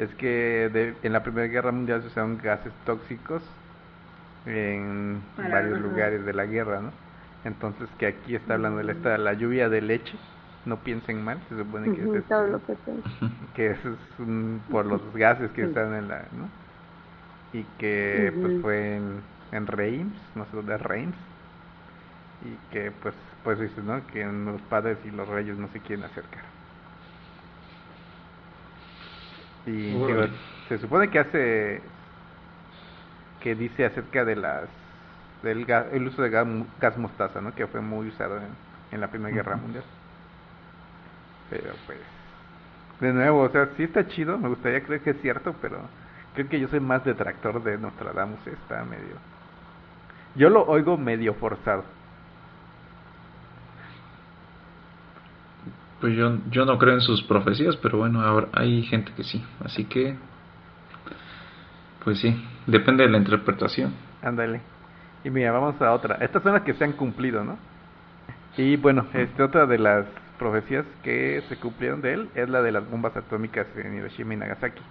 es 0.00 0.14
que 0.16 0.70
de- 0.72 0.94
en 1.02 1.12
la 1.12 1.22
Primera 1.22 1.46
Guerra 1.46 1.72
Mundial 1.72 2.00
se 2.02 2.08
usaron 2.08 2.38
gases 2.42 2.72
tóxicos 2.84 3.42
en 4.46 5.20
Para- 5.36 5.48
varios 5.50 5.78
ajá. 5.78 5.86
lugares 5.86 6.24
de 6.24 6.32
la 6.32 6.46
guerra, 6.46 6.80
¿no? 6.80 6.90
Entonces 7.44 7.88
que 7.98 8.06
aquí 8.06 8.34
está 8.34 8.54
hablando 8.54 8.78
de 8.78 8.84
la, 8.84 8.92
esta- 8.92 9.18
la 9.18 9.32
lluvia 9.34 9.68
de 9.68 9.80
leche, 9.80 10.16
no 10.66 10.76
piensen 10.78 11.22
mal, 11.24 11.38
se 11.48 11.56
supone 11.56 11.94
que 11.94 12.02
es 12.02 12.06
este- 12.06 12.20
todo 12.22 12.46
lo 12.48 12.60
que 13.54 13.70
eso 13.70 13.88
es 13.90 14.18
un- 14.18 14.60
por 14.70 14.86
los 14.86 15.00
gases 15.14 15.50
que 15.52 15.62
Sí. 15.62 15.68
están 15.68 15.94
en 15.94 16.08
la, 16.08 16.22
¿no? 16.32 16.48
Y 17.52 17.64
que 17.78 18.32
pues 18.40 18.60
fue 18.62 18.96
en, 18.96 19.20
en 19.52 19.66
Reims, 19.66 20.16
no 20.34 20.44
sé 20.46 20.56
dónde 20.56 20.76
Reims, 20.78 21.16
y 22.44 22.72
que 22.72 22.90
pues 23.02 23.14
pues 23.42 23.58
dice, 23.58 23.80
¿no? 23.82 24.06
Que 24.08 24.24
los 24.24 24.60
padres 24.62 24.98
y 25.04 25.10
los 25.10 25.26
reyes 25.28 25.56
no 25.56 25.66
se 25.68 25.80
quieren 25.80 26.04
acercar. 26.04 26.42
Y 29.66 29.70
digo, 29.92 30.22
se 30.68 30.78
supone 30.78 31.08
que 31.08 31.18
hace 31.18 31.80
que 33.42 33.54
dice 33.54 33.86
acerca 33.86 34.24
de 34.24 34.36
las 34.36 34.64
del 35.42 35.66
ga- 35.66 35.86
el 35.92 36.06
uso 36.06 36.22
de 36.22 36.30
gas, 36.30 36.46
gas 36.80 36.98
mostaza, 36.98 37.40
¿no? 37.40 37.54
Que 37.54 37.66
fue 37.66 37.80
muy 37.80 38.08
usado 38.08 38.36
en, 38.36 38.48
en 38.92 39.00
la 39.00 39.08
Primera 39.08 39.34
Guerra. 39.34 39.56
Mundial. 39.56 39.84
Pero 41.50 41.72
pues 41.86 41.98
de 43.00 43.12
nuevo, 43.14 43.40
o 43.40 43.48
sea, 43.48 43.68
sí 43.76 43.84
está 43.84 44.06
chido, 44.06 44.36
me 44.36 44.48
gustaría 44.48 44.82
creer 44.82 45.00
que 45.00 45.10
es 45.10 45.20
cierto, 45.22 45.54
pero 45.62 45.78
creo 46.34 46.48
que 46.48 46.60
yo 46.60 46.68
soy 46.68 46.80
más 46.80 47.02
detractor 47.04 47.62
de 47.62 47.78
Nostradamus, 47.78 48.46
está 48.46 48.84
medio... 48.84 49.16
Yo 50.34 50.50
lo 50.50 50.62
oigo 50.66 50.96
medio 50.98 51.34
forzado. 51.34 51.82
Pues 56.00 56.16
yo, 56.16 56.38
yo 56.50 56.64
no 56.64 56.78
creo 56.78 56.94
en 56.94 57.00
sus 57.02 57.22
profecías, 57.22 57.76
pero 57.76 57.98
bueno, 57.98 58.22
ahora 58.22 58.48
hay 58.52 58.82
gente 58.84 59.12
que 59.14 59.22
sí. 59.22 59.44
Así 59.64 59.84
que, 59.84 60.16
pues 62.04 62.18
sí, 62.20 62.34
depende 62.66 63.04
de 63.04 63.10
la 63.10 63.18
interpretación. 63.18 63.92
Ándale. 64.22 64.62
Y 65.24 65.30
mira, 65.30 65.52
vamos 65.52 65.80
a 65.82 65.92
otra. 65.92 66.16
Estas 66.16 66.42
son 66.42 66.54
las 66.54 66.62
que 66.62 66.72
se 66.72 66.84
han 66.84 66.92
cumplido, 66.92 67.44
¿no? 67.44 67.58
Y 68.56 68.76
bueno, 68.76 69.06
este, 69.12 69.42
otra 69.42 69.66
de 69.66 69.78
las 69.78 70.06
profecías 70.38 70.86
que 71.02 71.42
se 71.48 71.56
cumplieron 71.56 72.00
de 72.00 72.14
él 72.14 72.28
es 72.34 72.48
la 72.48 72.62
de 72.62 72.72
las 72.72 72.88
bombas 72.90 73.14
atómicas 73.16 73.66
en 73.76 73.98
Hiroshima 73.98 74.34
y 74.34 74.36
Nagasaki. 74.38 74.82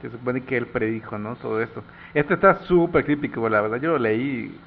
Se 0.00 0.10
supone 0.10 0.42
que 0.44 0.56
él 0.56 0.66
predijo, 0.66 1.18
¿no? 1.18 1.36
Todo 1.36 1.60
esto. 1.60 1.84
Este 2.14 2.32
está 2.32 2.60
súper 2.60 3.04
crítico, 3.04 3.46
la 3.50 3.60
verdad. 3.60 3.78
Yo 3.78 3.90
lo 3.90 3.98
leí. 3.98 4.58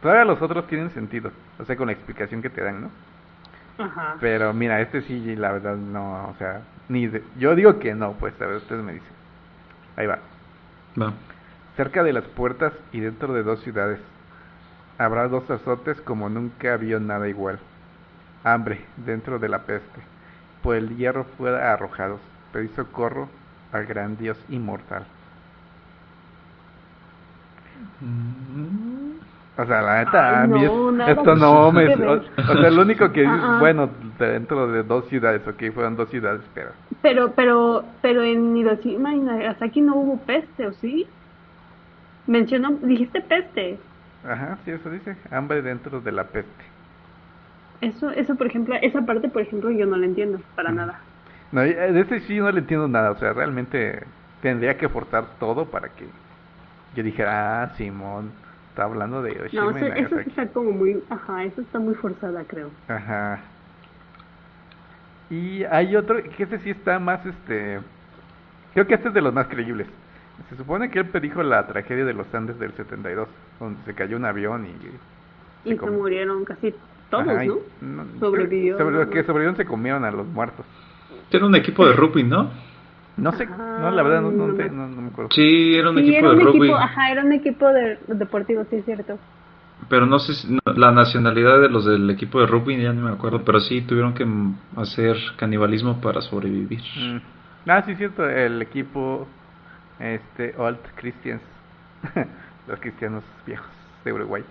Todavía 0.00 0.24
los 0.24 0.40
otros 0.40 0.66
tienen 0.66 0.90
sentido. 0.90 1.30
O 1.58 1.64
sea, 1.66 1.76
con 1.76 1.86
la 1.86 1.92
explicación 1.92 2.40
que 2.40 2.48
te 2.48 2.62
dan, 2.62 2.80
¿no? 2.80 2.90
Ajá. 3.78 4.16
Pero 4.20 4.52
mira, 4.52 4.80
este 4.80 5.02
sí, 5.02 5.36
la 5.36 5.52
verdad, 5.52 5.76
no. 5.76 6.28
O 6.28 6.34
sea, 6.38 6.62
ni 6.88 7.06
de- 7.06 7.22
yo 7.38 7.54
digo 7.54 7.78
que 7.78 7.94
no, 7.94 8.12
pues, 8.12 8.34
a 8.40 8.46
ver, 8.46 8.56
ustedes 8.56 8.82
me 8.82 8.92
dicen. 8.94 9.08
Ahí 9.96 10.06
va. 10.06 10.18
Va. 11.00 11.12
Cerca 11.76 12.02
de 12.02 12.12
las 12.12 12.24
puertas 12.24 12.72
y 12.92 13.00
dentro 13.00 13.32
de 13.32 13.42
dos 13.42 13.60
ciudades 13.60 13.98
habrá 14.98 15.26
dos 15.28 15.50
azotes 15.50 16.00
como 16.02 16.28
nunca 16.28 16.76
vio 16.76 17.00
nada 17.00 17.28
igual. 17.28 17.58
Hambre 18.44 18.80
dentro 18.96 19.38
de 19.38 19.48
la 19.48 19.60
peste, 19.60 20.00
por 20.62 20.76
el 20.76 20.96
hierro 20.96 21.24
fuera 21.38 21.72
arrojados, 21.72 22.20
pedí 22.52 22.68
socorro 22.76 23.28
al 23.72 23.86
gran 23.86 24.16
Dios 24.16 24.36
inmortal. 24.48 25.04
Mm, 28.00 29.18
O 29.62 29.66
sea, 29.66 29.80
la 29.82 30.04
neta, 30.04 30.42
Ay, 30.42 30.48
no, 30.48 31.00
es- 31.00 31.08
esto 31.10 31.36
no 31.36 31.70
me... 31.72 31.86
O, 31.94 32.12
o 32.14 32.22
sea, 32.60 32.70
lo 32.70 32.82
único 32.82 33.12
que... 33.12 33.24
Ah, 33.24 33.40
ah. 33.42 33.56
Bueno, 33.60 33.88
dentro 34.18 34.66
de 34.66 34.82
dos 34.82 35.06
ciudades, 35.08 35.46
ok, 35.46 35.72
fueron 35.72 35.96
dos 35.96 36.08
ciudades, 36.10 36.40
pero... 36.54 36.70
Pero, 37.00 37.32
pero, 37.32 37.84
pero 38.00 38.22
en 38.22 38.56
Hiroshima 38.56 39.14
y 39.14 39.20
Nagasaki 39.20 39.80
no 39.80 39.96
hubo 39.96 40.18
peste, 40.18 40.66
¿o 40.66 40.72
sí? 40.72 41.06
Mencionó, 42.26 42.70
dijiste 42.82 43.20
peste. 43.20 43.78
Ajá, 44.28 44.58
sí, 44.64 44.70
eso 44.70 44.90
dice. 44.90 45.16
Hambre 45.30 45.62
dentro 45.62 46.00
de 46.00 46.12
la 46.12 46.24
peste. 46.24 46.64
Eso, 47.80 48.10
eso, 48.10 48.36
por 48.36 48.46
ejemplo, 48.46 48.76
esa 48.80 49.02
parte, 49.02 49.28
por 49.28 49.42
ejemplo, 49.42 49.70
yo 49.70 49.86
no 49.86 49.96
la 49.96 50.06
entiendo 50.06 50.40
para 50.54 50.70
nada. 50.70 51.00
No, 51.50 51.62
eh, 51.62 51.74
de 51.92 52.00
este 52.00 52.20
sí 52.20 52.38
no 52.38 52.50
le 52.50 52.60
entiendo 52.60 52.86
nada, 52.88 53.10
o 53.10 53.16
sea, 53.16 53.32
realmente 53.32 54.04
tendría 54.40 54.76
que 54.76 54.88
forzar 54.88 55.24
todo 55.40 55.66
para 55.66 55.88
que 55.88 56.06
yo 56.94 57.02
dijera, 57.02 57.62
ah, 57.64 57.68
Simón, 57.76 58.30
está 58.72 58.84
hablando 58.84 59.22
de 59.22 59.30
No, 59.30 59.36
Hiroshima 59.36 59.64
y 59.64 59.68
eso, 59.68 59.86
eso 59.86 59.94
Nagasaki". 60.16 60.30
está 60.30 60.46
como 60.48 60.72
muy, 60.72 61.02
ajá, 61.10 61.44
eso 61.44 61.60
está 61.60 61.78
muy 61.78 61.94
forzada, 61.94 62.42
creo. 62.44 62.70
Ajá. 62.88 63.40
Y 65.30 65.64
hay 65.64 65.94
otro, 65.96 66.22
que 66.36 66.42
ese 66.42 66.58
sí 66.60 66.70
está 66.70 66.98
más, 66.98 67.24
este... 67.24 67.80
Creo 68.74 68.86
que 68.86 68.94
este 68.94 69.08
es 69.08 69.14
de 69.14 69.20
los 69.22 69.32
más 69.34 69.46
creíbles. 69.48 69.86
Se 70.48 70.56
supone 70.56 70.90
que 70.90 70.98
él 71.00 71.06
predijo 71.06 71.42
la 71.42 71.66
tragedia 71.66 72.04
de 72.04 72.14
los 72.14 72.34
Andes 72.34 72.58
del 72.58 72.72
72, 72.72 73.28
donde 73.60 73.82
se 73.84 73.94
cayó 73.94 74.16
un 74.16 74.24
avión 74.24 74.66
y... 74.66 75.68
Y 75.68 75.72
se 75.72 75.76
com- 75.76 75.92
murieron 75.92 76.44
casi 76.44 76.74
todos, 77.10 77.28
Ajá, 77.28 77.44
¿no? 77.44 77.58
no, 77.82 78.04
Sobrevivió, 78.18 78.78
Sobre 78.78 78.96
¿no? 79.04 79.10
que 79.10 79.22
sobrevivieron 79.22 79.56
se 79.56 79.64
comieron 79.66 80.04
a 80.04 80.10
los 80.10 80.26
muertos. 80.26 80.64
Era 81.30 81.46
un 81.46 81.54
equipo 81.54 81.86
de 81.86 81.92
rugby, 81.94 82.24
¿no? 82.24 82.50
No 83.22 83.30
sé, 83.32 83.46
no, 83.46 83.90
la 83.92 84.02
verdad 84.02 84.20
no, 84.20 84.32
no, 84.32 84.48
me- 84.48 84.68
no, 84.68 84.88
no 84.88 85.00
me 85.02 85.08
acuerdo. 85.08 85.30
Sí, 85.32 85.76
era 85.76 85.90
un 85.90 85.96
Sí, 85.98 86.02
equipo 86.08 86.18
era 86.18 86.28
de 86.30 86.34
un 86.34 86.40
rugby. 86.46 86.58
equipo, 86.58 86.76
ajá, 86.76 87.10
era 87.12 87.22
un 87.22 87.32
equipo 87.32 87.68
de, 87.68 87.98
deportivo, 88.08 88.64
sí 88.68 88.76
es 88.76 88.84
cierto. 88.84 89.16
Pero 89.88 90.06
no 90.06 90.18
sé 90.18 90.34
si- 90.34 90.52
no, 90.52 90.58
la 90.74 90.90
nacionalidad 90.90 91.60
de 91.60 91.68
los 91.68 91.84
del 91.84 92.10
equipo 92.10 92.40
de 92.40 92.46
rugby 92.46 92.82
ya 92.82 92.92
no 92.92 93.02
me 93.08 93.12
acuerdo, 93.12 93.44
pero 93.44 93.60
sí 93.60 93.80
tuvieron 93.82 94.14
que 94.14 94.26
hacer 94.76 95.16
canibalismo 95.36 96.00
para 96.00 96.20
sobrevivir. 96.20 96.80
Mm. 96.96 97.70
Ah, 97.70 97.82
sí, 97.86 97.94
cierto, 97.94 98.28
el 98.28 98.60
equipo, 98.60 99.28
este, 100.00 100.54
Old 100.58 100.78
Christians, 100.96 101.42
los 102.66 102.80
cristianos 102.80 103.22
viejos 103.46 103.70
de 104.04 104.12
Uruguay. 104.12 104.42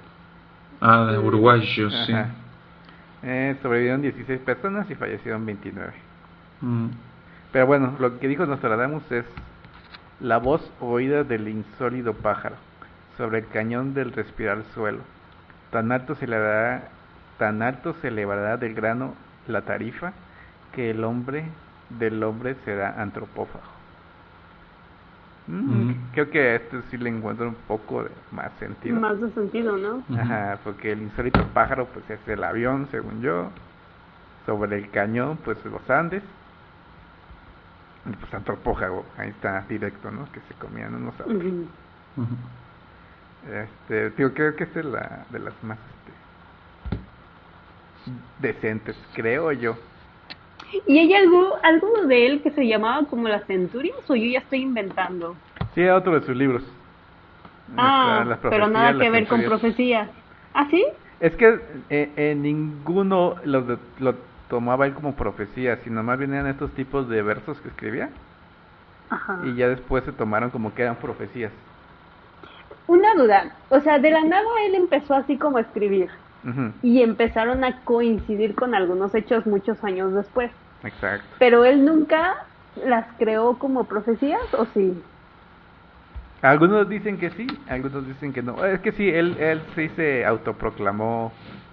Ah, 0.80 1.10
de 1.12 1.20
uruguayos, 1.20 1.94
sí. 2.08 2.14
Eh, 3.24 3.56
sobrevivieron 3.62 4.02
16 4.02 4.40
personas 4.40 4.90
y 4.90 4.96
fallecieron 4.96 5.46
29. 5.46 5.92
Mm. 6.62 6.88
Pero 7.52 7.68
bueno, 7.68 7.96
lo 8.00 8.20
que 8.20 8.28
dijo 8.28 8.46
Nostradamus 8.46 9.10
es 9.12 9.26
la 10.20 10.38
voz 10.38 10.72
oída 10.80 11.24
del 11.24 11.48
insólido 11.48 12.14
pájaro 12.14 12.56
sobre 13.18 13.40
el 13.40 13.48
cañón 13.48 13.94
del 13.94 14.14
respirar 14.14 14.64
suelo. 14.74 15.00
Tan 15.72 15.92
alto 15.92 16.16
se 16.16 16.26
elevará, 16.26 16.84
tan 17.38 17.62
alto 17.62 17.94
se 18.02 18.08
elevará 18.10 18.58
del 18.58 18.74
grano 18.74 19.16
la 19.48 19.62
tarifa 19.64 20.14
que 20.74 20.92
el 20.92 21.04
hombre 21.04 21.44
del 21.90 22.24
hombre 22.24 22.56
será 22.64 23.02
antropófago. 23.02 23.64
Mm, 25.48 25.90
Mm. 25.90 25.96
Creo 26.14 26.30
que 26.30 26.40
a 26.40 26.56
este 26.56 26.82
sí 26.90 26.98
le 26.98 27.10
encuentro 27.10 27.48
un 27.48 27.56
poco 27.68 28.04
de 28.04 28.12
más 28.32 28.52
sentido. 28.60 29.00
Más 29.00 29.20
de 29.20 29.30
sentido, 29.32 29.76
¿no? 29.76 30.04
Ajá, 30.18 30.60
porque 30.64 30.92
el 30.92 31.02
insólito 31.02 31.44
pájaro 31.54 31.88
pues 31.88 32.10
es 32.10 32.26
el 32.28 32.44
avión, 32.44 32.88
según 32.92 33.22
yo. 33.22 33.50
Sobre 34.46 34.78
el 34.78 34.90
cañón, 34.92 35.38
pues 35.44 35.58
los 35.66 35.90
Andes. 35.90 36.24
Pues 38.04 38.34
antropófago, 38.34 39.06
ahí 39.18 39.30
está 39.30 39.62
directo, 39.70 40.10
¿no? 40.10 40.26
Que 40.32 40.40
se 40.42 40.54
comían 40.56 40.96
unos. 40.96 41.14
Ujú. 41.20 41.68
Este, 43.46 44.10
digo, 44.12 44.34
creo 44.34 44.56
que 44.56 44.64
esta 44.64 44.80
es 44.80 44.86
la 44.86 45.26
de 45.30 45.40
las 45.40 45.64
más 45.64 45.78
este, 46.00 46.12
decentes, 48.40 48.96
creo 49.14 49.52
yo. 49.52 49.76
¿Y 50.88 50.98
hay 51.00 51.14
algo, 51.14 51.58
algo 51.64 51.88
de 52.08 52.28
él 52.28 52.44
que 52.44 52.52
se 52.52 52.66
llamaba 52.68 53.06
como 53.08 53.28
las 53.28 53.46
centurias 53.46 53.98
o 54.10 54.16
yo 54.16 54.26
ya 54.26 54.40
estoy 54.40 54.62
inventando? 54.62 55.36
Sí, 55.76 55.82
era 55.82 55.98
otro 55.98 56.20
de 56.20 56.26
sus 56.26 56.36
libros. 56.36 56.64
Ah, 57.78 58.38
pero 58.50 58.68
nada 58.68 59.00
que 59.00 59.10
ver 59.10 59.28
con 59.28 59.42
profecía. 59.44 60.10
¿Ah, 60.54 60.68
sí? 60.70 60.86
Es 61.20 61.36
que 61.36 61.60
eh, 61.90 62.14
en 62.18 62.42
ninguno 62.42 63.36
lo, 63.46 63.62
de- 63.62 63.78
lo 64.00 64.31
tomaba 64.52 64.86
él 64.86 64.94
como 64.94 65.16
profecía, 65.16 65.78
sino 65.78 66.04
más 66.04 66.20
bien 66.20 66.34
eran 66.34 66.48
estos 66.48 66.70
tipos 66.72 67.08
de 67.10 67.22
versos 67.24 67.58
que 67.62 67.70
escribía. 67.70 68.10
Ajá. 69.10 69.40
Y 69.46 69.56
ya 69.56 69.70
después 69.70 70.04
se 70.04 70.12
tomaron 70.12 70.52
como 70.52 70.76
que 70.76 70.84
eran 70.84 70.98
profecías. 70.98 71.52
Una 72.86 73.14
duda, 73.16 73.56
o 73.70 73.80
sea, 73.80 73.98
de 73.98 74.12
la 74.12 74.22
nada 74.22 74.46
él 74.68 74.76
empezó 74.76 75.16
así 75.16 75.38
como 75.38 75.58
a 75.58 75.62
escribir 75.62 76.10
Ujú, 76.44 76.74
y 76.84 77.02
empezaron 77.02 77.64
a 77.64 77.80
coincidir 77.86 78.54
con 78.56 78.76
algunos 78.76 79.16
hechos 79.16 79.48
muchos 79.48 79.82
años 79.86 80.14
después. 80.14 80.52
Exacto. 80.84 81.26
Pero 81.40 81.64
él 81.64 81.86
nunca 81.86 82.36
las 82.86 83.06
creó 83.18 83.58
como 83.58 83.86
profecías 83.86 84.42
o 84.58 84.66
sí? 84.74 84.94
Algunos 86.42 86.90
dicen 86.90 87.18
que 87.18 87.30
sí, 87.30 87.48
algunos 87.70 88.06
dicen 88.06 88.34
que 88.34 88.42
no. 88.42 88.66
Es 88.66 88.82
que 88.82 88.92
sí, 88.92 89.08
él, 89.08 89.38
él 89.40 89.62
sí 89.76 89.88
se 89.96 90.26
autoproclamó 90.26 91.32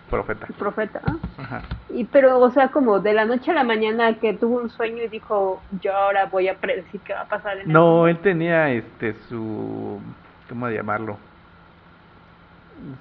profeta. 0.08 0.46
Profeta. 0.58 1.00
¿ah? 1.06 1.16
Ajá. 1.38 1.62
Y 1.90 2.04
pero, 2.04 2.38
o 2.38 2.50
sea, 2.50 2.68
como 2.68 3.00
de 3.00 3.12
la 3.14 3.24
noche 3.24 3.50
a 3.50 3.54
la 3.54 3.64
mañana 3.64 4.14
que 4.18 4.34
tuvo 4.34 4.56
un 4.58 4.68
sueño 4.70 5.02
y 5.04 5.08
dijo, 5.08 5.60
yo 5.80 5.94
ahora 5.96 6.26
voy 6.26 6.48
a 6.48 6.54
predecir 6.58 7.00
qué 7.02 7.12
va 7.14 7.22
a 7.22 7.28
pasar 7.28 7.58
en 7.58 7.72
No, 7.72 7.82
mundo". 7.82 8.08
él 8.08 8.18
tenía 8.18 8.70
este 8.70 9.14
su 9.28 10.00
¿cómo 10.48 10.68
llamarlo? 10.68 11.16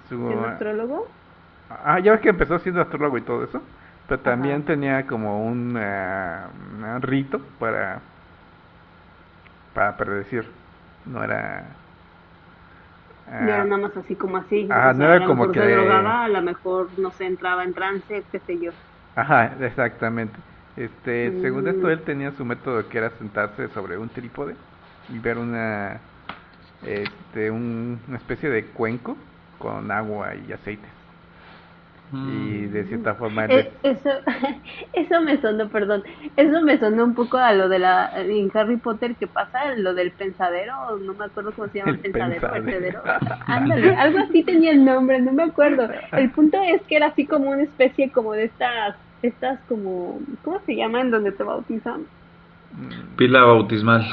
Su 0.09 0.17
¿Siendo 0.27 0.47
astrólogo? 0.47 1.07
Ah, 1.69 1.99
ya 1.99 2.11
ves 2.13 2.21
que 2.21 2.29
empezó 2.29 2.59
siendo 2.59 2.81
astrólogo 2.81 3.17
y 3.17 3.21
todo 3.21 3.43
eso, 3.43 3.61
pero 4.07 4.19
también 4.21 4.57
Ajá. 4.57 4.65
tenía 4.67 5.05
como 5.07 5.45
un, 5.45 5.77
ah, 5.77 6.47
un 6.95 7.01
rito 7.01 7.39
para 7.59 7.99
para 9.73 9.95
predecir. 9.97 10.45
No 11.05 11.23
era 11.23 11.65
ah, 13.27 13.39
No 13.39 13.53
era 13.53 13.65
nada 13.65 13.81
más 13.81 13.97
así 13.97 14.15
como 14.15 14.37
así. 14.37 14.67
Ajá, 14.69 14.91
o 14.91 14.93
no 14.93 14.97
sea, 14.97 15.07
era 15.07 15.15
a 15.15 15.19
lo 15.19 15.27
como 15.27 15.43
mejor 15.43 15.53
que- 15.53 15.59
se 15.59 15.67
drogaba, 15.71 16.23
a 16.25 16.29
lo 16.29 16.41
mejor 16.41 16.97
no 16.99 17.11
se 17.11 17.25
entraba 17.25 17.63
en 17.63 17.73
trance, 17.73 18.27
qué 18.31 18.39
sé 18.39 18.59
yo. 18.59 18.71
Ajá, 19.15 19.57
exactamente. 19.65 20.39
Este, 20.75 21.31
según 21.41 21.65
Mm. 21.65 21.67
esto 21.67 21.89
él 21.89 22.03
tenía 22.03 22.31
su 22.31 22.45
método 22.45 22.87
que 22.87 22.97
era 22.99 23.09
sentarse 23.17 23.67
sobre 23.69 23.97
un 23.97 24.09
trípode 24.09 24.55
y 25.09 25.19
ver 25.19 25.37
una 25.37 26.01
este 26.81 27.51
un- 27.51 28.01
una 28.07 28.17
especie 28.17 28.49
de 28.49 28.71
cuenco 28.73 29.17
con 29.59 29.91
agua 29.91 30.35
y 30.35 30.51
aceite. 30.53 30.89
Y 32.13 32.67
de 32.67 32.85
cierta 32.85 33.15
forma 33.15 33.45
él 33.45 33.51
Eh, 33.51 33.71
eso, 33.83 34.09
eso 34.93 35.21
me 35.21 35.37
sonó, 35.41 35.67
perdón, 35.69 36.03
eso 36.37 36.61
me 36.61 36.77
sonó 36.79 37.03
un 37.03 37.13
poco 37.15 37.37
a 37.37 37.53
lo 37.53 37.67
de 37.67 37.79
la, 37.79 38.11
en 38.15 38.49
Harry 38.53 38.77
Potter 38.77 39.15
que 39.17 39.27
pasa, 39.27 39.75
lo 39.75 39.93
del 39.93 40.11
pensadero, 40.13 40.97
no 40.99 41.13
me 41.15 41.25
acuerdo 41.25 41.53
cómo 41.53 41.67
se 41.67 41.79
llama 41.79 41.91
el, 41.91 41.99
pensadero, 41.99 42.49
pensadero. 42.49 43.03
vertedero. 43.03 43.03
Ándale, 43.47 43.95
algo 43.95 44.19
así 44.19 44.43
tenía 44.43 44.71
el 44.71 44.85
nombre, 44.85 45.19
no 45.21 45.33
me 45.33 45.43
acuerdo. 45.43 45.89
El 46.15 46.31
punto 46.31 46.57
es 46.63 46.81
que 46.87 46.95
era 46.95 47.07
así 47.07 47.27
como 47.27 47.49
una 47.51 47.63
especie 47.63 48.11
como 48.11 48.33
de 48.33 48.45
estas, 48.45 48.95
estas 49.21 49.59
como, 49.65 50.21
¿cómo 50.43 50.61
se 50.65 50.75
llaman 50.75 51.11
donde 51.11 51.33
te 51.33 51.43
bautizan? 51.43 52.07
mm, 52.71 53.15
Pila 53.17 53.43
bautismal. 53.43 54.03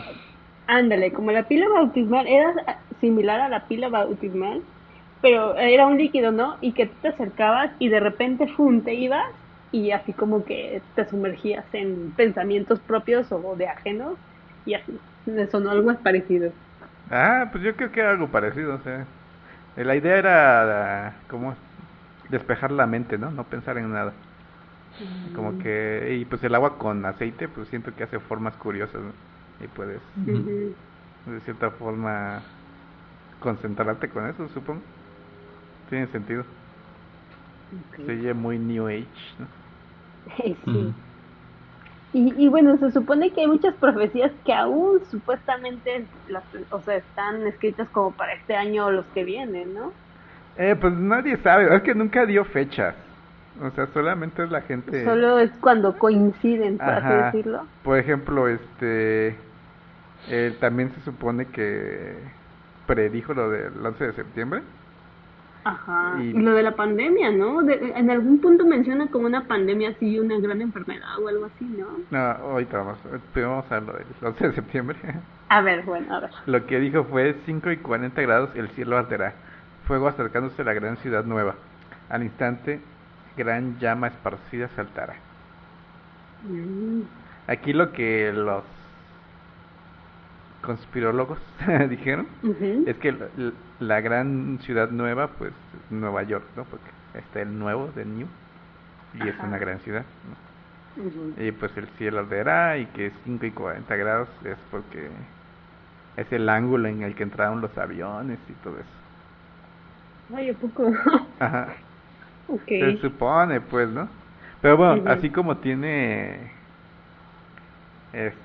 Ándale, 0.67 1.13
como 1.13 1.31
la 1.31 1.47
pila 1.47 1.69
bautismal, 1.69 2.27
era 2.27 2.55
similar 3.01 3.41
a 3.41 3.49
la 3.49 3.67
pila 3.69 3.89
bautismal, 3.89 4.65
pero 5.25 5.57
era 5.57 5.87
un 5.87 5.97
líquido, 5.97 6.33
¿no? 6.33 6.59
Y 6.61 6.75
que 6.75 6.85
tú 6.85 6.93
te 7.01 7.09
acercabas 7.09 7.71
y 7.79 7.89
de 7.89 7.99
repente, 7.99 8.47
¡fum!, 8.47 8.83
te 8.85 8.93
ibas 8.93 9.25
y 9.73 9.91
así 9.91 10.13
como 10.13 10.45
que 10.45 10.83
te 10.95 11.09
sumergías 11.09 11.65
en 11.73 12.13
pensamientos 12.15 12.79
propios 12.81 13.33
o 13.33 13.57
de 13.57 13.67
ajenos 13.67 14.19
y 14.67 14.75
así. 14.75 14.93
Me 15.25 15.47
sonó 15.47 15.71
algo 15.71 15.87
más 15.87 15.97
parecido. 15.97 16.53
Ah, 17.11 17.49
pues 17.51 17.65
yo 17.65 17.75
creo 17.75 17.91
que 17.91 18.01
era 18.01 18.11
algo 18.11 18.29
parecido, 18.29 18.75
o 18.75 18.79
sea, 18.81 19.07
eh, 19.79 19.85
la 19.85 19.97
idea 19.97 20.19
era 20.19 21.15
como 21.31 21.55
despejar 22.29 22.71
la 22.71 22.87
mente, 22.87 23.17
¿no? 23.17 23.31
No 23.31 23.45
pensar 23.45 23.79
en 23.79 23.95
nada. 23.95 24.13
Como 25.35 25.59
que 25.59 26.19
y 26.21 26.27
pues 26.27 26.45
el 26.45 26.55
agua 26.55 26.77
con 26.77 27.03
aceite, 27.07 27.49
pues 27.49 27.69
siento 27.69 27.97
que 27.97 28.05
hace 28.05 28.19
formas 28.19 28.55
curiosas, 28.57 29.01
¿no? 29.01 29.65
Y 29.65 29.69
puedes 29.69 30.03
de 30.27 31.41
cierta 31.41 31.71
forma 31.71 32.43
concentrarte 33.41 34.09
con 34.09 34.27
eso, 34.29 34.47
supongo. 34.49 34.83
Tiene 35.91 36.07
sentido. 36.09 36.43
Ok. 37.91 38.07
Se 38.07 38.13
oye 38.13 38.35
muy 38.35 38.59
New 38.59 38.87
Age, 38.87 39.07
¿no? 39.39 39.47
sí. 40.65 40.95
Y, 42.13 42.45
y 42.45 42.49
bueno, 42.49 42.77
se 42.79 42.93
supone 42.93 43.33
que 43.33 43.41
hay 43.41 43.49
muchas 43.49 43.75
profecías 43.75 44.31
que 44.45 44.55
aún 44.55 45.01
supuestamente, 45.11 46.07
las, 46.29 46.45
o 46.71 46.81
sea, 46.83 46.97
están 46.97 47.45
escritas 47.47 47.89
como 47.89 48.13
para 48.13 48.35
este 48.35 48.55
año 48.55 48.87
o 48.87 48.91
los 48.93 49.05
que 49.07 49.25
vienen, 49.25 49.75
¿no? 49.75 49.93
Eh, 50.57 50.77
pues 50.81 50.95
nadie 50.95 51.37
sabe, 51.39 51.75
es 51.75 51.83
que 51.83 51.95
nunca 51.95 52.25
dio 52.25 52.45
fechas. 52.45 52.95
O 53.61 53.71
sea, 53.71 53.87
solamente 53.89 54.43
es 54.43 54.51
la 54.51 54.63
gente. 54.63 55.05
Solo 55.05 55.39
es 55.39 55.51
cuando 55.61 55.97
coinciden, 55.99 56.79
por 56.79 56.89
Ajá. 56.89 57.29
así 57.29 57.39
decirlo. 57.39 57.67
Por 57.83 57.99
ejemplo, 57.99 58.49
este. 58.49 59.37
eh, 60.29 60.57
también 60.61 60.93
se 60.93 61.01
supone 61.03 61.47
que 61.47 62.17
predijo 62.87 63.35
lo 63.35 63.51
del 63.51 63.85
11 63.85 64.05
de 64.07 64.13
septiembre. 64.13 64.63
Ajá. 65.65 66.17
Y- 66.23 66.33
lo 66.35 66.53
de 66.55 66.63
la 66.63 66.77
pandemia, 66.77 67.31
¿no? 67.31 67.63
De- 67.63 67.93
en 67.97 68.11
algún 68.11 68.39
punto 68.41 68.67
menciona 68.67 69.07
como 69.09 69.27
una 69.27 69.45
pandemia 69.47 69.91
así, 69.91 70.19
una 70.19 70.39
gran 70.39 70.61
enfermedad 70.61 71.19
o 71.23 71.29
algo 71.29 71.47
así, 71.47 71.65
¿no? 71.65 71.87
No, 72.11 72.19
ahorita 72.19 72.79
vamos. 72.79 72.99
Vamos 73.35 73.73
a 73.73 73.81
lo 73.81 73.93
del 73.95 74.05
11 74.23 74.49
de 74.49 74.53
septiembre. 74.55 74.99
A 75.49 75.61
ver, 75.63 75.83
bueno, 75.85 76.15
a 76.15 76.21
ver. 76.21 76.31
Lo 76.47 76.67
que 76.67 76.79
dijo 76.81 77.05
fue 77.05 77.37
5 77.47 77.71
y 77.71 77.79
40 77.79 78.21
grados 78.23 78.51
el 78.55 78.69
cielo 78.71 78.97
arderá, 78.99 79.35
fuego 79.87 80.09
acercándose 80.09 80.63
a 80.63 80.65
la 80.67 80.75
gran 80.75 80.97
ciudad 80.99 81.25
nueva. 81.25 81.55
Al 82.11 82.23
instante, 82.23 82.81
gran 83.37 83.79
llama 83.79 84.09
esparcida 84.09 84.69
saltará. 84.77 85.15
Mm, 86.49 87.01
Aquí 87.47 87.73
lo 87.73 87.93
que 87.93 88.33
los 88.35 88.63
conspirólogos 90.65 91.39
dijeron 91.89 92.27
es 92.87 92.97
que 92.97 93.13
la, 93.13 93.27
la 93.81 94.01
gran 94.01 94.59
ciudad 94.63 94.91
nueva, 94.91 95.29
pues 95.29 95.51
es 95.53 95.93
Nueva 95.93 96.23
York, 96.23 96.45
¿no? 96.57 96.65
Porque 96.65 96.91
está 97.15 97.43
el 97.43 97.59
nuevo, 97.59 97.91
de 97.95 98.05
New, 98.05 98.27
y 99.15 99.29
es 99.29 99.39
una 99.41 99.59
gran 99.59 99.79
ciudad, 99.81 100.05
¿no? 100.29 100.45
Y 101.43 101.51
pues 101.53 101.77
el 101.77 101.89
cielo 101.99 102.21
arderá 102.21 102.79
y 102.79 102.87
que 102.87 103.11
5 103.25 103.47
y 103.47 103.51
40 103.51 103.97
grados 103.97 104.29
es 104.45 104.57
porque 104.71 105.09
es 106.17 106.33
el 106.33 106.49
ángulo 106.49 106.89
en 106.89 107.03
el 107.03 107.17
que 107.17 107.25
entraron 107.25 107.61
los 107.61 107.77
aviones 107.77 108.39
y 108.49 108.53
todo 108.63 108.77
eso. 108.79 110.37
Ay, 110.37 110.51
¿a 110.51 110.55
poco? 110.55 110.93
Ajá. 111.41 111.75
ok. 112.49 112.67
Se 112.67 112.99
supone, 112.99 113.61
pues, 113.61 113.89
¿no? 113.89 114.09
Pero 114.63 114.77
bueno, 114.77 115.11
así 115.11 115.31
como 115.31 115.57
tiene 115.59 116.53
este 118.13 118.44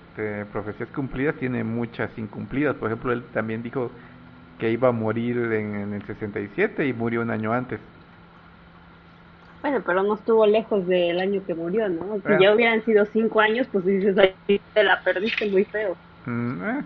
profecías 0.51 0.89
cumplidas, 0.89 1.36
tiene 1.36 1.63
muchas 1.63 2.09
incumplidas. 2.17 2.76
Por 2.76 2.89
ejemplo, 2.89 3.11
él 3.11 3.24
también 3.34 3.63
dijo 3.63 3.91
que 4.57 4.72
iba 4.72 4.89
a 4.89 4.91
morir 4.91 5.38
en, 5.38 5.76
en 5.76 5.93
el 5.93 6.03
67 6.05 6.88
y 6.88 6.93
murió 6.93 7.22
un 7.22 7.32
año 7.32 7.53
antes. 7.53 7.80
Bueno, 9.61 9.82
pero 9.86 10.03
no 10.03 10.15
estuvo 10.15 10.45
lejos 10.45 10.88
del 10.88 11.20
año 11.20 11.41
que 11.45 11.53
murió, 11.53 11.89
¿no? 11.89 12.15
Si 12.26 12.43
ya 12.43 12.53
hubieran 12.53 12.84
sido 12.86 13.05
cinco 13.05 13.41
años, 13.41 13.67
pues 13.72 13.86
dices, 13.86 14.17
ay, 14.17 14.61
te 14.74 14.84
la 14.84 15.01
perdiste 15.01 15.49
muy 15.49 15.65
feo. 15.65 15.97
Mm, 16.26 16.63
eh. 16.63 16.84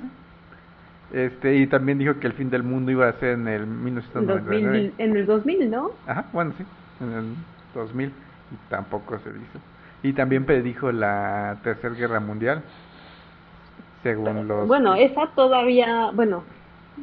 Este, 1.13 1.55
y 1.55 1.67
también 1.67 1.99
dijo 1.99 2.19
que 2.19 2.25
el 2.25 2.33
fin 2.33 2.49
del 2.49 2.63
mundo 2.63 2.91
iba 2.91 3.07
a 3.07 3.13
ser 3.19 3.33
en 3.33 3.47
el 3.47 3.61
En, 3.63 3.83
1999. 3.83 4.65
2000, 4.65 4.93
en 4.97 5.17
el 5.17 5.25
2000, 5.27 5.69
¿no? 5.69 5.91
Ajá, 6.07 6.25
bueno, 6.33 6.53
sí, 6.57 6.65
en 7.01 7.13
el 7.13 7.35
2000 7.75 8.07
y 8.09 8.69
tampoco 8.69 9.19
se 9.19 9.29
hizo. 9.29 9.59
Y 10.01 10.13
también 10.13 10.45
predijo 10.45 10.91
la 10.91 11.57
Tercera 11.63 11.93
Guerra 11.93 12.19
Mundial, 12.19 12.63
según 14.03 14.47
los... 14.47 14.67
Bueno, 14.67 14.95
esa 14.95 15.27
todavía, 15.35 16.11
bueno, 16.13 16.43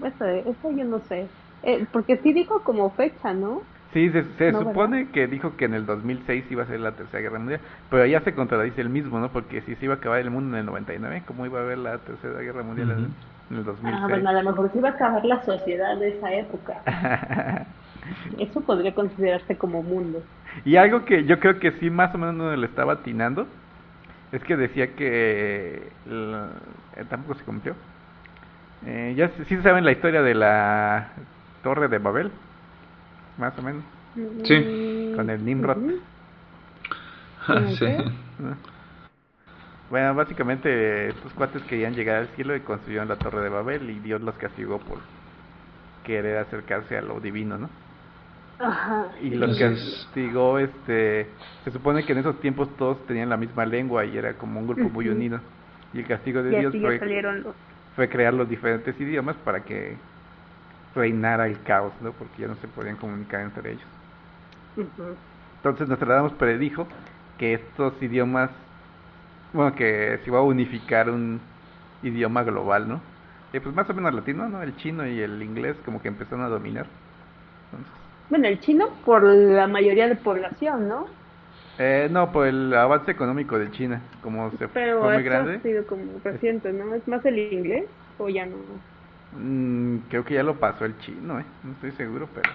esa, 0.05 0.33
esa 0.37 0.69
yo 0.77 0.85
no 0.85 1.01
sé. 1.09 1.27
Eh, 1.63 1.87
porque 1.93 2.17
sí 2.23 2.33
dijo 2.33 2.63
como 2.65 2.91
fecha, 2.97 3.35
¿no? 3.35 3.63
Sí, 3.93 4.09
se, 4.11 4.23
se 4.39 4.53
No, 4.53 4.61
supone 4.61 5.11
que 5.11 5.27
dijo 5.27 5.57
que 5.57 5.65
en 5.65 5.75
el 5.75 5.85
2006 5.85 6.45
iba 6.51 6.63
a 6.63 6.67
ser 6.67 6.79
la 6.81 6.93
Tercera 6.93 7.21
Guerra 7.23 7.39
Mundial, 7.41 7.61
pero 7.91 8.07
ya 8.07 8.21
se 8.21 8.35
contradice 8.35 8.81
el 8.81 8.89
mismo, 8.89 9.19
¿no? 9.19 9.33
Porque 9.33 9.63
si 9.63 9.75
se 9.77 9.85
iba 9.87 9.95
a 9.95 9.97
acabar 9.97 10.21
el 10.21 10.31
mundo 10.31 10.57
en 10.57 10.61
el 10.61 10.67
99, 10.67 11.25
¿cómo 11.27 11.45
iba 11.45 11.59
a 11.59 11.63
haber 11.63 11.79
la 11.79 11.99
Tercera 11.99 12.39
Guerra 12.41 12.63
Mundial 12.63 12.91
en, 12.93 12.99
Ujú. 12.99 13.11
en 13.51 13.57
el 13.57 13.65
2006? 13.65 14.03
Ah, 14.03 14.09
bueno, 14.09 14.29
a 14.31 14.33
lo 14.33 14.51
mejor 14.51 14.71
se 14.73 14.79
iba 14.79 14.91
a 14.91 14.93
acabar 14.93 15.25
la 15.25 15.45
sociedad 15.45 15.97
de 15.99 16.09
esa 16.17 16.33
época. 16.35 16.83
Eso 18.39 18.61
podría 18.65 18.95
considerarse 18.95 19.59
como 19.59 19.83
mundo. 19.83 20.23
y 20.65 20.77
algo 20.77 21.05
que 21.05 21.25
yo 21.25 21.39
creo 21.41 21.59
que 21.59 21.73
sí 21.73 21.91
más 21.91 22.15
o 22.15 22.19
menos 22.19 22.59
le 22.59 22.67
estaba 22.67 22.95
atinando, 22.95 23.47
es 24.33 24.43
que 24.45 24.57
decía 24.57 24.95
que 24.95 25.91
la- 26.07 26.51
eh, 26.97 27.05
tampoco 27.09 27.35
se 27.39 27.45
cumplió. 27.45 27.75
Eh, 28.87 29.15
ya 29.17 29.31
sí 29.47 29.57
saben 29.63 29.85
la 29.85 29.93
historia 29.93 30.23
de 30.23 30.35
la 30.35 31.09
Torre 31.63 31.89
de 31.89 31.99
Babel, 31.99 32.31
más 33.37 33.59
o 33.59 33.63
menos, 33.63 33.83
Sí. 34.45 35.13
con 35.17 35.29
el 35.31 35.45
Nimrod. 35.45 35.77
Ujú. 35.77 36.01
sí. 37.77 37.87
¿no? 38.39 38.57
Bueno, 39.91 40.15
básicamente 40.15 41.09
estos 41.09 41.33
cuates 41.33 41.63
querían 41.65 41.95
llegar 41.95 42.17
al 42.17 42.29
cielo 42.29 42.55
y 42.55 42.61
construyeron 42.61 43.09
la 43.09 43.17
Torre 43.17 43.43
de 43.43 43.49
Babel 43.49 43.91
y 43.91 43.99
Dios 43.99 44.21
los 44.21 44.37
castigó 44.37 44.79
por 44.79 44.99
querer 46.05 46.39
acercarse 46.39 46.97
a 46.97 47.03
lo 47.03 47.19
divino, 47.21 47.59
¿no? 47.59 47.69
Ajá. 48.61 49.09
Y 49.23 49.31
los 49.31 49.59
castigó, 49.59 50.59
este, 50.59 51.29
se 51.65 51.71
supone 51.71 52.05
que 52.05 52.13
en 52.13 52.19
esos 52.19 52.39
tiempos 52.41 52.69
todos 52.77 53.05
tenían 53.07 53.31
la 53.31 53.39
misma 53.39 53.65
lengua 53.65 54.05
y 54.05 54.17
era 54.17 54.35
como 54.35 54.61
un 54.61 54.67
grupo 54.67 54.89
muy 54.91 55.09
unido. 55.09 55.41
Y 55.95 56.01
el 56.01 56.07
castigo 56.07 56.43
de 56.43 56.53
Y 56.53 56.61
Dios 56.61 56.77
fue, 56.81 56.99
los... 57.23 57.55
fue 57.97 58.09
crear 58.09 58.35
los 58.35 58.49
diferentes 58.49 58.99
idiomas 59.01 59.35
para 59.37 59.65
que 59.65 59.97
reinara 60.95 61.47
el 61.47 61.63
caos, 61.63 61.93
¿no? 62.03 62.13
Porque 62.13 62.43
ya 62.43 62.49
no 62.49 62.57
se 62.57 62.69
podían 62.69 62.97
comunicar 62.97 63.41
entre 63.41 63.73
ellos. 63.73 63.87
Ujú. 64.77 65.17
Entonces 65.57 65.89
Nostradamus 65.89 66.33
predijo 66.35 66.87
que 67.39 67.55
estos 67.55 67.95
idiomas, 68.03 68.51
bueno, 69.53 69.75
que 69.75 70.19
se 70.23 70.31
iba 70.31 70.39
a 70.39 70.43
unificar 70.43 71.09
un 71.09 71.41
idioma 72.03 72.43
global, 72.43 72.89
¿no? 72.89 73.01
Y 73.53 73.61
pues 73.61 73.75
más 73.75 73.89
o 73.91 73.95
menos 73.95 74.15
latino, 74.15 74.49
¿no? 74.49 74.63
El 74.63 74.77
chino 74.77 75.07
y 75.07 75.21
el 75.21 75.43
inglés 75.43 75.77
como 75.85 76.01
que 76.01 76.09
empezaron 76.09 76.45
a 76.45 76.49
dominar. 76.49 76.87
Entonces, 77.73 78.00
Bueno, 78.31 78.49
el 78.49 78.61
chino 78.61 79.03
por 79.05 79.23
la 79.25 79.67
mayoría 79.67 80.09
de 80.09 80.17
población, 80.17 80.89
¿no? 80.89 81.19
eh, 81.79 82.09
no, 82.11 82.33
por 82.33 82.47
el 82.47 82.75
avance 82.75 83.11
económico 83.11 83.59
de 83.59 83.71
China, 83.71 84.03
como 84.23 84.51
se 84.59 84.69
Pero 84.73 84.97
fue 84.99 85.11
muy 85.11 85.23
eso 85.23 85.37
ha 85.39 85.49
grande, 85.49 85.61
sido 85.63 85.87
como 85.87 86.19
reciente, 86.21 86.73
¿no? 86.73 86.95
¿Es 86.95 87.07
más 87.09 87.25
el 87.25 87.39
inglés 87.39 87.91
o 88.17 88.29
ya 88.29 88.47
no? 88.47 88.85
mm, 89.33 89.99
creo 90.09 90.25
que 90.25 90.35
ya 90.35 90.43
lo 90.43 90.59
pasó 90.61 90.85
el 90.85 90.99
chino, 90.99 91.41
¿eh? 91.41 91.47
No 91.63 91.73
estoy 91.73 91.93
seguro, 91.93 92.29
pero 92.35 92.53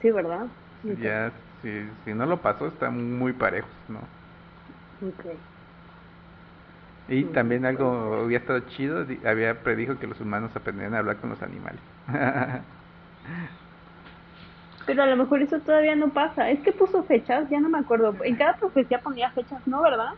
Sí, 0.00 0.10
¿verdad? 0.10 0.48
ya, 0.86 1.32
si, 1.62 1.68
si 2.04 2.14
no 2.14 2.26
lo 2.26 2.42
pasó, 2.42 2.66
están 2.68 3.18
muy 3.18 3.32
parejos, 3.32 3.70
¿no? 3.88 4.00
Ok. 5.00 5.24
Y 7.08 7.24
Mm, 7.24 7.26
también 7.26 7.64
algo 7.64 8.14
había 8.24 8.38
estado 8.38 8.60
chido, 8.60 9.06
había 9.24 9.62
predijo 9.62 9.98
que 9.98 10.06
los 10.08 10.20
humanos 10.20 10.54
aprendían 10.56 10.94
a 10.94 10.98
hablar 10.98 11.20
con 11.20 11.30
los 11.30 11.42
animales. 11.42 11.82
Pero 14.86 15.02
a 15.02 15.06
lo 15.06 15.16
mejor 15.16 15.42
eso 15.42 15.60
todavía 15.62 15.96
no 15.96 16.12
pasa. 16.14 16.50
Es 16.50 16.62
que 16.62 16.72
puso 16.72 17.04
fechas, 17.06 17.48
ya 17.50 17.60
no 17.60 17.68
me 17.70 17.78
acuerdo. 17.78 18.16
En 18.24 18.36
cada 18.36 18.56
profecía 18.56 19.00
ponía 19.02 19.30
fechas, 19.32 19.60
¿no? 19.66 19.82
¿Verdad? 19.82 20.08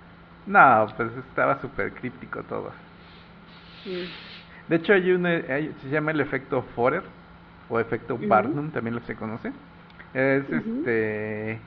no, 0.46 0.94
pues 0.96 1.16
estaba 1.16 1.60
súper 1.60 1.94
críptico 1.94 2.42
todo. 2.44 2.72
De 4.66 4.76
hecho, 4.76 4.92
hay 4.92 5.10
un, 5.12 5.26
eh, 5.26 5.44
hay- 5.48 5.74
se 5.80 5.88
llama 5.88 6.10
el 6.10 6.20
efecto 6.20 6.62
Forer 6.74 7.04
o 7.68 7.80
efecto. 7.80 8.18
Barnum, 8.18 8.70
también 8.72 8.94
lo 8.94 9.00
se 9.02 9.16
conoce. 9.16 9.52
Es 10.12 10.50
este 10.52 11.62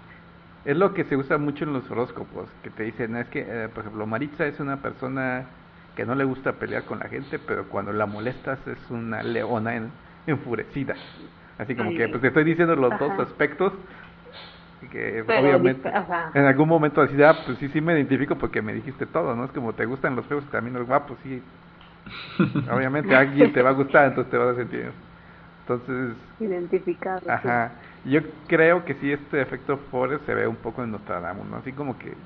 es 0.66 0.78
lo 0.78 0.93
que 0.93 1.06
se 1.06 1.18
usa 1.18 1.38
mucho 1.39 1.66
en 1.66 1.74
los 1.74 1.89
horóscopos, 1.91 2.52
que 2.64 2.70
te 2.72 2.84
dicen, 2.84 3.16
es 3.16 3.30
que, 3.30 3.41
eh, 3.47 3.70
por 3.70 3.82
ejemplo, 3.84 4.06
Maritza 4.08 4.45
es 4.47 4.60
una 4.60 4.82
persona 4.82 5.49
que 5.95 6.06
no 6.06 6.16
le 6.16 6.24
gusta 6.26 6.60
pelear 6.60 6.86
con 6.86 6.99
la 6.99 7.10
gente, 7.10 7.39
pero 7.39 7.68
cuando 7.70 7.93
la 7.93 8.06
molestas 8.06 8.66
es 8.68 8.89
una 8.91 9.24
leona 9.24 9.76
en- 9.76 9.93
enfurecida. 10.28 10.97
Así 11.58 11.76
como 11.76 11.89
Ay, 11.89 11.97
que, 11.97 12.08
pues 12.10 12.22
te 12.22 12.28
estoy 12.30 12.43
diciendo 12.43 12.76
los 12.76 12.97
dos 12.99 13.20
aspectos 13.20 13.74
que 14.91 15.24
Pero 15.28 15.41
obviamente 15.41 15.89
ajá. 15.89 16.32
en 16.34 16.45
algún 16.45 16.68
momento 16.68 17.02
así, 17.02 17.22
ah, 17.24 17.43
pues 17.45 17.58
sí, 17.60 17.70
sí 17.70 17.82
me 17.82 17.93
identifico 17.93 18.38
porque 18.38 18.62
me 18.62 18.74
dijiste 18.74 19.06
todo, 19.06 19.36
¿no? 19.36 19.45
Es 19.45 19.52
como 19.52 19.76
te 19.76 19.86
gustan 19.86 20.16
los 20.16 20.26
feos 20.28 20.43
y 20.45 20.47
también 20.52 20.74
los 20.76 20.88
guapos, 20.88 21.20
sí. 21.24 21.43
Obviamente 22.72 23.16
a 23.16 23.20
alguien 23.20 23.52
te 23.54 23.62
va 23.62 23.70
a 23.72 23.74
gustar, 23.74 24.08
entonces 24.08 24.32
te 24.32 24.38
vas 24.38 24.49
a 24.56 24.56
sentir. 24.60 24.93
Entonces, 25.62 26.18
Identificado. 26.39 27.32
sí. 27.41 27.47
ajá. 27.47 27.80
Yo 28.04 28.22
creo 28.47 28.86
que 28.86 28.95
sí 28.95 29.12
este 29.12 29.41
efecto 29.41 29.78
Forrest 29.91 30.26
se 30.26 30.34
ve 30.34 30.47
un 30.47 30.56
poco 30.58 30.84
en 30.84 30.91
Nostradamus, 30.91 31.47
¿no? 31.47 31.58
Así 31.58 31.74
como 31.74 31.97
que 31.97 32.18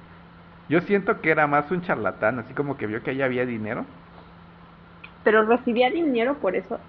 yo 0.69 0.81
siento 0.81 1.21
que 1.21 1.31
era 1.31 1.47
más 1.47 1.71
un 1.71 1.81
charlatán, 1.81 2.39
así 2.39 2.53
como 2.53 2.77
que 2.77 2.87
vio 2.87 3.03
que 3.03 3.11
ahí 3.11 3.21
había 3.21 3.45
dinero. 3.45 3.85
Pero 5.23 5.45
recibía 5.45 5.89
dinero 5.89 6.39
por 6.39 6.55
eso. 6.55 6.79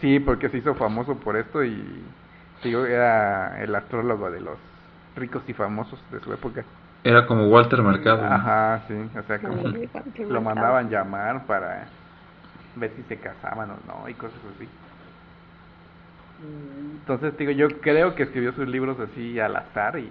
Sí, 0.00 0.20
porque 0.20 0.48
se 0.48 0.58
hizo 0.58 0.74
famoso 0.74 1.14
por 1.16 1.36
esto 1.36 1.64
y 1.64 2.02
digo, 2.62 2.84
era 2.84 3.62
el 3.62 3.74
astrólogo 3.74 4.30
de 4.30 4.40
los 4.40 4.58
ricos 5.16 5.42
y 5.46 5.52
famosos 5.52 5.98
de 6.10 6.20
su 6.20 6.32
época. 6.32 6.64
Era 7.04 7.26
como 7.26 7.48
Walter 7.48 7.82
Mercado. 7.82 8.22
¿no? 8.22 8.34
Ajá, 8.34 8.82
sí, 8.88 8.94
o 8.94 9.22
sea, 9.26 9.38
como 9.38 9.56
lo 10.28 10.40
mandaban 10.40 10.90
llamar 10.90 11.46
para 11.46 11.86
ver 12.76 12.90
si 12.96 13.02
se 13.02 13.16
casaban 13.18 13.70
o 13.70 13.76
no 13.86 14.08
y 14.08 14.14
cosas 14.14 14.38
así. 14.56 14.66
Entonces, 16.40 17.36
digo, 17.36 17.52
yo 17.52 17.68
creo 17.80 18.14
que 18.14 18.24
escribió 18.24 18.52
sus 18.52 18.66
libros 18.66 18.98
así 18.98 19.38
al 19.38 19.56
azar 19.56 19.98
y 19.98 20.10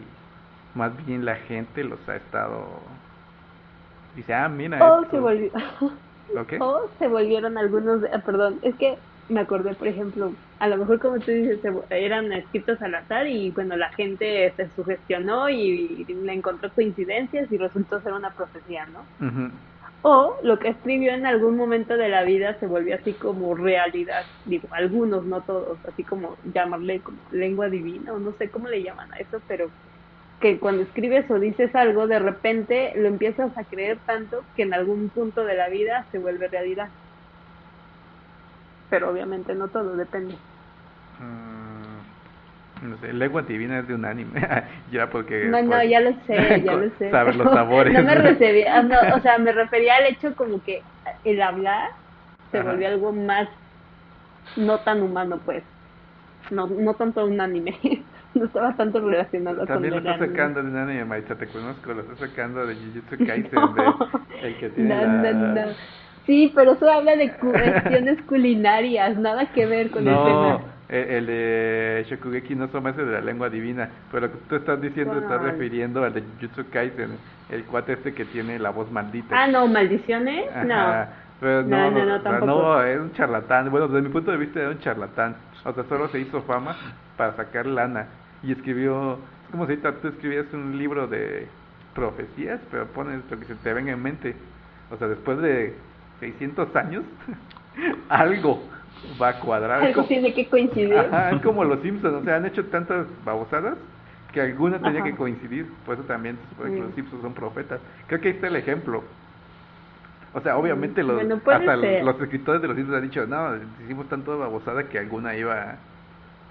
más 0.76 0.92
bien 1.06 1.26
la 1.26 1.36
gente 1.36 1.84
los 1.84 2.00
ha 2.08 2.16
estado... 2.16 2.56
Dice, 4.16 4.34
ah, 4.34 4.48
mira. 4.48 4.78
O 4.84 5.02
esto". 5.02 5.12
se 5.12 5.20
volvió... 5.20 5.52
¿Lo 6.34 6.48
qué? 6.48 6.58
O 6.62 6.90
se 7.00 7.08
volvieron 7.08 7.58
algunos, 7.58 8.02
de- 8.02 8.10
ah, 8.14 8.22
perdón, 8.26 8.60
es 8.62 8.76
que 8.76 8.98
me 9.30 9.42
acordé, 9.42 9.74
por 9.76 9.88
ejemplo, 9.88 10.34
a 10.60 10.68
lo 10.68 10.78
mejor 10.78 11.00
como 11.00 11.20
tú 11.20 11.32
dices, 11.32 11.60
eran 11.90 12.32
escritos 12.34 12.82
al 12.82 12.96
azar 12.96 13.28
y 13.28 13.52
cuando 13.52 13.76
la 13.76 13.90
gente 13.90 14.52
se 14.56 14.70
sugestionó 14.76 15.50
y, 15.50 16.06
y 16.08 16.14
le 16.14 16.34
encontró 16.34 16.72
coincidencias 16.72 17.52
y 17.52 17.58
resultó 17.58 18.02
ser 18.02 18.14
una 18.14 18.32
profecía, 18.32 18.86
¿no? 18.88 19.06
O 20.06 20.36
lo 20.44 20.60
que 20.60 20.68
escribió 20.68 21.14
en 21.14 21.26
algún 21.26 21.56
momento 21.56 21.96
de 21.96 22.10
la 22.10 22.24
vida 22.24 22.60
se 22.60 22.68
volvió 22.68 22.96
así 22.96 23.14
como 23.14 23.56
realidad, 23.56 24.26
digo, 24.44 24.68
algunos, 24.72 25.24
no 25.26 25.42
todos, 25.42 25.78
así 25.88 26.04
como 26.04 26.36
llamarle 26.54 27.00
como 27.00 27.18
lengua 27.32 27.70
divina 27.70 28.12
o 28.12 28.20
no 28.20 28.34
sé 28.34 28.50
cómo 28.50 28.68
le 28.68 28.84
llaman 28.84 29.14
a 29.14 29.18
eso, 29.18 29.40
pero 29.48 29.70
que 30.42 30.60
cuando 30.60 30.82
escribes 30.82 31.32
o 31.32 31.40
dices 31.40 31.74
algo, 31.74 32.06
de 32.06 32.20
repente 32.20 32.92
lo 32.98 33.08
empiezas 33.08 33.58
a 33.58 33.64
creer 33.64 33.98
tanto 34.06 34.44
que 34.58 34.64
en 34.64 34.74
algún 34.74 35.08
punto 35.08 35.46
de 35.46 35.56
la 35.56 35.70
vida 35.70 36.06
se 36.12 36.20
vuelve 36.20 36.50
realidad. 36.50 36.90
Pero 38.94 39.10
obviamente 39.10 39.56
no 39.56 39.70
todo, 39.70 39.96
depende. 39.96 40.36
Mm, 41.20 42.90
no 42.90 42.98
sé, 42.98 43.12
lengua 43.12 43.42
divina 43.42 43.80
es 43.80 43.88
de 43.88 43.96
un 43.96 44.06
anime. 44.06 44.40
ya 44.92 45.10
porque... 45.10 45.46
No, 45.46 45.60
no, 45.64 45.70
pues, 45.72 45.90
ya 45.90 46.00
lo 46.00 46.12
sé, 46.28 46.62
ya 46.64 46.74
lo 46.76 46.92
sé. 47.00 47.10
Saber 47.10 47.36
los 47.36 47.52
sabores. 47.52 47.92
No 47.98 48.04
me 48.04 48.14
refería, 48.14 48.84
no, 48.84 48.96
o 49.16 49.20
sea, 49.22 49.40
me 49.40 49.52
refería 49.52 49.96
al 49.96 50.06
hecho 50.06 50.36
como 50.36 50.64
que 50.64 50.84
el 51.24 51.42
hablar 51.42 51.90
se 52.52 52.60
Ajá. 52.60 52.70
volvió 52.70 52.88
algo 52.90 53.12
más 53.14 53.50
no 54.58 54.78
tan 54.82 55.02
humano, 55.02 55.40
pues. 55.44 55.64
No, 56.52 56.68
no 56.68 56.94
tanto 56.94 57.26
un 57.26 57.42
anime. 57.42 57.76
no 58.36 58.46
estaba 58.46 58.76
tanto 58.76 59.00
relacionado 59.00 59.66
También 59.66 59.96
lo 59.96 60.04
con 60.04 60.12
está 60.12 60.28
sacando 60.28 60.62
de 60.62 60.70
un 60.70 60.78
anime, 60.78 61.04
Maitza, 61.06 61.36
te 61.36 61.48
conozco, 61.48 61.96
lo 61.96 62.02
está 62.02 62.28
sacando 62.28 62.68
de 62.68 62.76
Jujutsu 62.76 63.26
Kaisen, 63.26 63.50
No. 63.54 63.74
de, 63.74 64.48
el 64.50 64.56
que 64.60 64.70
tiene 64.70 64.96
No, 64.96 65.02
la... 65.24 65.34
no, 65.34 65.66
no. 65.66 65.72
Sí, 66.26 66.52
pero 66.56 66.74
eso 66.74 66.90
habla 66.90 67.16
de 67.16 67.32
cuestiones 67.34 68.22
culinarias, 68.28 69.18
nada 69.18 69.46
que 69.52 69.66
ver 69.66 69.92
con 69.92 70.08
el 70.08 70.14
No, 70.14 70.24
tema. 70.24 70.60
el, 70.90 70.98
el 71.10 71.26
de 71.28 72.06
Shokugeki 72.10 72.56
no 72.56 72.68
Soma 72.70 72.92
ese 72.92 73.04
de 73.04 73.12
la 73.14 73.22
lengua 73.22 73.50
divina, 73.50 73.90
pero 74.12 74.28
lo 74.28 74.34
que 74.34 74.40
tú 74.48 74.56
estás 74.56 74.80
diciendo 74.82 75.18
estás 75.20 75.42
refiriendo 75.42 76.04
al 76.04 76.14
de 76.14 76.22
Jujutsu 76.40 76.70
Kaisen, 76.70 77.18
el 77.50 77.66
cuate 77.66 77.94
este 77.94 78.14
que 78.14 78.26
tiene 78.26 78.58
la 78.60 78.70
voz 78.70 78.90
maldita. 78.92 79.36
Ah, 79.38 79.48
no, 79.48 79.68
maldiciones, 79.68 80.50
Ajá, 80.52 80.64
no. 80.64 81.24
Pero 81.42 81.64
No, 81.64 81.92
no, 81.92 82.00
no, 82.00 82.06
no, 82.06 82.22
tampoco. 82.22 82.46
no, 82.46 82.84
es 82.84 82.98
un 83.00 83.12
charlatán. 83.14 83.70
Bueno, 83.70 83.90
desde 83.90 84.02
mi 84.08 84.14
punto 84.14 84.32
de 84.32 84.38
vista 84.38 84.62
era 84.62 84.70
un 84.70 84.80
charlatán. 84.80 85.36
O 85.66 85.74
sea, 85.74 85.84
solo 85.90 86.08
se 86.08 86.20
hizo 86.20 86.42
fama 86.44 86.74
para 87.18 87.36
sacar 87.36 87.66
lana. 87.66 88.08
Y 88.44 88.54
escribió, 88.54 89.14
es 89.46 89.52
como 89.52 89.68
si 89.68 89.76
tú 89.76 90.08
escribieras 90.08 90.54
un 90.54 90.78
libro 90.78 91.08
de 91.08 91.48
profecías, 91.94 92.62
pero 92.72 92.86
pones 92.88 93.20
lo 93.30 93.38
que 93.40 93.46
se 93.46 93.56
te 93.56 93.74
venga 93.74 93.92
en 93.92 94.02
mente. 94.02 94.36
O 94.90 94.96
sea, 94.98 95.08
después 95.10 95.38
de 95.40 95.74
600 96.24 96.76
años, 96.78 97.04
algo 98.10 98.64
va 99.22 99.30
a 99.30 99.40
cuadrar. 99.40 99.82
Algo 99.82 99.94
como- 99.94 100.08
tiene 100.08 100.34
que 100.34 100.48
coincidir. 100.48 100.98
Ajá, 100.98 101.32
es 101.32 101.42
como 101.42 101.64
los 101.66 101.82
Simpsons, 101.82 102.16
o 102.16 102.24
sea, 102.24 102.38
han 102.38 102.46
hecho 102.46 102.66
tantas 102.66 103.06
babosadas 103.26 103.76
que 104.32 104.42
alguna 104.42 104.80
tenía 104.80 105.02
Ajá. 105.02 105.10
que 105.10 105.16
coincidir. 105.16 105.68
Por 105.86 105.96
eso 105.96 106.04
también 106.06 106.38
se 106.38 106.50
supone 106.50 106.74
que 106.76 106.80
Mm. 106.82 106.86
los 106.86 106.96
Simpsons 106.96 107.22
son 107.22 107.34
profetas. 107.34 107.80
Creo 108.08 108.22
que 108.22 108.30
ahí 108.30 108.34
está 108.36 108.48
el 108.48 108.56
ejemplo. 108.56 109.04
O 110.34 110.42
sea, 110.42 110.58
obviamente 110.58 111.04
los, 111.04 111.16
Bueno, 111.16 111.38
puede 111.40 111.58
hasta 111.58 111.76
los 111.76 112.20
escritores 112.22 112.62
de 112.62 112.68
los 112.68 112.76
Simpsons 112.78 112.98
han 112.98 113.04
dicho, 113.04 113.28
no, 113.28 113.52
hicimos 113.84 114.08
tanto 114.10 114.38
babosada 114.40 114.86
que 114.86 114.98
alguna 114.98 115.36
iba 115.36 115.76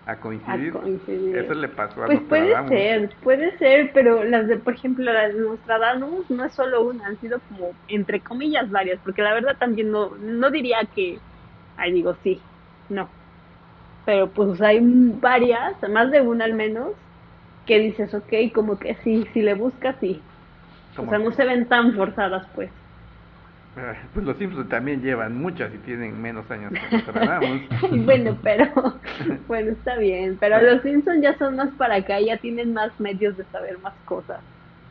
a, 0.06 0.16
coincidir. 0.16 0.74
Eso 1.36 1.54
le 1.54 1.68
pasó 1.68 2.02
a 2.02 2.06
Pues 2.06 2.20
puede 2.22 2.68
ser, 2.68 3.10
puede 3.22 3.58
ser, 3.58 3.90
pero 3.94 4.24
las 4.24 4.48
de, 4.48 4.56
por 4.56 4.74
ejemplo, 4.74 5.12
las 5.12 5.32
de 5.32 5.40
Nostradamus 5.40 6.28
no 6.30 6.44
es 6.44 6.52
solo 6.54 6.82
una, 6.84 7.06
han 7.06 7.18
sido 7.20 7.40
como, 7.48 7.70
entre 7.88 8.20
comillas, 8.20 8.70
varias, 8.70 8.98
porque 9.04 9.22
la 9.22 9.34
verdad 9.34 9.56
también 9.58 9.90
no, 9.90 10.16
no 10.16 10.50
diría 10.50 10.78
que, 10.94 11.18
ay, 11.76 11.92
digo, 11.92 12.16
sí, 12.22 12.40
no. 12.88 13.08
Pero 14.04 14.28
pues 14.30 14.60
hay 14.60 14.80
varias, 14.82 15.74
más 15.88 16.10
de 16.10 16.20
una 16.20 16.44
al 16.46 16.54
menos, 16.54 16.90
que 17.66 17.78
dices, 17.78 18.12
ok, 18.12 18.32
como 18.52 18.78
que 18.78 18.96
sí, 19.04 19.24
si 19.32 19.42
le 19.42 19.54
buscas, 19.54 19.96
sí. 20.00 20.20
O 20.96 21.08
sea, 21.08 21.18
no 21.18 21.30
se 21.30 21.44
ven 21.44 21.68
tan 21.68 21.94
forzadas, 21.94 22.46
pues. 22.54 22.70
Pues 24.14 24.26
los 24.26 24.36
Simpsons 24.36 24.68
también 24.68 25.00
llevan 25.02 25.36
muchas 25.36 25.72
y 25.74 25.78
tienen 25.78 26.20
menos 26.20 26.50
años 26.50 26.72
que 26.72 26.96
Nostradamus. 26.96 27.62
bueno, 28.04 28.36
pero, 28.42 28.66
bueno, 29.48 29.70
está 29.72 29.96
bien, 29.96 30.36
pero 30.38 30.60
los 30.60 30.82
Simpsons 30.82 31.22
ya 31.22 31.36
son 31.38 31.56
más 31.56 31.70
para 31.78 31.96
acá, 31.96 32.20
ya 32.20 32.36
tienen 32.36 32.74
más 32.74 32.98
medios 33.00 33.36
de 33.36 33.44
saber 33.44 33.78
más 33.78 33.94
cosas. 34.04 34.40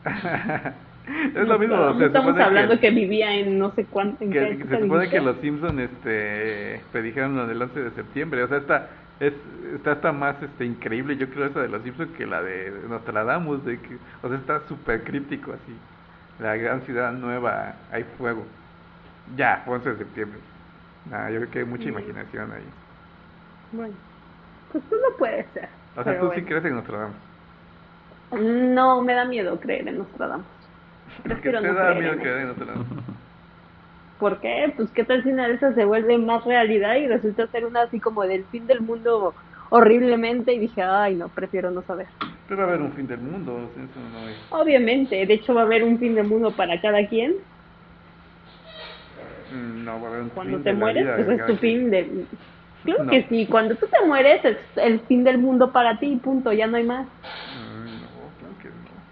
es 0.04 1.48
lo 1.48 1.58
mismo, 1.58 1.76
No 1.76 1.98
se 1.98 2.06
estamos 2.06 2.38
hablando 2.38 2.74
que, 2.74 2.80
que, 2.80 2.90
vivía 2.90 3.34
en 3.34 3.58
no 3.58 3.72
sé 3.74 3.84
cuánto. 3.86 4.22
en 4.24 4.32
que- 4.32 4.58
qué 4.58 4.64
se 4.64 4.80
supone 4.80 5.08
que 5.08 5.20
los 5.20 5.36
Simpsons 5.38 5.80
este, 5.80 6.80
predijeron 6.92 7.36
lo 7.36 7.46
del 7.46 7.62
11 7.62 7.80
de 7.80 7.90
septiembre. 7.92 8.42
O 8.42 8.48
sea, 8.48 8.58
está, 8.58 8.88
es, 9.20 9.32
está 9.76 9.92
hasta 9.92 10.12
más 10.12 10.42
este, 10.42 10.64
increíble, 10.64 11.16
yo 11.16 11.28
creo, 11.30 11.46
esa 11.46 11.60
de 11.60 11.68
los 11.68 11.82
Simpsons 11.82 12.10
que 12.16 12.26
la 12.26 12.42
de 12.42 12.72
Nostradamus. 12.88 13.64
De 13.64 13.78
que, 13.80 13.96
o 14.22 14.28
sea, 14.28 14.36
está 14.38 14.60
súper 14.68 15.04
críptico 15.04 15.52
así. 15.52 15.76
La 16.40 16.56
gran 16.56 16.82
ciudad 16.82 17.12
nueva, 17.12 17.74
hay 17.92 18.04
fuego. 18.18 18.44
Ya, 19.36 19.62
fue 19.64 19.76
11 19.76 19.90
de 19.90 19.96
septiembre. 19.98 20.40
Nah, 21.04 21.28
yo 21.30 21.38
creo 21.40 21.50
que 21.50 21.58
hay 21.60 21.64
mucha 21.64 21.88
imaginación 21.88 22.52
ahí. 22.52 22.78
Bueno, 23.72 23.94
pues 24.68 24.84
tú 24.88 24.96
no 24.96 25.16
puede 25.16 25.44
ser. 25.52 25.68
O 25.96 26.04
sea, 26.04 26.18
tú 26.18 26.30
sí 26.34 26.42
bueno. 26.42 26.46
crees 26.46 26.64
en 26.64 26.74
Nostradamus. 26.76 27.16
No, 28.30 29.02
me 29.02 29.14
da 29.14 29.24
miedo 29.24 29.60
creer 29.60 29.88
en 29.88 29.98
Nostradamus. 29.98 30.46
¿Qué 31.22 31.22
Prefiero 31.22 31.60
te 31.60 31.68
no 31.68 31.74
da 31.74 31.94
creer 31.94 31.98
miedo 31.98 32.12
en 32.14 32.20
creer 32.20 32.38
en 32.40 32.48
Nostradamus? 32.48 32.88
¿Por 34.18 34.40
qué? 34.40 34.72
Pues 34.76 34.90
qué 34.92 35.04
tal 35.04 35.22
si 35.22 35.30
una 35.32 35.48
de 35.48 35.54
esas 35.54 35.74
se 35.74 35.84
vuelve 35.84 36.16
más 36.18 36.44
realidad 36.44 36.94
y 36.96 37.08
resulta 37.08 37.46
ser 37.48 37.66
una 37.66 37.82
así 37.82 38.00
como 38.00 38.22
del 38.22 38.46
fin 38.46 38.66
del 38.66 38.80
mundo 38.80 39.34
horriblemente 39.70 40.52
y 40.52 40.58
dije, 40.60 40.82
ay 40.82 41.16
no, 41.16 41.28
prefiero 41.30 41.70
no 41.70 41.82
saber. 41.82 42.08
Pero 42.46 42.58
va 42.58 42.64
a 42.64 42.68
haber 42.68 42.82
un 42.82 42.92
fin 42.92 43.06
del 43.06 43.20
mundo, 43.20 43.70
eso 43.76 44.00
no 44.12 44.28
es. 44.28 44.36
Obviamente, 44.50 45.26
de 45.26 45.34
hecho 45.34 45.54
va 45.54 45.62
a 45.62 45.64
haber 45.64 45.82
un 45.82 45.98
fin 45.98 46.14
del 46.14 46.26
mundo 46.28 46.54
para 46.54 46.80
cada 46.80 47.08
quien. 47.08 47.34
Mm, 49.52 49.84
No, 49.84 50.00
va 50.00 50.08
a 50.08 50.10
haber 50.10 50.22
un 50.22 50.30
Cuando 50.30 50.56
fin 50.58 50.64
te 50.64 50.70
de 50.70 50.78
la 50.78 50.78
mueres, 50.80 51.04
vida 51.04 51.16
pues 51.24 51.38
es 51.40 51.46
tu 51.46 51.56
fin 51.56 51.90
de... 51.90 52.26
Claro 52.84 53.04
No. 53.04 53.12
que 53.12 53.28
sí, 53.28 53.46
cuando 53.48 53.76
tú 53.76 53.86
te 53.86 54.06
mueres 54.06 54.44
es 54.44 54.56
el 54.76 55.00
fin 55.06 55.22
del 55.24 55.38
mundo 55.38 55.72
para 55.72 55.98
ti, 56.00 56.16
punto, 56.16 56.52
ya 56.52 56.66
no 56.66 56.76
hay 56.78 56.84
más. 56.84 57.06
No, 57.54 58.32
claro 58.38 58.58
que 58.58 58.68
no. 58.68 59.02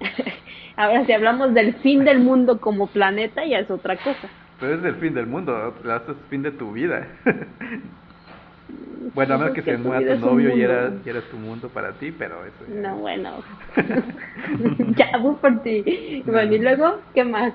Ahora, 0.76 1.04
si 1.06 1.12
hablamos 1.12 1.54
del 1.54 1.74
fin 1.82 2.04
del 2.04 2.20
mundo 2.20 2.60
como 2.60 2.86
planeta, 2.92 3.44
ya 3.44 3.58
es 3.58 3.70
otra 3.70 3.96
cosa. 4.00 4.28
Pero 4.60 4.74
es 4.74 4.84
el 4.84 4.96
fin 4.96 5.14
del 5.14 5.26
mundo, 5.26 5.74
es 5.84 6.08
el 6.08 6.16
fin 6.28 6.42
de 6.42 6.50
tu 6.52 6.72
vida. 6.72 7.06
bueno, 9.14 9.34
a 9.34 9.38
menos 9.38 9.54
que 9.54 9.62
se 9.62 9.76
muera 9.78 10.00
tu 10.06 10.16
novio 10.18 10.48
y 10.50 10.52
mundo. 10.52 10.62
era, 10.62 11.02
y 11.04 11.08
era 11.08 11.28
tu 11.28 11.36
mundo 11.38 11.68
para 11.72 11.98
ti, 11.98 12.12
pero 12.12 12.44
eso 12.44 12.64
ya- 12.66 12.74
No, 12.82 12.96
bueno. 12.98 13.42
ya, 14.96 15.18
voy 15.18 15.36
por 15.40 15.62
ti. 15.62 16.22
Bueno, 16.26 16.54
y 16.54 16.58
luego, 16.58 17.02
¿qué 17.14 17.24
más? 17.24 17.54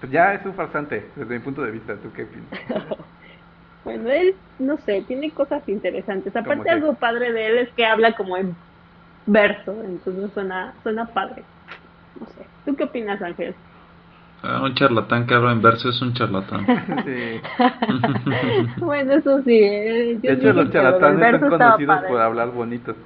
Pues 0.00 0.12
ya 0.12 0.34
es 0.34 0.44
un 0.46 0.54
farsante, 0.54 1.12
desde 1.14 1.38
mi 1.38 1.44
punto 1.44 1.62
de 1.62 1.70
vista. 1.70 1.94
¿Tú 1.96 2.12
qué 2.12 2.24
opinas? 2.24 2.48
Bueno, 3.82 4.10
él, 4.10 4.34
no 4.58 4.76
sé, 4.78 5.04
tiene 5.08 5.32
cosas 5.32 5.66
interesantes. 5.68 6.34
¿Cómo 6.44 6.44
Aparte, 6.44 6.64
qué? 6.64 6.70
algo 6.70 6.94
padre 6.98 7.32
de 7.32 7.46
él 7.46 7.58
es 7.58 7.74
que 7.74 7.86
habla 7.86 8.14
como 8.14 8.36
en 8.36 8.54
verso, 9.26 9.82
entonces 9.84 10.32
suena, 10.34 10.74
suena 10.82 11.06
padre. 11.14 11.44
No 12.14 12.26
sé. 12.26 12.46
¿Tú 12.64 12.76
qué 12.76 12.84
opinas, 12.84 13.22
Ángel? 13.22 13.54
Ah, 14.42 14.62
un 14.62 14.74
charlatán 14.74 15.26
que 15.26 15.34
habla 15.34 15.52
en 15.52 15.62
verso 15.62 15.88
es 15.90 16.00
un 16.02 16.14
charlatán. 16.14 16.66
Sí. 17.04 17.40
bueno, 18.80 19.12
eso 19.14 19.42
sí. 19.42 19.52
eh, 19.52 20.18
De 20.22 20.32
hecho, 20.34 20.52
los 20.52 20.70
charlatanes 20.70 21.20
estaba 21.32 21.48
conocidos 21.48 22.00
por 22.02 22.20
hablar 22.20 22.50
bonitos, 22.50 22.96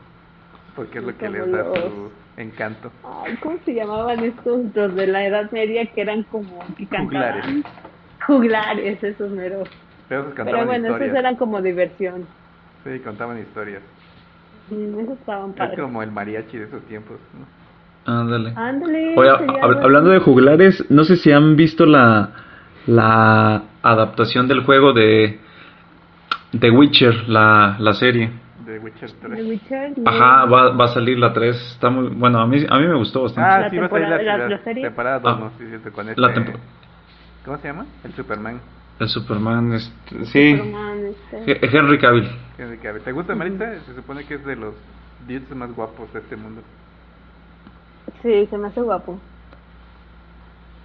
porque 0.76 0.98
es 0.98 1.04
lo 1.04 1.16
que 1.16 1.28
les 1.28 1.50
da 1.50 1.58
los- 1.58 1.78
su 1.78 2.10
encanto. 2.36 2.90
Ay, 3.24 3.36
¿cómo 3.42 3.56
se 3.64 3.74
llamaban 3.74 4.20
estos 4.24 4.60
los 4.74 4.94
de 4.94 5.06
la 5.06 5.24
Edad 5.26 5.50
Media 5.52 5.86
que 5.86 6.00
eran 6.00 6.22
como 6.24 6.58
que 6.76 6.86
cantaban? 6.86 7.42
Juglares. 7.42 7.64
Juglares, 8.26 9.04
esos 9.04 9.30
meros. 9.30 9.68
Pero 10.08 10.20
esos 10.22 10.32
Pero 10.34 10.44
cantaban 10.44 10.66
bueno, 10.66 10.84
esos 10.86 10.96
historias. 10.96 11.16
eran 11.18 11.36
como 11.36 11.62
diversión. 11.62 12.26
Sí, 12.84 12.98
contaban 13.00 13.38
historias. 13.38 13.82
Mm, 14.70 14.98
Esos 15.00 15.18
estaban 15.18 15.50
Es 15.50 15.56
padres. 15.56 15.80
como 15.80 16.02
el 16.02 16.10
mariachi 16.10 16.56
de 16.58 16.64
esos 16.64 16.82
tiempos. 16.84 17.16
¿no? 17.38 18.12
Ándale. 18.20 18.52
Ándale. 18.56 19.14
Oye, 19.16 19.30
hab- 19.30 19.46
bueno. 19.46 19.80
hablando 19.82 20.10
de 20.10 20.18
juglares, 20.20 20.84
no 20.90 21.04
sé 21.04 21.16
si 21.16 21.32
han 21.32 21.56
visto 21.56 21.86
la, 21.86 22.30
la 22.86 23.62
adaptación 23.82 24.48
del 24.48 24.60
juego 24.64 24.92
de 24.92 25.38
The 26.58 26.70
Witcher, 26.70 27.28
la, 27.28 27.76
la 27.78 27.94
serie. 27.94 28.30
De 28.64 28.78
Witcher 28.78 29.10
The 29.12 29.28
3. 29.28 29.46
Witcher, 29.48 29.98
no. 29.98 30.10
Ajá, 30.10 30.44
va, 30.46 30.70
va 30.76 30.84
a 30.84 30.88
salir 30.88 31.18
la 31.18 31.32
3. 31.32 31.56
Está 31.72 31.90
muy, 31.90 32.08
bueno, 32.08 32.38
a 32.40 32.46
mí, 32.46 32.64
a 32.68 32.78
mí 32.78 32.86
me 32.86 32.96
gustó 32.96 33.22
bastante. 33.22 33.50
Ah, 33.50 33.58
La 33.60 33.70
sí, 33.70 33.76
va 33.78 33.86
a 33.86 33.88
salir 33.90 34.08
la, 34.08 34.22
la- 34.22 34.36
la 34.38 34.48
la 34.48 34.58
serie. 34.64 34.82
temporada 34.84 35.18
2, 35.18 35.32
Ah. 35.32 35.40
¿no? 35.40 35.50
Sí, 35.58 35.66
cierto, 35.68 35.92
con 35.92 36.08
este... 36.08 36.20
La 36.20 36.32
tempo- 36.32 36.52
¿Cómo 37.44 37.58
se 37.58 37.68
llama? 37.68 37.86
El 38.04 38.12
Superman. 38.14 38.60
El 39.00 39.08
Superman, 39.08 39.72
este, 39.74 40.24
sí. 40.26 40.56
Superman, 40.56 41.06
este. 41.06 41.52
He- 41.66 41.76
Henry 41.78 41.98
Cavill. 41.98 42.30
Henry 42.56 42.78
Cavill. 42.78 43.02
¿Te 43.02 43.12
gusta, 43.12 43.34
Marita? 43.34 43.80
Se 43.80 43.94
supone 43.94 44.24
que 44.24 44.34
es 44.34 44.44
de 44.46 44.56
los 44.56 44.74
dudes 45.26 45.50
más 45.54 45.74
guapos 45.74 46.12
de 46.12 46.20
este 46.20 46.36
mundo. 46.36 46.62
Sí, 48.22 48.46
se 48.46 48.56
me 48.56 48.68
hace 48.68 48.80
guapo. 48.80 49.18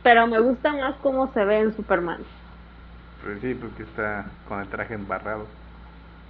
Pero 0.03 0.27
me 0.27 0.39
gusta 0.39 0.73
más 0.73 0.95
cómo 1.03 1.31
se 1.33 1.43
ve 1.45 1.59
en 1.59 1.75
Superman. 1.75 2.19
Pues 3.23 3.39
sí, 3.41 3.53
porque 3.53 3.83
está 3.83 4.25
con 4.47 4.59
el 4.59 4.67
traje 4.67 4.93
embarrado. 4.95 5.45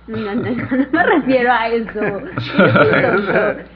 No, 0.08 0.18
no, 0.18 0.34
no, 0.36 0.52
no 0.54 0.88
me 0.92 1.04
refiero 1.04 1.52
a 1.52 1.68
eso. 1.70 1.92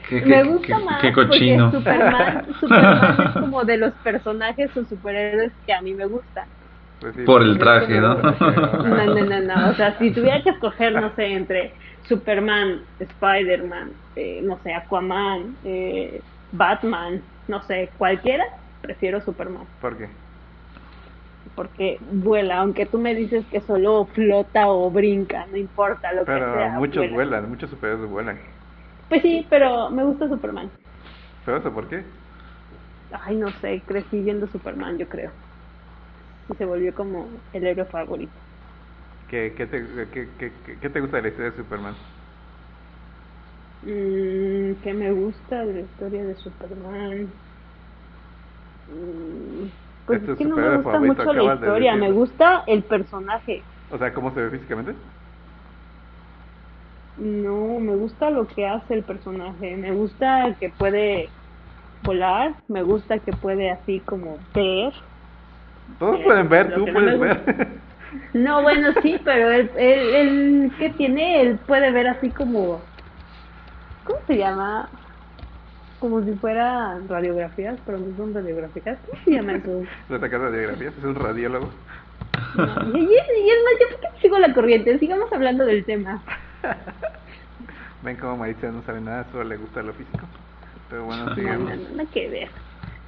Qué- 0.08 0.22
me 0.26 0.42
gusta 0.44 0.76
qué- 0.78 0.84
más 0.84 1.00
qué 1.02 1.12
cochino. 1.12 1.70
porque 1.70 1.78
Superman, 1.84 2.46
Superman 2.60 3.16
es 3.26 3.32
como 3.40 3.64
de 3.64 3.76
los 3.78 3.92
personajes 4.02 4.76
o 4.76 4.84
superhéroes 4.84 5.52
que 5.64 5.72
a 5.72 5.80
mí 5.82 5.94
me 5.94 6.06
gustan. 6.06 6.48
Pues 7.00 7.14
sí, 7.16 7.24
Por 7.24 7.42
el 7.42 7.58
traje, 7.58 8.00
¿no? 8.00 8.14
No, 8.16 9.06
no, 9.06 9.24
no, 9.24 9.40
no. 9.40 9.70
O 9.70 9.74
sea, 9.74 9.98
si 9.98 10.10
tuviera 10.12 10.42
que 10.42 10.50
escoger, 10.50 10.92
no 10.92 11.14
sé, 11.14 11.26
entre 11.26 11.74
Superman, 12.04 12.82
Spider-Man, 12.98 13.92
eh, 14.16 14.40
no 14.42 14.58
sé, 14.62 14.72
Aquaman, 14.72 15.56
eh, 15.64 16.22
Batman, 16.50 17.22
no 17.46 17.62
sé, 17.62 17.92
cualquiera, 17.98 18.44
prefiero 18.80 19.20
Superman. 19.20 19.66
¿Por 19.80 19.98
qué? 19.98 20.23
Porque 21.54 21.98
vuela, 22.02 22.58
aunque 22.60 22.86
tú 22.86 22.98
me 22.98 23.14
dices 23.14 23.46
que 23.48 23.60
solo 23.60 24.06
flota 24.08 24.68
o 24.70 24.90
brinca, 24.90 25.46
no 25.46 25.56
importa 25.56 26.12
lo 26.12 26.28
que 26.30 26.42
Pero 26.48 26.50
sea. 26.52 26.80
muchos 26.80 27.08
vuela. 27.10 27.10
vuelan, 27.10 27.48
muchos 27.48 27.70
superhéroes 27.70 28.10
vuelan. 28.10 28.40
Pues 29.08 29.22
sí, 29.22 29.46
pero 29.50 29.90
me 29.90 30.04
gusta 30.04 30.28
Superman. 30.28 30.70
¿Pero 31.44 31.58
eso 31.58 31.72
por 31.72 31.88
qué? 31.88 32.04
Ay, 33.10 33.36
no 33.38 33.50
sé, 33.50 33.82
crecí 33.86 34.22
viendo 34.22 34.46
Superman, 34.46 34.98
yo 34.98 35.08
creo. 35.08 35.32
Y 36.48 36.54
se 36.56 36.64
volvió 36.64 36.94
como 36.94 37.42
el 37.52 37.66
héroe 37.66 37.84
favorito. 37.84 38.40
¿Qué, 39.28 39.54
qué, 39.56 39.66
te, 39.66 40.10
qué, 40.10 40.36
qué, 40.38 40.62
qué- 40.62 40.78
qué 40.80 40.90
te 40.90 41.00
gusta 41.00 41.16
de 41.16 41.22
la 41.22 41.28
historia 41.28 41.50
de 41.50 41.56
Superman? 41.56 41.96
Mm, 43.82 44.80
¿Qué 44.82 44.92
me 44.94 45.12
gusta 45.12 45.64
de 45.64 45.74
la 45.74 45.80
historia 45.82 46.24
de 46.24 46.34
Superman? 46.36 47.40
Mm, 48.86 49.68
pues 50.06 50.20
¿Es 50.20 50.26
tu 50.26 50.32
es 50.32 50.38
que 50.38 50.44
no 50.44 50.56
me 50.56 50.76
gusta 50.76 50.82
favorito? 50.92 51.22
mucho 51.22 51.32
la 51.32 51.42
de 51.42 51.54
historia, 51.56 51.96
me 51.96 52.10
gusta 52.12 52.64
el 52.66 52.84
personaje. 52.84 53.64
O 53.90 53.98
sea, 53.98 54.12
¿cómo 54.12 54.34
se 54.34 54.40
ve 54.40 54.50
físicamente? 54.50 54.94
No, 57.16 57.78
me 57.80 57.94
gusta 57.96 58.30
lo 58.30 58.46
que 58.46 58.66
hace 58.66 58.94
el 58.94 59.04
personaje. 59.04 59.76
Me 59.76 59.92
gusta 59.92 60.56
que 60.58 60.70
puede 60.70 61.30
volar, 62.02 62.56
me 62.68 62.82
gusta 62.82 63.18
que 63.20 63.32
puede 63.32 63.70
así 63.70 64.00
como 64.00 64.38
ver. 64.54 64.92
Todos 65.98 66.16
Eh, 66.18 66.24
pueden 66.26 66.48
ver, 66.48 66.74
tú 66.74 66.80
no 66.86 66.92
puedes 66.92 67.18
me 67.18 67.26
ver. 67.26 67.82
No, 68.34 68.62
bueno, 68.62 68.92
sí, 69.02 69.16
pero 69.24 69.50
él, 69.50 69.70
él, 69.76 70.14
él, 70.14 70.72
¿qué 70.78 70.90
tiene? 70.90 71.40
Él 71.40 71.58
puede 71.60 71.90
ver 71.92 72.08
así 72.08 72.30
como, 72.32 72.84
¿cómo 74.04 74.18
se 74.26 74.36
llama? 74.36 74.90
Como 76.04 76.22
si 76.22 76.34
fueran 76.34 77.08
radiografías, 77.08 77.80
pero 77.86 77.98
no 77.98 78.14
son 78.14 78.34
radiografías. 78.34 78.98
¿Cómo 79.06 79.22
se 79.24 79.30
llama 79.30 79.54
eso? 79.54 79.80
Le 80.10 80.18
sacas 80.20 80.38
radiografías, 80.38 80.92
es 80.98 81.02
un 81.02 81.14
radiólogo. 81.14 81.70
No, 82.56 82.98
Y, 82.98 83.00
y, 83.00 83.08
y 83.08 83.14
es 83.16 83.58
más, 83.64 83.72
yo 83.80 83.88
por 83.88 84.00
qué 84.00 84.20
sigo 84.20 84.38
la 84.38 84.52
corriente, 84.52 84.98
sigamos 84.98 85.32
hablando 85.32 85.64
del 85.64 85.82
tema. 85.86 86.22
Ven 88.02 88.16
como 88.16 88.36
Maritza 88.36 88.70
no 88.70 88.82
sabe 88.82 89.00
nada, 89.00 89.24
solo 89.32 89.44
le 89.44 89.56
gusta 89.56 89.82
lo 89.82 89.94
físico. 89.94 90.26
Pero 90.90 91.06
bueno, 91.06 91.22
No, 91.24 91.30
no, 91.30 91.34
sigamos. 91.36 91.70
no, 91.78 91.96
nada 91.96 92.10
que 92.12 92.28
ver. 92.28 92.48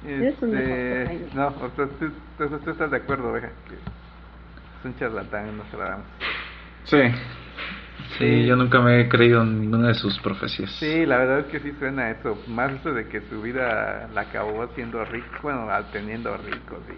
Este, 0.03 1.29
no, 1.35 1.47
o 1.49 1.69
sea, 1.75 1.85
tú, 1.99 2.11
tú- 2.39 2.57
tú 2.57 2.71
estás 2.71 2.89
de 2.89 2.97
acuerdo, 2.97 3.29
oveja, 3.29 3.49
que 3.69 3.75
es 3.75 4.85
un 4.85 4.97
charlatán, 4.97 5.55
no 5.55 5.63
se 5.69 5.77
la 5.77 5.83
damos. 5.89 6.05
Sí. 6.85 6.97
Sí, 8.17 8.45
yo 8.45 8.55
nunca 8.55 8.79
me 8.81 9.01
he 9.01 9.09
creído 9.09 9.41
en 9.43 9.61
ninguna 9.61 9.89
de 9.89 9.93
sus 9.95 10.17
profecías. 10.19 10.71
Sí, 10.79 11.05
la 11.05 11.17
verdad 11.17 11.39
es 11.39 11.45
que 11.47 11.59
sí 11.59 11.71
suena 11.79 12.03
a 12.03 12.11
eso. 12.11 12.37
Más 12.47 12.71
eso 12.79 12.93
de 12.93 13.07
que 13.07 13.21
su 13.29 13.41
vida 13.41 14.07
la 14.13 14.21
acabó 14.21 14.67
siendo 14.75 15.03
rico, 15.05 15.27
bueno, 15.41 15.69
al- 15.69 15.89
teniendo 15.91 16.35
ricos 16.37 16.79
y 16.89 16.97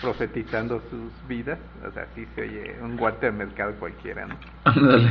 profetizando 0.00 0.80
sus 0.90 1.12
vidas. 1.28 1.58
O 1.86 1.90
sea, 1.92 2.06
sí 2.14 2.26
se 2.34 2.42
oye 2.42 2.76
un 2.82 2.98
Walter 3.00 3.32
Mercado 3.32 3.74
cualquiera, 3.78 4.26
¿no? 4.26 4.36
Ándale. 4.64 5.10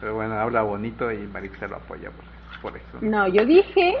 Pero 0.00 0.14
bueno, 0.14 0.34
habla 0.38 0.62
bonito 0.62 1.10
y 1.12 1.26
Maritza 1.26 1.66
lo 1.66 1.76
apoya 1.76 2.10
por, 2.10 2.24
por 2.72 2.76
eso. 2.76 2.98
¿no? 3.00 3.08
No, 3.10 3.28
yo 3.28 3.44
dije 3.44 3.94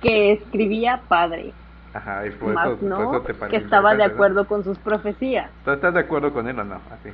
que 0.00 0.32
escribía 0.32 1.02
padre, 1.08 1.54
Ajá, 1.94 2.26
y 2.26 2.30
por 2.32 2.52
más 2.54 2.70
eso, 2.70 2.78
por 2.78 2.88
no 2.88 3.10
eso 3.14 3.22
te 3.22 3.32
que 3.50 3.56
estaba 3.56 3.94
de 3.94 4.04
interesante, 4.04 4.14
¿no? 4.14 4.14
acuerdo 4.14 4.46
con 4.46 4.64
sus 4.64 4.78
profecías. 4.78 5.50
¿Tú 5.64 5.70
estás 5.72 5.94
de 5.94 6.00
acuerdo 6.00 6.32
con 6.32 6.48
él 6.48 6.58
o 6.58 6.64
no? 6.64 6.80
Así. 6.90 7.10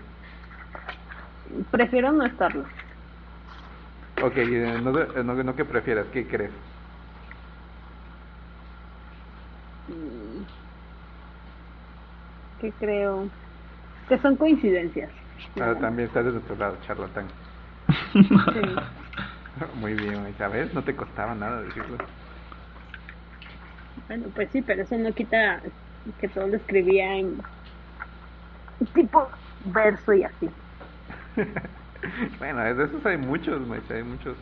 Prefiero 1.71 2.13
no 2.13 2.25
estarlo. 2.27 2.65
Ok, 4.21 4.37
eh, 4.39 4.79
no, 4.81 4.93
de- 4.93 5.25
no, 5.25 5.35
no 5.43 5.57
que 5.57 5.65
prefieras, 5.65 6.07
¿qué 6.13 6.27
crees? 6.27 6.53
Mm. 9.89 10.45
¿Qué 12.59 12.73
creo? 12.75 13.31
Que 14.09 14.19
son 14.19 14.37
coincidencias. 14.37 15.13
Ah, 15.61 15.77
también 15.81 16.09
estás 16.09 16.25
de 16.25 16.33
nuestro 16.33 16.57
lado, 16.57 16.79
charlatán. 16.81 17.31
Sí. 18.53 18.61
Muy 19.75 19.95
bien, 19.95 20.35
¿sabes? 20.37 20.73
No 20.75 20.83
te 20.85 20.97
costaba 20.97 21.35
nada 21.35 21.63
decirlo. 21.63 21.99
Bueno, 24.09 24.31
pues 24.35 24.51
sí, 24.53 24.63
pero 24.63 24.83
eso 24.83 24.97
no 24.99 25.13
quita 25.15 25.63
que 26.19 26.29
todo 26.29 26.47
lo 26.49 26.57
escribía 26.57 27.17
en 27.17 27.39
tipo 28.93 29.31
verso 29.59 30.13
y 30.15 30.25
así. 30.25 30.47
bueno, 32.39 32.61
de 32.75 32.85
esos 32.85 33.05
hay 33.07 33.17
muchos, 33.17 33.67
Maritza, 33.67 33.95
hay 33.95 34.03
muchos. 34.03 34.37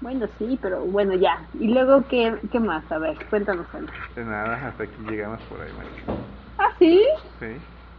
Bueno, 0.00 0.26
sí, 0.38 0.58
pero 0.60 0.80
bueno, 0.80 1.14
ya. 1.14 1.38
¿Y 1.58 1.68
luego 1.72 2.04
qué, 2.08 2.34
qué 2.52 2.60
más? 2.60 2.90
A 2.92 2.98
ver, 2.98 3.16
cuéntanos 3.30 3.66
algo. 3.74 3.88
De 4.14 4.24
nada, 4.24 4.66
hasta 4.68 4.84
aquí 4.84 4.92
llegamos 5.08 5.40
por 5.42 5.60
ahí, 5.60 5.70
Maritza. 5.76 6.12
Ah, 6.58 6.70
¿sí? 6.78 7.02
Sí. 7.40 7.46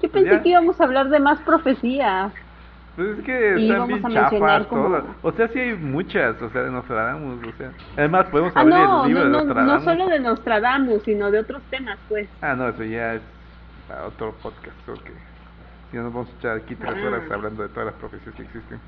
Yo 0.01 0.09
Pues 0.09 0.11
pensé 0.11 0.29
ya. 0.31 0.43
que 0.43 0.49
íbamos 0.49 0.79
a 0.79 0.83
hablar 0.83 1.09
de 1.09 1.19
más 1.19 1.39
profecías. 1.41 2.31
Pues 2.95 3.17
es 3.17 3.25
que 3.25 3.59
Y 3.59 3.71
están 3.71 3.87
bien 3.87 4.01
chafas 4.13 4.67
como- 4.67 4.83
todas. 4.87 5.03
O 5.21 5.31
sea, 5.33 5.47
sí 5.49 5.59
hay 5.59 5.73
muchas, 5.73 6.41
o 6.41 6.49
sea, 6.49 6.63
de 6.63 6.71
Nostradamus, 6.71 7.45
o 7.45 7.51
sea. 7.57 7.71
Además, 7.97 8.25
podemos 8.27 8.53
Ah, 8.55 8.61
abrir 8.61 8.75
no, 8.75 9.03
el 9.03 9.07
libro 9.09 9.23
no, 9.23 9.29
de 9.29 9.31
no, 9.31 9.43
Nostradamus. 9.45 9.85
no 9.85 9.91
solo 9.91 10.07
de 10.07 10.19
Nostradamus, 10.19 11.03
sino 11.03 11.31
de 11.31 11.39
otros 11.39 11.61
temas, 11.69 11.97
pues. 12.07 12.29
Ah, 12.41 12.53
no, 12.55 12.69
eso 12.69 12.83
ya 12.83 13.15
es 13.15 13.21
para 13.87 14.05
otro 14.05 14.33
podcast, 14.41 14.77
porque 14.85 15.11
si 15.95 15.99
no 15.99 16.03
nos 16.03 16.13
vamos 16.13 16.29
a 16.29 16.37
echar 16.39 16.57
aquí 16.57 16.75
tres 16.75 16.93
Ah. 16.93 17.07
horas 17.07 17.31
hablando 17.31 17.63
de 17.63 17.69
todas 17.69 17.85
las 17.85 17.95
profecías 17.95 18.35
que 18.35 18.41
existen. 18.43 18.79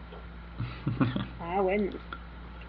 Ah, 1.42 1.62
bueno. 1.62 1.92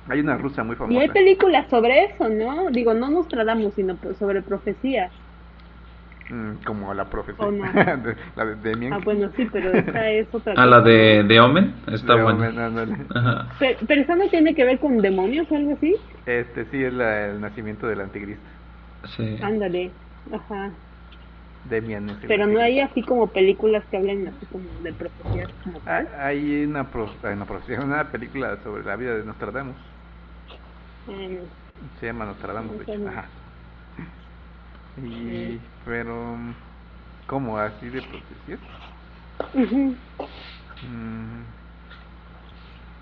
Hay 0.09 0.21
una 0.21 0.37
rusa 0.37 0.63
muy 0.63 0.75
Y 0.75 0.79
famosa. 0.79 1.01
hay 1.01 1.09
películas 1.09 1.67
sobre 1.69 2.05
eso, 2.05 2.29
¿no? 2.29 2.71
Digo, 2.71 2.95
no 2.95 3.11
Nostradamus, 3.11 3.75
sino 3.75 3.97
pues 3.97 4.17
sobre 4.19 4.41
profecías. 4.43 5.11
Mm, 6.31 6.63
como 6.65 6.95
la 6.95 7.07
profecía. 7.07 7.45
¿O 7.45 7.51
no? 7.51 7.65
de- 7.73 8.17
la 8.37 8.45
de 8.45 8.55
Demian. 8.57 8.93
Ah, 8.93 8.99
bueno, 9.05 9.29
sí, 9.37 9.49
pero 9.53 9.73
esa 9.73 10.09
es 10.11 10.33
otra 10.33 10.55
Ah, 10.57 10.67
la 10.67 10.81
de, 10.83 11.25
de 11.25 11.41
Omen. 11.41 11.75
Está 11.93 12.15
De 12.15 12.23
buena. 12.23 12.69
Omen. 12.69 13.07
Pero, 13.59 13.79
pero 13.89 14.01
esa 14.03 14.15
no 14.15 14.29
tiene 14.29 14.55
que 14.55 14.65
ver 14.65 14.79
con 14.79 14.99
demonios 14.99 15.51
o 15.51 15.57
algo 15.57 15.73
así. 15.73 15.97
Este 16.27 16.65
sí 16.67 16.85
es 16.85 16.93
la- 16.93 17.27
el 17.31 17.41
nacimiento 17.41 17.89
del 17.89 18.01
anticristo. 18.03 18.45
Sí. 19.17 19.37
Ándale. 19.43 19.91
Ajá. 20.33 20.71
Pero 21.69 22.47
no 22.47 22.61
hay 22.61 22.81
así 22.81 23.03
como 23.03 23.31
películas 23.33 23.85
que 23.87 23.97
hablen 23.97 24.29
así 24.29 24.47
como 24.47 24.65
de 24.81 24.93
profecías 24.93 25.49
como 25.65 25.79
Ah, 25.79 25.83
tal. 25.85 26.09
Hay 26.21 26.65
una, 26.65 26.91
pro- 26.91 27.11
una, 27.23 27.45
profecía, 27.47 27.81
una 27.81 28.11
película 28.11 28.59
sobre 28.63 28.85
la 28.85 28.97
vida 28.97 29.17
de 29.17 29.25
Nostradamus. 29.25 29.77
Eh, 31.09 31.43
Se 32.01 32.07
llama 32.07 32.27
Nostradamus, 32.27 32.79
de 32.79 32.85
hecho. 32.85 33.09
Ajá. 33.09 33.27
Y, 35.05 35.61
pero, 35.85 36.37
¿cómo? 37.27 37.59
¿Así 37.59 37.89
de 37.89 38.03
profecías? 38.03 38.61
Mm, 40.83 41.43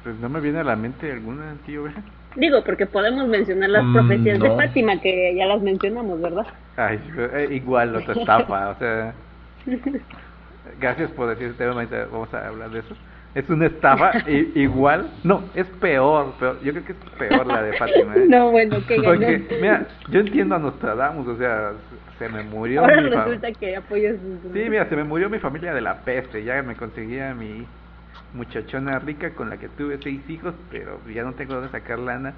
pues 0.03 0.17
no 0.19 0.29
me 0.29 0.41
viene 0.41 0.61
a 0.61 0.65
la 0.65 0.77
mente 0.77 1.11
alguna, 1.11 1.55
tío. 1.65 1.85
¿verdad? 1.85 2.03
Digo, 2.37 2.63
porque 2.65 2.87
podemos 2.87 3.27
mencionar 3.29 3.71
las 3.71 3.85
Mm, 3.85 3.93
profecías 3.93 4.39
de. 4.41 4.51
Fátima, 4.51 5.01
que 5.01 5.35
ya 5.35 5.47
las 5.47 5.63
mencionamos, 5.63 6.21
¿verdad? 6.21 6.47
Ay, 6.77 7.01
eh, 7.17 7.49
igual, 7.51 7.97
otra 7.97 8.15
estafa, 8.15 8.71
o 8.71 8.79
sea. 8.79 9.15
Gracias 10.81 11.11
por 11.13 11.29
decir 11.29 11.49
este 11.49 11.65
tema, 11.65 11.87
vamos 12.13 12.33
a 12.35 12.49
hablar 12.49 12.71
de 12.71 12.81
eso. 12.81 12.95
Es 13.35 13.49
una 13.51 13.67
estafa, 13.67 14.13
igual, 14.55 15.11
no, 15.23 15.45
es 15.55 15.67
peor, 15.67 16.33
peor, 16.41 16.59
yo 16.63 16.73
creo 16.73 16.85
que 16.87 16.93
es 16.93 16.99
peor 17.19 17.47
la 17.47 17.63
de 17.63 17.77
Fátima. 17.77 18.17
¿eh? 18.17 18.25
no, 18.29 18.51
bueno, 18.51 18.79
qué 18.89 18.97
Porque, 19.03 19.47
mira, 19.61 19.87
yo 20.09 20.21
entiendo 20.21 20.55
a 20.55 20.59
Nostradamus, 20.59 21.29
o 21.29 21.37
sea, 21.37 21.73
se 22.19 22.31
me 22.31 22.43
murió 22.43 22.81
Ahora 22.81 23.01
mi 23.03 23.11
resulta 23.11 23.53
que 23.53 23.77
apoyas 23.77 24.17
Sí, 24.55 24.71
mira, 24.71 24.89
se 24.89 24.97
me 24.97 25.05
murió 25.05 25.29
mi 25.29 25.39
familia 25.39 25.75
de 25.75 25.83
la 25.83 25.99
peste, 25.99 26.45
ya 26.45 26.63
me 26.63 26.77
conseguía 26.77 27.35
mi 27.35 27.67
muchachona 28.37 28.99
rica 29.01 29.35
con 29.35 29.51
la 29.51 29.59
que 29.59 29.69
tuve 29.69 29.99
seis 30.03 30.29
hijos, 30.31 30.55
pero 30.71 31.07
ya 31.09 31.25
no 31.25 31.35
tengo 31.35 31.55
dónde 31.55 31.71
sacar 31.71 31.99
lana, 31.99 32.37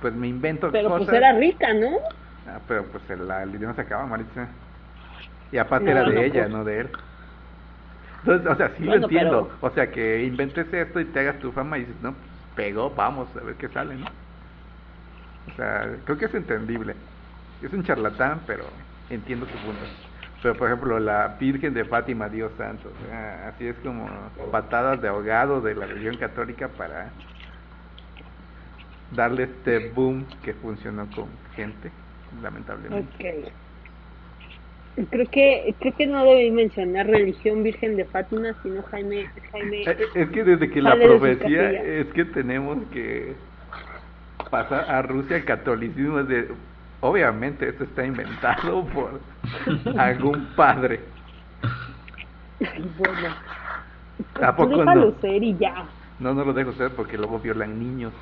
pues 0.00 0.14
me 0.14 0.28
invento 0.28 0.68
Pero 0.72 0.84
cosas. 0.84 1.06
pues 1.06 1.12
era 1.12 1.32
rica, 1.34 1.72
¿no? 1.74 1.90
Ah, 2.44 2.64
pero 2.66 2.90
pues 2.90 3.08
el, 3.10 3.30
el 3.30 3.52
dinero 3.52 3.74
se 3.74 3.82
acaba, 3.82 4.06
Maritza. 4.06 4.58
Y 5.50 5.58
aparte 5.58 5.90
No, 5.90 5.92
era 5.92 6.04
de 6.04 6.14
no, 6.14 6.26
ella, 6.26 6.48
pues. 6.48 6.48
no 6.48 6.64
de 6.64 6.80
él. 6.80 6.92
Entonces, 8.22 8.46
o 8.52 8.56
sea, 8.56 8.76
sí 8.76 8.84
lo 8.86 8.96
entiendo. 8.96 9.56
O 9.60 9.70
sea, 9.70 9.90
que 9.90 10.24
inventes 10.24 10.72
esto 10.72 11.00
y 11.00 11.10
te 11.12 11.20
hagas 11.20 11.38
tu 11.38 11.52
fama 11.52 11.78
y 11.78 11.82
dices, 11.82 12.00
no, 12.00 12.16
pues, 12.18 12.30
pegó, 12.54 12.94
vamos 12.94 13.34
a 13.36 13.40
ver 13.44 13.56
qué 13.56 13.68
sale, 13.68 13.96
¿no? 13.96 14.06
O 15.46 15.50
sea, 15.52 16.02
creo 16.04 16.18
que 16.18 16.26
es 16.26 16.34
entendible. 16.34 16.96
Es 17.60 17.72
un 17.72 17.84
charlatán, 17.84 18.44
pero 18.46 18.94
entiendo 19.08 19.46
su 19.46 19.60
punto. 19.60 19.86
Pero, 20.42 20.54
por 20.54 20.68
ejemplo, 20.68 20.98
la 20.98 21.36
Virgen 21.38 21.74
de 21.74 21.84
Fátima, 21.84 22.28
Dios 22.28 22.50
santo, 22.56 22.88
o 22.88 23.06
sea, 23.06 23.48
así 23.48 23.66
es 23.66 23.76
como 23.84 24.08
patadas 24.50 25.02
de 25.02 25.08
ahogado 25.08 25.60
de 25.60 25.74
la 25.74 25.86
religión 25.86 26.16
católica 26.16 26.68
para 26.68 27.10
darle 29.14 29.44
este 29.44 29.90
boom 29.90 30.24
que 30.42 30.54
funcionó 30.54 31.06
con 31.14 31.28
gente, 31.54 31.90
lamentablemente. 32.42 33.44
Ok. 33.44 33.52
Creo 35.08 35.30
que 35.30 35.74
creo 35.78 35.96
que 35.96 36.06
no 36.06 36.24
debí 36.24 36.50
mencionar 36.50 37.06
religión 37.06 37.62
virgen 37.62 37.96
de 37.96 38.04
Fátima, 38.06 38.54
sino 38.62 38.82
Jaime 38.82 39.30
Jaime. 39.52 39.82
Eh, 39.82 39.84
eh, 39.86 40.06
Es 40.14 40.30
que 40.30 40.44
desde 40.44 40.68
que 40.70 40.82
la 40.82 40.96
profecía 40.96 41.70
es 41.70 42.06
que 42.08 42.24
tenemos 42.24 42.78
que 42.92 43.34
pasar 44.50 44.90
a 44.90 45.02
Rusia 45.02 45.36
el 45.36 45.44
catolicismo 45.44 46.24
de 46.24 46.48
obviamente 47.00 47.68
esto 47.68 47.84
está 47.84 48.04
inventado 48.04 48.84
por 48.94 49.20
algún 49.98 50.46
padre. 50.56 51.00
bueno. 52.98 53.34
¿A 54.42 54.54
Tú 54.54 54.64
poco 54.64 54.78
déjalo 54.78 55.06
no? 55.06 55.20
ser 55.20 55.42
y 55.42 55.56
ya. 55.56 55.86
No, 56.18 56.34
no 56.34 56.44
lo 56.44 56.52
dejo 56.52 56.72
ser 56.72 56.90
porque 56.90 57.16
luego 57.16 57.38
violan 57.38 57.78
niños. 57.78 58.12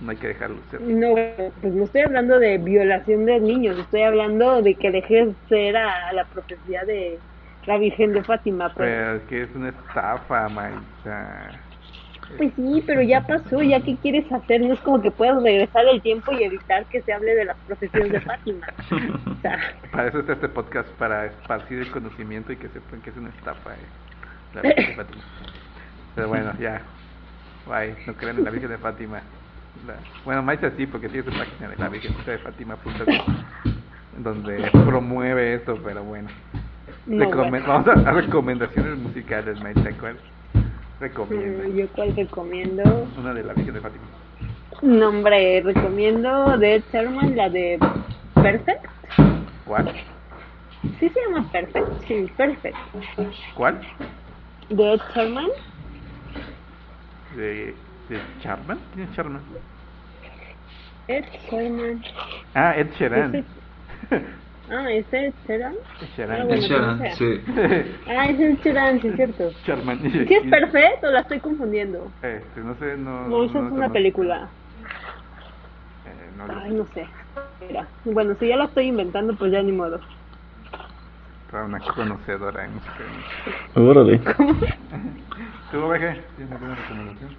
No 0.00 0.12
hay 0.12 0.16
que 0.16 0.28
dejarlo 0.28 0.58
ser. 0.70 0.80
No, 0.80 1.14
pues 1.60 1.74
no 1.74 1.84
estoy 1.84 2.02
hablando 2.02 2.38
de 2.38 2.58
violación 2.58 3.26
de 3.26 3.40
niños, 3.40 3.76
estoy 3.78 4.02
hablando 4.02 4.62
de 4.62 4.76
que 4.76 4.92
dejes 4.92 5.34
ser 5.48 5.76
a 5.76 6.12
la 6.12 6.24
profecía 6.26 6.84
de, 6.84 7.18
la 7.68 7.78
Virgen 7.78 8.14
de 8.14 8.24
Fátima. 8.24 8.72
Pero... 8.74 8.88
Pero 8.88 9.14
es 9.16 9.22
que 9.24 9.42
es 9.42 9.54
una 9.54 9.68
estafa, 9.68 10.48
Maritza. 10.48 11.50
Pues 12.36 12.52
sí, 12.54 12.84
pero 12.86 13.00
ya 13.02 13.26
pasó, 13.26 13.62
ya 13.62 13.80
qué 13.80 13.96
quieres 13.96 14.30
hacer, 14.30 14.60
no 14.60 14.74
es 14.74 14.80
como 14.80 15.00
que 15.00 15.10
puedas 15.10 15.42
regresar 15.42 15.84
el 15.86 16.02
tiempo 16.02 16.30
y 16.32 16.42
evitar 16.44 16.84
que 16.86 17.00
se 17.02 17.12
hable 17.12 17.34
de 17.34 17.44
las 17.46 17.56
profecías 17.66 18.10
de 18.10 18.20
Fátima. 18.20 18.66
O 19.26 19.40
sea, 19.40 19.58
Para 19.90 20.08
eso 20.08 20.20
está 20.20 20.34
este 20.34 20.48
podcast, 20.48 20.88
para 20.98 21.26
esparcir 21.26 21.78
el 21.78 21.90
conocimiento 21.90 22.52
y 22.52 22.56
que 22.56 22.68
sepan 22.68 23.00
que 23.00 23.10
es 23.10 23.16
una 23.16 23.30
estafa. 23.30 23.72
eh, 23.74 23.78
la 24.54 24.62
Virgen 24.62 24.86
de 24.88 24.94
Fátima. 24.94 25.22
Pero 26.14 26.28
bueno, 26.28 26.52
ya. 26.60 26.82
Bye, 27.66 27.94
no 28.06 28.14
crean 28.14 28.38
en 28.38 28.44
la 28.44 28.50
Virgen 28.50 28.70
de 28.70 28.78
Fátima. 28.78 29.20
La- 29.86 29.94
bueno, 30.24 30.42
Maritza 30.42 30.70
sí, 30.76 30.86
porque 30.86 31.08
tiene 31.08 31.30
su 31.30 31.36
página 31.38 31.68
de 31.68 31.76
la 31.76 31.88
Virgen 31.88 32.14
de 32.26 33.22
donde 34.18 34.70
promueve 34.84 35.54
esto, 35.54 35.78
pero 35.84 36.02
bueno. 36.02 36.28
no, 37.06 37.24
Recomen- 37.24 37.50
bueno. 37.50 37.66
Vamos 37.66 37.88
a, 37.88 38.10
a 38.10 38.12
recomendaciones 38.12 38.98
musicales, 38.98 39.60
Maritza. 39.60 39.90
¿Cuál 39.98 40.16
recomienda? 41.00 41.64
Mm, 41.64 41.76
Yo 41.76 41.88
cuál 41.88 42.16
recomiendo. 42.16 42.82
Una 43.18 43.34
de 43.34 43.42
la 43.44 43.52
Virgen 43.54 43.74
de 43.74 43.80
Fátima. 43.80 44.04
No, 44.82 45.08
hombre, 45.08 45.60
recomiendo 45.62 46.56
de 46.58 46.76
Ed 46.76 46.82
Sherman, 46.92 47.36
la 47.36 47.48
de 47.48 47.78
Perfect. 48.34 48.84
¿Cuál? 49.66 49.92
Sí 51.00 51.08
se 51.08 51.20
llama 51.20 51.50
Perfect, 51.50 52.04
sí, 52.06 52.26
Perfect. 52.36 52.76
¿Cuál? 53.54 53.80
De 54.68 54.92
Ed 54.94 55.00
Sherman. 55.14 55.48
¿De, 57.36 57.74
de 58.08 58.20
Charman? 58.40 58.78
¿Quién 58.94 59.08
es 59.08 59.16
Charman? 59.16 59.42
Ed 61.08 61.24
Sherman. 61.50 62.04
Ah, 62.54 62.74
Ed 62.76 62.88
Sheeran. 62.98 63.44
Ese- 64.68 64.74
Ah, 64.76 64.90
¿es 64.92 65.06
Ed 65.12 65.32
Sheeran? 65.46 65.74
Ed 66.18 66.30
Ah, 66.30 66.44
bueno, 66.44 66.98
sí. 67.16 67.40
Ah, 68.08 68.26
es 68.28 68.38
Sheeran, 68.62 69.00
sí 69.00 69.08
es 69.08 69.16
cierto. 69.16 69.50
Charman. 69.64 69.98
¿Sí 70.02 70.34
es 70.34 70.42
Perfect 70.50 71.04
o 71.04 71.10
la 71.10 71.20
estoy 71.20 71.40
confundiendo? 71.40 72.12
Este, 72.22 72.60
no 72.60 72.74
sé, 72.76 72.96
no. 72.96 73.28
No, 73.28 73.44
esa 73.44 73.54
no 73.60 73.66
es 73.66 73.70
una 73.70 73.70
conozco. 73.70 73.92
película. 73.94 74.50
Eh, 76.06 76.30
no 76.36 76.46
lo 76.46 76.60
Ay, 76.60 76.72
no 76.72 76.86
sé. 76.94 77.06
Mira. 77.66 77.88
Bueno, 78.04 78.36
si 78.38 78.48
ya 78.48 78.56
la 78.56 78.64
estoy 78.64 78.86
inventando, 78.86 79.34
pues 79.36 79.52
ya 79.52 79.62
ni 79.62 79.72
modo. 79.72 80.00
Para 81.50 81.64
una 81.64 81.78
conocedora 81.80 82.62
de 82.62 82.68
música. 82.68 82.92
Órale. 83.74 84.18
¿Tú, 85.72 85.78
Oveje? 85.82 86.22
¿Tienes 86.36 86.52
alguna 86.52 86.74
recomendación? 86.74 87.30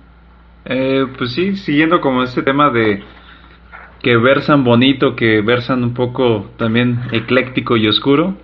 Eh, 0.66 1.06
pues 1.18 1.34
sí, 1.34 1.56
siguiendo 1.58 2.02
como 2.02 2.24
este 2.24 2.42
tema 2.44 2.70
de 2.72 3.04
que 4.02 4.18
versan 4.18 4.64
bonito, 4.64 5.16
que 5.16 5.42
versan 5.42 5.84
un 5.84 5.94
poco 5.94 6.52
también 6.58 7.02
ecléctico 7.12 7.78
y 7.78 7.88
oscuro, 7.88 8.36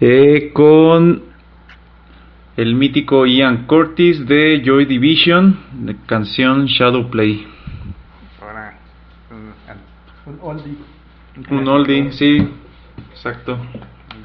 eh, 0.00 0.50
con 0.52 1.22
el 2.56 2.74
mítico 2.74 3.26
Ian 3.26 3.66
Curtis 3.66 4.26
de 4.26 4.62
Joy 4.64 4.84
Division, 4.86 5.58
de 5.72 5.96
canción 6.06 6.66
Shadow 6.66 7.10
Play. 7.10 7.46
Un, 10.26 10.38
oldie. 10.40 10.74
Un 11.50 11.68
oldie, 11.68 12.12
sí, 12.12 12.48
exacto. 13.10 13.58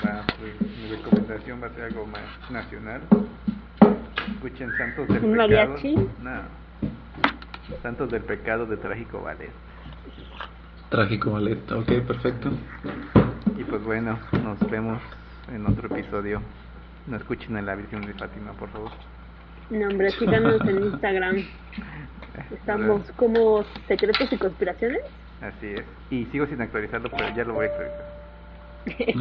Va, 0.06 0.24
pues, 0.40 0.54
mi 0.62 0.90
recomendación 0.90 1.62
va 1.62 1.68
a 1.68 1.70
ser 1.72 1.84
algo 1.86 2.06
más 2.06 2.22
nacional. 2.50 3.02
Escuchen 4.34 4.70
Santos 4.78 5.08
del 5.10 5.26
¿Un 5.26 5.32
Pecado. 5.32 5.50
mariachi? 5.50 5.96
No. 5.96 6.60
Santos 7.82 8.12
del 8.12 8.22
Pecado 8.22 8.66
de 8.66 8.78
Trágico 8.78 9.22
Ballet. 9.22 9.52
Trágico 10.90 11.32
ballet, 11.32 11.72
ok, 11.72 11.92
perfecto. 12.08 12.50
Y 13.58 13.64
pues 13.64 13.84
bueno, 13.84 14.18
nos 14.44 14.60
vemos 14.72 15.00
en 15.54 15.66
otro 15.68 15.88
episodio. 15.88 16.42
No 17.06 17.18
escuchen 17.18 17.58
a 17.58 17.62
la 17.62 17.76
Virgen 17.76 18.02
de 18.02 18.14
Fátima, 18.14 18.54
por 18.54 18.70
favor. 18.70 18.92
No, 19.70 19.88
hombre, 19.88 20.10
síganos 20.12 20.60
en 20.62 20.84
Instagram. 20.86 21.36
Estamos 22.52 23.04
como 23.18 23.64
secretos 23.88 24.32
y 24.32 24.38
conspiraciones. 24.38 25.02
Así 25.42 25.68
es. 25.68 25.84
Y 26.10 26.26
sigo 26.26 26.48
sin 26.48 26.62
actualizarlo, 26.62 27.10
pero 27.10 27.36
ya 27.36 27.44
lo 27.44 27.54
voy 27.54 27.68
a 27.68 27.70
actualizar. 27.70 28.10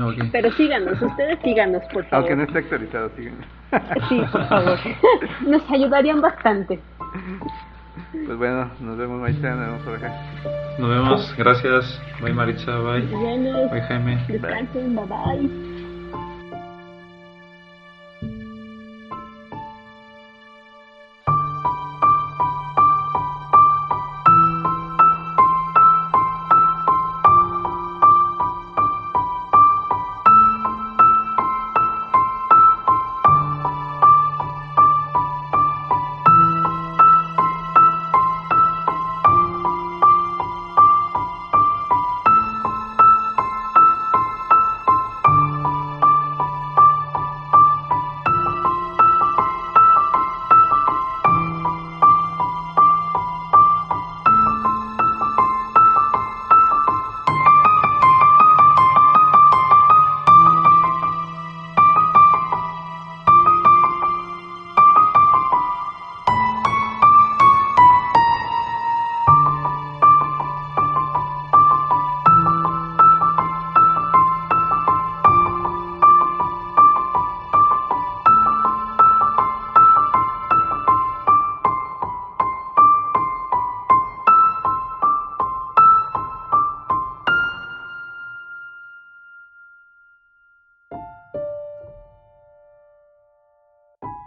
Ok. 0.03 0.31
Pero 0.33 0.53
síganos, 0.53 1.03
ustedes 1.03 1.39
síganos, 1.43 1.83
por 1.93 2.05
favor. 2.05 2.31
Aunque 2.31 2.37
no 2.37 2.45
esté 2.45 2.59
actualizado, 2.61 3.11
síganlo. 3.17 3.45
Sí, 4.09 4.23
por 4.33 4.49
favor. 4.49 4.79
Nos 5.47 5.71
ayudarían 5.71 6.21
bastante. 6.21 6.81
Pues 8.13 8.39
bueno, 8.39 8.71
nos 8.81 8.97
vemos 8.97 9.21
mañana, 9.21 9.57
nos 9.57 9.67
vemos 9.67 9.83
por 9.83 9.95
acá. 9.97 10.13
Nos 10.79 10.89
vemos, 10.89 11.35
gracias. 11.37 12.01
Bye 12.21 12.33
Maritza, 12.33 12.79
bye. 12.79 13.03
Bye 13.03 13.81
Jaime. 13.83 14.25
Bye 14.29 14.39
bye. 15.07 15.78